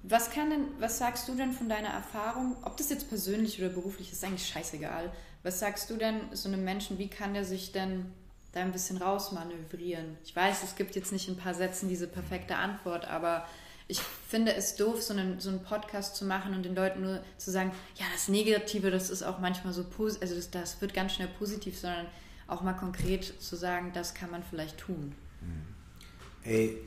Was 0.02 0.30
kann 0.30 0.50
denn, 0.50 0.66
was 0.78 0.98
sagst 0.98 1.28
du 1.28 1.34
denn 1.34 1.52
von 1.52 1.68
deiner 1.68 1.88
Erfahrung, 1.88 2.56
ob 2.62 2.76
das 2.76 2.90
jetzt 2.90 3.08
persönlich 3.08 3.58
oder 3.58 3.70
beruflich 3.70 4.08
ist, 4.08 4.18
ist 4.18 4.24
eigentlich 4.24 4.46
scheißegal. 4.46 5.12
Was 5.42 5.60
sagst 5.60 5.88
du 5.90 5.96
denn 5.96 6.20
so 6.32 6.48
einem 6.48 6.64
Menschen, 6.64 6.98
wie 6.98 7.08
kann 7.08 7.34
der 7.34 7.44
sich 7.44 7.72
denn 7.72 8.12
da 8.52 8.60
ein 8.60 8.72
bisschen 8.72 8.98
rausmanövrieren? 8.98 10.18
Ich 10.24 10.34
weiß, 10.34 10.62
es 10.62 10.76
gibt 10.76 10.94
jetzt 10.96 11.12
nicht 11.12 11.28
in 11.28 11.34
ein 11.34 11.40
paar 11.40 11.54
Sätzen 11.54 11.88
diese 11.88 12.06
perfekte 12.06 12.56
Antwort, 12.56 13.06
aber 13.06 13.46
ich 13.86 14.00
finde 14.00 14.54
es 14.54 14.76
doof, 14.76 15.02
so 15.02 15.12
einen, 15.12 15.40
so 15.40 15.50
einen 15.50 15.62
Podcast 15.62 16.16
zu 16.16 16.24
machen 16.24 16.54
und 16.54 16.62
den 16.62 16.74
Leuten 16.74 17.02
nur 17.02 17.22
zu 17.36 17.50
sagen, 17.50 17.72
ja, 17.96 18.06
das 18.12 18.28
Negative, 18.28 18.90
das 18.90 19.10
ist 19.10 19.22
auch 19.22 19.38
manchmal 19.38 19.72
so 19.72 19.84
positiv, 19.84 20.22
also 20.22 20.34
das, 20.34 20.50
das, 20.50 20.80
wird 20.80 20.94
ganz 20.94 21.12
schnell 21.12 21.28
positiv, 21.38 21.78
sondern 21.78 22.06
auch 22.46 22.62
mal 22.62 22.72
konkret 22.74 23.40
zu 23.42 23.56
sagen, 23.56 23.92
das 23.92 24.14
kann 24.14 24.30
man 24.30 24.42
vielleicht 24.42 24.78
tun. 24.78 25.14
Hm. 25.40 26.50
Ey, 26.50 26.78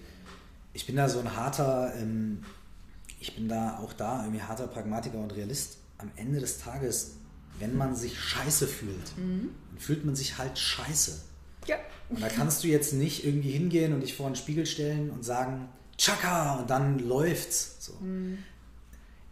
ich 0.74 0.86
bin 0.86 0.96
da 0.96 1.08
so 1.10 1.20
ein 1.20 1.36
harter, 1.36 1.94
ähm, 1.96 2.44
ich 3.20 3.36
bin 3.36 3.48
da 3.48 3.80
auch 3.80 3.94
da 3.94 4.24
irgendwie 4.24 4.42
harter 4.42 4.68
Pragmatiker 4.68 5.18
und 5.18 5.36
Realist. 5.36 5.78
Am 5.98 6.12
Ende 6.16 6.40
des 6.40 6.60
Tages, 6.60 7.16
wenn 7.60 7.76
man 7.76 7.96
sich 7.96 8.20
scheiße 8.20 8.68
fühlt, 8.68 9.18
mhm. 9.18 9.50
dann 9.72 9.80
fühlt 9.80 10.06
man 10.06 10.16
sich 10.16 10.38
halt 10.38 10.60
scheiße. 10.60 11.20
Ja. 11.66 11.78
Und 12.10 12.22
da 12.22 12.30
kannst 12.30 12.64
du 12.64 12.68
jetzt 12.68 12.94
nicht 12.94 13.26
irgendwie 13.26 13.50
hingehen 13.50 13.94
und 13.94 14.02
dich 14.02 14.16
vor 14.16 14.28
einen 14.28 14.36
Spiegel 14.36 14.68
stellen 14.68 15.10
und 15.10 15.26
sagen, 15.26 15.68
Chaka 15.98 16.56
und 16.56 16.70
dann 16.70 17.00
läuft's. 17.00 17.78
So. 17.80 17.94
Mhm. 17.94 18.40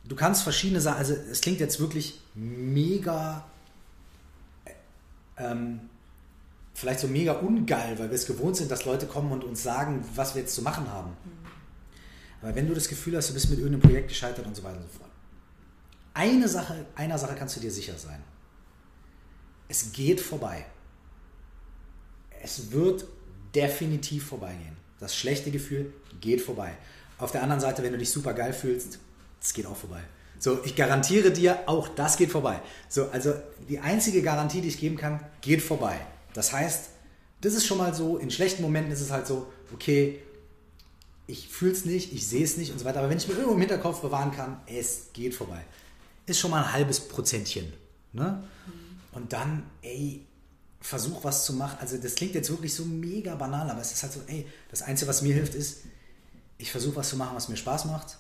Du 0.03 0.16
kannst 0.16 0.43
verschiedene 0.43 0.82
Sachen, 0.82 0.97
also 0.97 1.13
es 1.13 1.41
klingt 1.41 1.59
jetzt 1.59 1.80
wirklich 1.80 2.20
mega, 2.36 3.45
äh, 4.66 4.72
ähm, 5.38 5.82
vielleicht 6.74 6.99
so 6.99 7.07
mega 7.07 7.34
ungeil, 7.34 7.97
weil 7.97 8.09
wir 8.09 8.16
es 8.16 8.26
gewohnt 8.26 8.57
sind, 8.57 8.70
dass 8.70 8.86
Leute 8.86 9.07
kommen 9.07 9.32
und 9.32 9.43
uns 9.43 9.63
sagen, 9.63 10.03
was 10.16 10.36
wir 10.36 10.41
jetzt 10.41 10.53
zu 10.53 10.61
machen 10.61 10.91
haben. 10.91 11.11
Mhm. 11.11 11.45
Aber 12.41 12.55
wenn 12.55 12.68
du 12.68 12.74
das 12.74 12.88
Gefühl 12.88 13.16
hast, 13.18 13.30
du 13.30 13.34
bist 13.34 13.49
mit 13.49 13.59
irgendeinem 13.59 13.82
Projekt 13.82 14.09
gescheitert 14.09 14.45
und 14.45 14.55
so 14.55 14.63
weiter 14.63 14.78
und 14.78 14.91
so 14.91 14.99
fort. 14.99 15.09
Eine 16.13 16.47
Sache, 16.47 16.86
einer 16.95 17.18
Sache 17.18 17.36
kannst 17.36 17.55
du 17.55 17.59
dir 17.59 17.72
sicher 17.72 17.97
sein. 17.97 18.22
Es 19.68 19.91
geht 19.91 20.22
vorbei. 20.22 20.66
Es 22.41 22.72
wird 22.72 23.05
definitiv 23.53 24.28
vorbeigehen. 24.28 24.74
Das 25.00 25.16
schlechte 25.16 25.52
Gefühl 25.52 25.93
geht 26.22 26.41
vorbei. 26.41 26.72
Auf 27.18 27.32
der 27.32 27.43
anderen 27.43 27.62
Seite, 27.62 27.84
wenn 27.84 27.91
du 27.91 27.98
dich 27.98 28.12
super 28.12 28.34
geil 28.34 28.54
fühlst, 28.54 29.00
es 29.41 29.54
geht 29.54 29.66
auch 29.66 29.76
vorbei. 29.76 30.02
So, 30.39 30.64
ich 30.64 30.76
garantiere 30.76 31.32
dir, 31.32 31.60
auch 31.68 31.88
das 31.88 32.18
geht 32.18 32.32
vorbei. 32.32 32.62
So, 32.89 33.10
also 33.10 33.34
die 33.70 33.80
einzige 33.80 34.22
Garantie, 34.22 34.62
die 34.62 34.68
ich 34.68 34.80
geben 34.80 34.98
kann, 34.98 35.20
geht 35.41 35.62
vorbei. 35.62 36.00
Das 36.34 36.52
heißt, 36.52 36.89
das 37.41 37.54
ist 37.54 37.66
schon 37.66 37.78
mal 37.78 37.93
so, 37.93 38.18
in 38.18 38.32
schlechten 38.32 38.62
Momenten 38.62 38.91
ist 38.91 39.02
es 39.02 39.12
halt 39.12 39.28
so, 39.28 39.48
okay, 39.74 40.20
ich 41.28 41.48
fühle 41.48 41.72
es 41.72 41.86
nicht, 41.86 42.14
ich 42.14 42.28
sehe 42.28 42.43
es 42.43 42.58
nicht 42.58 42.72
und 42.72 42.80
so 42.80 42.86
weiter. 42.86 43.00
Aber 43.00 43.10
wenn 43.10 43.18
ich 43.18 43.28
mir 43.28 43.34
irgendwo 43.34 43.54
im 43.54 43.60
Hinterkopf 43.60 44.02
bewahren 44.02 44.32
kann, 44.32 44.60
es 44.68 45.08
geht 45.14 45.34
vorbei. 45.34 45.62
Ist 46.26 46.39
schon 46.39 46.52
mal 46.52 46.64
ein 46.64 46.74
halbes 46.74 47.00
Prozentchen. 47.00 47.72
Ne? 48.14 48.43
Und 49.14 49.34
dann, 49.34 49.64
ey, 49.82 50.26
versuch 50.86 51.24
was 51.24 51.46
zu 51.46 51.54
machen. 51.54 51.78
Also 51.82 51.98
das 51.98 52.14
klingt 52.14 52.36
jetzt 52.36 52.50
wirklich 52.52 52.74
so 52.74 52.86
mega 52.86 53.36
banal, 53.36 53.70
aber 53.70 53.82
es 53.82 53.92
ist 53.92 54.04
halt 54.04 54.14
so, 54.14 54.22
ey, 54.28 54.46
das 54.70 54.84
Einzige, 54.84 55.10
was 55.10 55.24
mir 55.24 55.34
hilft, 55.34 55.56
ist, 55.56 55.80
ich 56.60 56.72
versuche 56.72 56.98
was 56.98 57.10
zu 57.10 57.18
machen, 57.18 57.36
was 57.36 57.50
mir 57.50 57.58
Spaß 57.58 57.86
macht. 57.86 58.20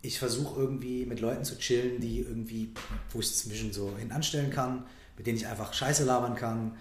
Ich 0.00 0.18
versuche 0.18 0.58
irgendwie 0.58 1.04
mit 1.04 1.20
Leuten 1.20 1.44
zu 1.44 1.58
chillen, 1.58 2.00
die 2.00 2.20
irgendwie, 2.20 2.72
wo 3.10 3.20
ich 3.20 3.26
es 3.26 3.38
zwischen 3.40 3.74
so 3.74 3.94
hin 3.98 4.10
anstellen 4.10 4.50
kann, 4.50 4.86
mit 5.18 5.26
denen 5.26 5.36
ich 5.36 5.46
einfach 5.46 5.74
Scheiße 5.74 6.04
labern 6.04 6.34
kann. 6.34 6.76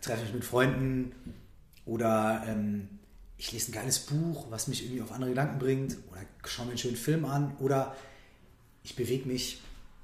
Treffe 0.00 0.24
mich 0.24 0.34
mit 0.34 0.44
Freunden 0.44 1.12
oder 1.86 2.42
ähm, 2.48 2.88
ich 3.38 3.52
lese 3.52 3.70
ein 3.70 3.74
geiles 3.74 4.00
Buch, 4.00 4.46
was 4.50 4.66
mich 4.66 4.82
irgendwie 4.82 5.02
auf 5.02 5.12
andere 5.12 5.30
Gedanken 5.30 5.60
bringt 5.60 5.96
oder 6.10 6.22
schaue 6.44 6.66
mir 6.66 6.72
einen 6.72 6.78
schönen 6.78 6.96
Film 6.96 7.24
an 7.24 7.56
oder 7.60 7.94
ich 8.82 8.96
bewege 8.96 9.28
mich 9.28 9.60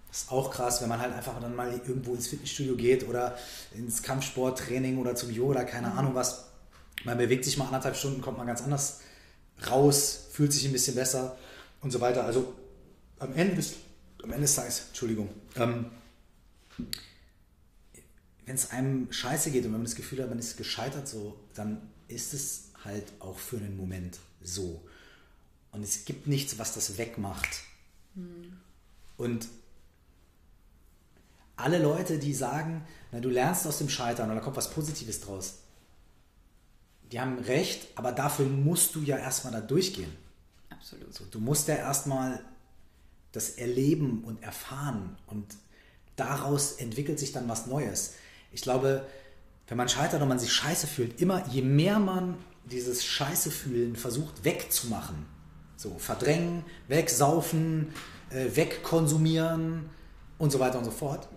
das 0.09 0.23
ist 0.23 0.33
auch 0.33 0.51
krass, 0.51 0.81
wenn 0.81 0.89
man 0.89 1.01
halt 1.01 1.13
einfach 1.13 1.39
dann 1.41 1.55
mal 1.55 1.71
irgendwo 1.71 2.15
ins 2.15 2.29
Fitnessstudio 2.29 2.77
geht 2.77 3.07
oder 3.07 3.37
ins 3.75 4.03
Kampfsporttraining 4.03 4.99
oder 4.99 5.15
zum 5.15 5.31
Yoga, 5.31 5.65
keine 5.65 5.89
mhm. 5.89 5.99
Ahnung 5.99 6.15
was. 6.15 6.47
Man 7.05 7.19
bewegt 7.19 7.45
sich 7.45 7.57
mal 7.59 7.67
anderthalb 7.67 7.97
Stunden, 7.97 8.21
kommt 8.21 8.39
man 8.39 8.47
ganz 8.47 8.63
anders 8.63 9.01
raus, 9.71 10.27
fühlt 10.33 10.53
sich 10.53 10.65
ein 10.65 10.73
bisschen 10.73 10.95
besser 10.95 11.37
und 11.81 11.91
so 11.91 12.01
weiter. 12.01 12.25
Also 12.25 12.55
am 13.19 13.35
Ende 13.35 13.57
des, 13.57 13.75
am 14.23 14.31
Ende 14.31 14.43
des 14.43 14.55
Tages, 14.55 14.85
Entschuldigung, 14.89 15.29
ähm, 15.57 15.91
wenn 18.47 18.55
es 18.55 18.71
einem 18.71 19.13
scheiße 19.13 19.51
geht 19.51 19.65
und 19.67 19.73
wenn 19.73 19.81
man 19.81 19.85
das 19.85 19.95
Gefühl 19.95 20.23
hat, 20.23 20.31
man 20.31 20.39
ist 20.39 20.57
gescheitert 20.57 21.07
so, 21.07 21.39
dann 21.55 21.83
ist 22.09 22.33
es 22.33 22.71
halt 22.85 23.13
auch 23.19 23.39
für 23.39 23.59
einen 23.59 23.77
Moment 23.77 24.19
so. 24.43 24.83
Und 25.71 25.83
es 25.83 26.07
gibt 26.07 26.27
nichts, 26.27 26.59
was 26.59 26.73
das 26.73 26.97
wegmacht. 26.97 27.63
Mhm. 28.15 28.59
Und 29.19 29.49
alle 31.59 31.79
Leute, 31.79 32.19
die 32.19 32.35
sagen, 32.35 32.85
na, 33.13 33.21
du 33.21 33.29
lernst 33.29 33.67
aus 33.67 33.79
dem 33.79 33.89
Scheitern 33.89 34.31
oder 34.31 34.41
kommt 34.41 34.57
was 34.57 34.71
Positives 34.71 35.21
draus, 35.21 35.59
die 37.11 37.21
haben 37.21 37.39
recht, 37.39 37.89
aber 37.97 38.13
dafür 38.13 38.47
musst 38.47 38.95
du 38.95 39.01
ja 39.01 39.17
erstmal 39.17 39.53
da 39.53 39.61
durchgehen. 39.61 40.13
Absolut. 40.71 41.13
So, 41.15 41.25
du 41.25 41.41
musst 41.41 41.69
ja 41.69 41.77
erstmal 41.77 42.41
das 43.33 43.51
erleben 43.51 44.25
und 44.25 44.43
erfahren 44.43 45.17
und 45.27 45.47
daraus 46.17 46.73
entwickelt 46.73 47.19
sich 47.19 47.33
dann 47.33 47.49
was 47.49 47.67
Neues. 47.67 48.15
Ich 48.53 48.63
glaube, 48.63 49.07
wenn 49.69 49.77
man 49.77 49.89
scheitert 49.89 50.23
und 50.23 50.29
man 50.29 50.39
sich 50.39 50.53
scheiße 50.53 50.87
fühlt, 50.87 51.21
immer 51.21 51.47
je 51.49 51.63
mehr 51.63 51.99
man 51.99 52.37
dieses 52.65 53.05
Scheiße 53.05 53.51
fühlen 53.51 53.97
versucht 53.97 54.45
wegzumachen, 54.45 55.27
so 55.77 55.97
verdrängen, 55.99 56.65
wegsaufen, 56.89 57.93
äh, 58.31 58.55
wegkonsumieren 58.55 59.89
und 60.39 60.51
so 60.51 60.61
weiter 60.61 60.79
und 60.79 60.85
so 60.85 60.91
fort, 60.91 61.29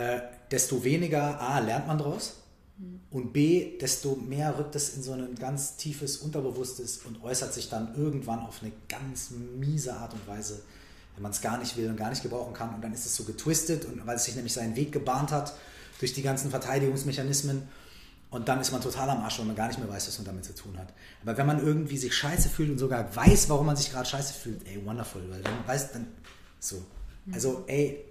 äh, 0.00 0.22
desto 0.50 0.82
weniger 0.84 1.40
A, 1.40 1.58
lernt 1.58 1.86
man 1.86 1.98
daraus 1.98 2.36
mhm. 2.78 3.00
und 3.10 3.32
B, 3.32 3.78
desto 3.78 4.16
mehr 4.16 4.58
rückt 4.58 4.74
es 4.76 4.96
in 4.96 5.02
so 5.02 5.12
ein 5.12 5.34
ganz 5.36 5.76
tiefes 5.76 6.18
Unterbewusstes 6.18 6.98
und 6.98 7.22
äußert 7.22 7.54
sich 7.54 7.68
dann 7.68 7.94
irgendwann 7.96 8.40
auf 8.40 8.62
eine 8.62 8.72
ganz 8.88 9.30
miese 9.30 9.94
Art 9.94 10.12
und 10.14 10.26
Weise 10.26 10.62
wenn 11.20 11.24
man 11.24 11.32
es 11.32 11.42
gar 11.42 11.58
nicht 11.58 11.76
will 11.76 11.88
und 11.90 11.96
gar 11.96 12.08
nicht 12.08 12.22
gebrauchen 12.22 12.54
kann 12.54 12.74
und 12.74 12.82
dann 12.82 12.94
ist 12.94 13.04
es 13.04 13.14
so 13.14 13.24
getwistet 13.24 13.84
und 13.84 14.06
weil 14.06 14.16
es 14.16 14.24
sich 14.24 14.36
nämlich 14.36 14.54
seinen 14.54 14.74
Weg 14.74 14.90
gebahnt 14.90 15.32
hat 15.32 15.52
durch 15.98 16.14
die 16.14 16.22
ganzen 16.22 16.50
Verteidigungsmechanismen 16.50 17.68
und 18.30 18.48
dann 18.48 18.58
ist 18.58 18.72
man 18.72 18.80
total 18.80 19.10
am 19.10 19.20
Arsch, 19.20 19.38
weil 19.38 19.44
man 19.44 19.54
gar 19.54 19.66
nicht 19.68 19.78
mehr 19.78 19.88
weiß, 19.88 20.08
was 20.08 20.16
man 20.18 20.24
damit 20.24 20.46
zu 20.46 20.54
tun 20.54 20.78
hat. 20.78 20.88
Aber 21.22 21.36
wenn 21.36 21.46
man 21.46 21.58
irgendwie 21.58 21.98
sich 21.98 22.14
scheiße 22.14 22.48
fühlt 22.48 22.70
und 22.70 22.78
sogar 22.78 23.14
weiß, 23.14 23.50
warum 23.50 23.66
man 23.66 23.76
sich 23.76 23.90
gerade 23.90 24.08
scheiße 24.08 24.32
fühlt, 24.32 24.66
ey, 24.66 24.82
wonderful, 24.86 25.22
weil 25.30 25.42
dann 25.42 25.66
weiß 25.66 25.92
dann 25.92 26.06
so. 26.58 26.82
Also, 27.32 27.64
ey, 27.66 28.02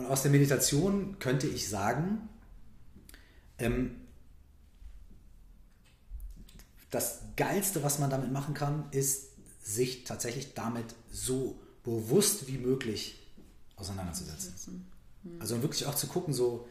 und 0.00 0.06
aus 0.06 0.22
der 0.22 0.30
Meditation 0.30 1.18
könnte 1.18 1.46
ich 1.46 1.68
sagen, 1.68 2.28
ähm, 3.58 3.96
das 6.90 7.20
Geilste, 7.36 7.82
was 7.82 7.98
man 7.98 8.08
damit 8.08 8.32
machen 8.32 8.54
kann, 8.54 8.84
ist, 8.92 9.26
sich 9.62 10.04
tatsächlich 10.04 10.54
damit 10.54 10.86
so 11.12 11.60
bewusst 11.84 12.48
wie 12.48 12.56
möglich 12.56 13.18
auseinanderzusetzen. 13.76 14.86
Mhm. 15.22 15.40
Also 15.40 15.60
wirklich 15.60 15.84
auch 15.84 15.94
zu 15.94 16.06
gucken, 16.06 16.32
so 16.32 16.66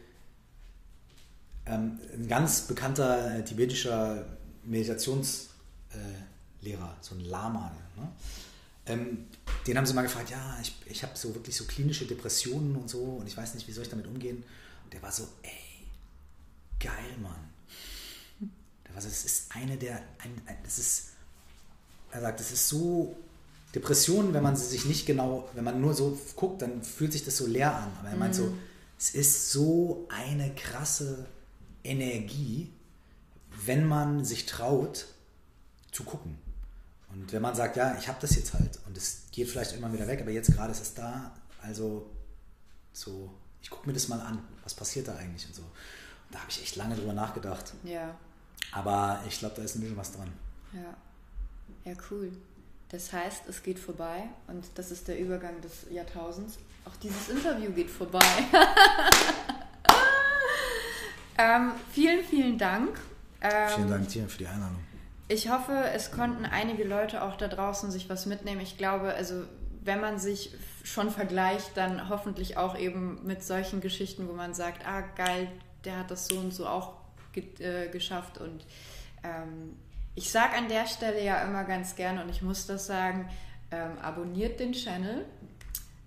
ähm, 1.68 2.00
ein 2.12 2.28
ganz 2.28 2.62
bekannter 2.62 3.36
äh, 3.36 3.46
tibetischer 3.46 4.26
Meditationslehrer, 4.64 5.52
äh, 5.94 7.02
so 7.02 7.14
ein 7.14 7.22
Lama, 7.22 7.72
ne? 7.96 8.12
Ähm, 8.90 9.26
den 9.68 9.78
haben 9.78 9.86
sie 9.86 9.94
mal 9.94 10.02
gefragt, 10.02 10.30
ja, 10.30 10.58
ich, 10.62 10.76
ich 10.86 11.04
habe 11.04 11.18
so 11.18 11.34
wirklich 11.34 11.56
so 11.56 11.66
klinische 11.66 12.06
Depressionen 12.06 12.76
und 12.76 12.90
so 12.90 13.02
und 13.02 13.28
ich 13.28 13.38
weiß 13.38 13.54
nicht, 13.54 13.68
wie 13.68 13.72
soll 13.72 13.84
ich 13.84 13.90
damit 13.90 14.08
umgehen. 14.08 14.44
Und 14.84 14.94
der 14.94 15.02
war 15.02 15.12
so, 15.12 15.28
ey, 15.44 15.88
geil, 16.80 17.18
Mann. 17.22 17.50
Der 18.86 18.96
war 18.96 19.02
so, 19.02 19.08
das 19.08 19.24
ist 19.26 19.56
eine 19.56 19.78
der, 19.78 19.98
ein, 20.20 20.42
ein, 20.46 20.58
das 20.64 20.80
ist, 20.80 21.10
er 22.12 22.22
sagt, 22.22 22.40
das 22.40 22.52
ist 22.52 22.68
so, 22.68 23.16
Depressionen, 23.76 24.34
wenn 24.34 24.42
man 24.42 24.56
sie 24.56 24.66
sich 24.66 24.86
nicht 24.86 25.06
genau, 25.06 25.48
wenn 25.54 25.64
man 25.64 25.80
nur 25.80 25.94
so 25.94 26.18
guckt, 26.36 26.62
dann 26.62 26.82
fühlt 26.82 27.12
sich 27.12 27.24
das 27.24 27.38
so 27.38 27.46
leer 27.46 27.76
an. 27.76 27.92
Aber 28.00 28.10
er 28.10 28.16
meint 28.16 28.34
so, 28.34 28.46
mhm. 28.46 28.58
es 28.98 29.12
ist 29.12 29.52
so 29.52 30.08
eine 30.10 30.54
krasse 30.56 31.28
Energie, 31.84 32.72
wenn 33.66 33.86
man 33.86 34.26
sich 34.26 34.48
traut 34.48 35.06
zu 35.92 36.04
gucken. 36.04 36.38
Und 37.12 37.32
wenn 37.32 37.42
man 37.42 37.56
sagt, 37.56 37.76
ja, 37.76 37.96
ich 37.98 38.08
habe 38.08 38.18
das 38.22 38.36
jetzt 38.36 38.54
halt 38.54 38.80
und 38.86 38.98
es 38.98 39.24
geht 39.32 39.50
vielleicht 39.50 39.74
immer 39.74 39.92
wieder 39.92 40.08
weg, 40.08 40.22
aber 40.22 40.32
jetzt 40.32 40.54
gerade 40.54 40.72
ist 40.72 40.82
es 40.82 40.94
da, 40.94 41.34
also 41.62 42.10
so, 42.94 43.32
ich 43.62 43.70
gucke 43.70 43.88
mir 43.88 43.94
das 43.94 44.08
mal 44.08 44.20
an, 44.20 44.40
was 44.64 44.74
passiert 44.74 45.08
da 45.08 45.16
eigentlich 45.16 45.46
und 45.48 45.56
so. 45.56 45.62
Und 45.62 46.32
da 46.32 46.40
habe 46.40 46.50
ich 46.50 46.62
echt 46.62 46.76
lange 46.76 46.96
drüber 46.96 47.14
nachgedacht. 47.14 47.74
Ja. 47.84 48.16
Aber 48.72 49.24
ich 49.28 49.40
glaube, 49.40 49.56
da 49.56 49.64
ist 49.64 49.76
ein 49.76 49.82
bisschen 49.82 49.98
was 49.98 50.12
dran. 50.12 50.32
Ja. 50.74 50.96
Ja, 51.86 51.98
cool. 52.12 52.32
Das 52.90 53.14
heißt, 53.14 53.44
es 53.48 53.62
geht 53.62 53.80
vorbei 53.80 54.24
und 54.48 54.66
das 54.76 54.92
ist 54.92 55.08
der 55.08 55.20
Übergang 55.20 55.62
des 55.62 55.86
Jahrtausends. 55.92 56.58
Auch 56.86 56.96
dieses 56.98 57.30
Interview 57.30 57.72
geht 57.72 57.90
vorbei. 57.90 58.20
ähm, 61.38 61.72
vielen, 61.92 62.26
vielen 62.26 62.58
Dank. 62.58 63.00
Ähm, 63.42 63.70
vielen 63.76 63.90
Dank 63.90 64.10
dir 64.10 64.28
für 64.28 64.40
die 64.40 64.48
Einladung. 64.48 64.80
Ich 65.32 65.48
hoffe, 65.52 65.86
es 65.94 66.12
konnten 66.12 66.44
einige 66.44 66.84
Leute 66.84 67.24
auch 67.24 67.36
da 67.36 67.48
draußen 67.48 67.92
sich 67.92 68.10
was 68.10 68.26
mitnehmen. 68.26 68.62
Ich 68.62 68.78
glaube, 68.78 69.14
also 69.14 69.44
wenn 69.84 70.02
man 70.02 70.18
sich 70.18 70.52
schon 70.84 71.12
vergleicht, 71.12 71.78
dann 71.78 72.10
hoffentlich 72.10 72.58
auch 72.58 72.76
eben 72.76 73.26
mit 73.28 73.44
solchen 73.44 73.80
Geschichten, 73.80 74.28
wo 74.28 74.34
man 74.34 74.56
sagt, 74.56 74.88
ah 74.88 75.02
geil, 75.16 75.48
der 75.86 76.00
hat 76.00 76.10
das 76.10 76.28
so 76.28 76.40
und 76.40 76.52
so 76.52 76.66
auch 76.66 76.94
ge 77.32 77.44
äh, 77.60 77.90
geschafft. 77.90 78.40
Und 78.40 78.66
ähm, 79.24 79.76
ich 80.16 80.32
sage 80.32 80.58
an 80.58 80.68
der 80.68 80.88
Stelle 80.88 81.24
ja 81.24 81.44
immer 81.44 81.64
ganz 81.64 81.96
gerne, 81.96 82.24
und 82.24 82.30
ich 82.30 82.42
muss 82.42 82.66
das 82.66 82.88
sagen, 82.88 83.30
ähm, 83.70 84.00
abonniert 84.02 84.60
den 84.60 84.74
Channel, 84.74 85.26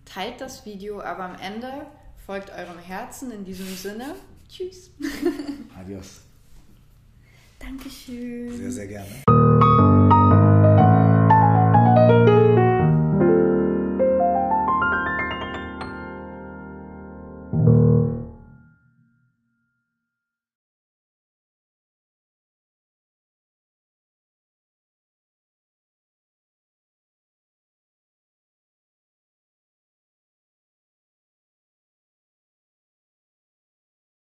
teilt 0.04 0.40
das 0.40 0.66
Video, 0.66 1.00
aber 1.00 1.22
am 1.22 1.36
Ende 1.36 1.86
folgt 2.26 2.50
eurem 2.50 2.78
Herzen 2.80 3.30
in 3.30 3.44
diesem 3.44 3.72
Sinne. 3.76 4.16
Tschüss. 4.48 4.90
Adios. 5.78 6.21
Dankeschön. 7.62 8.56
Sehr, 8.56 8.72
sehr 8.72 8.86
gerne. 8.86 9.41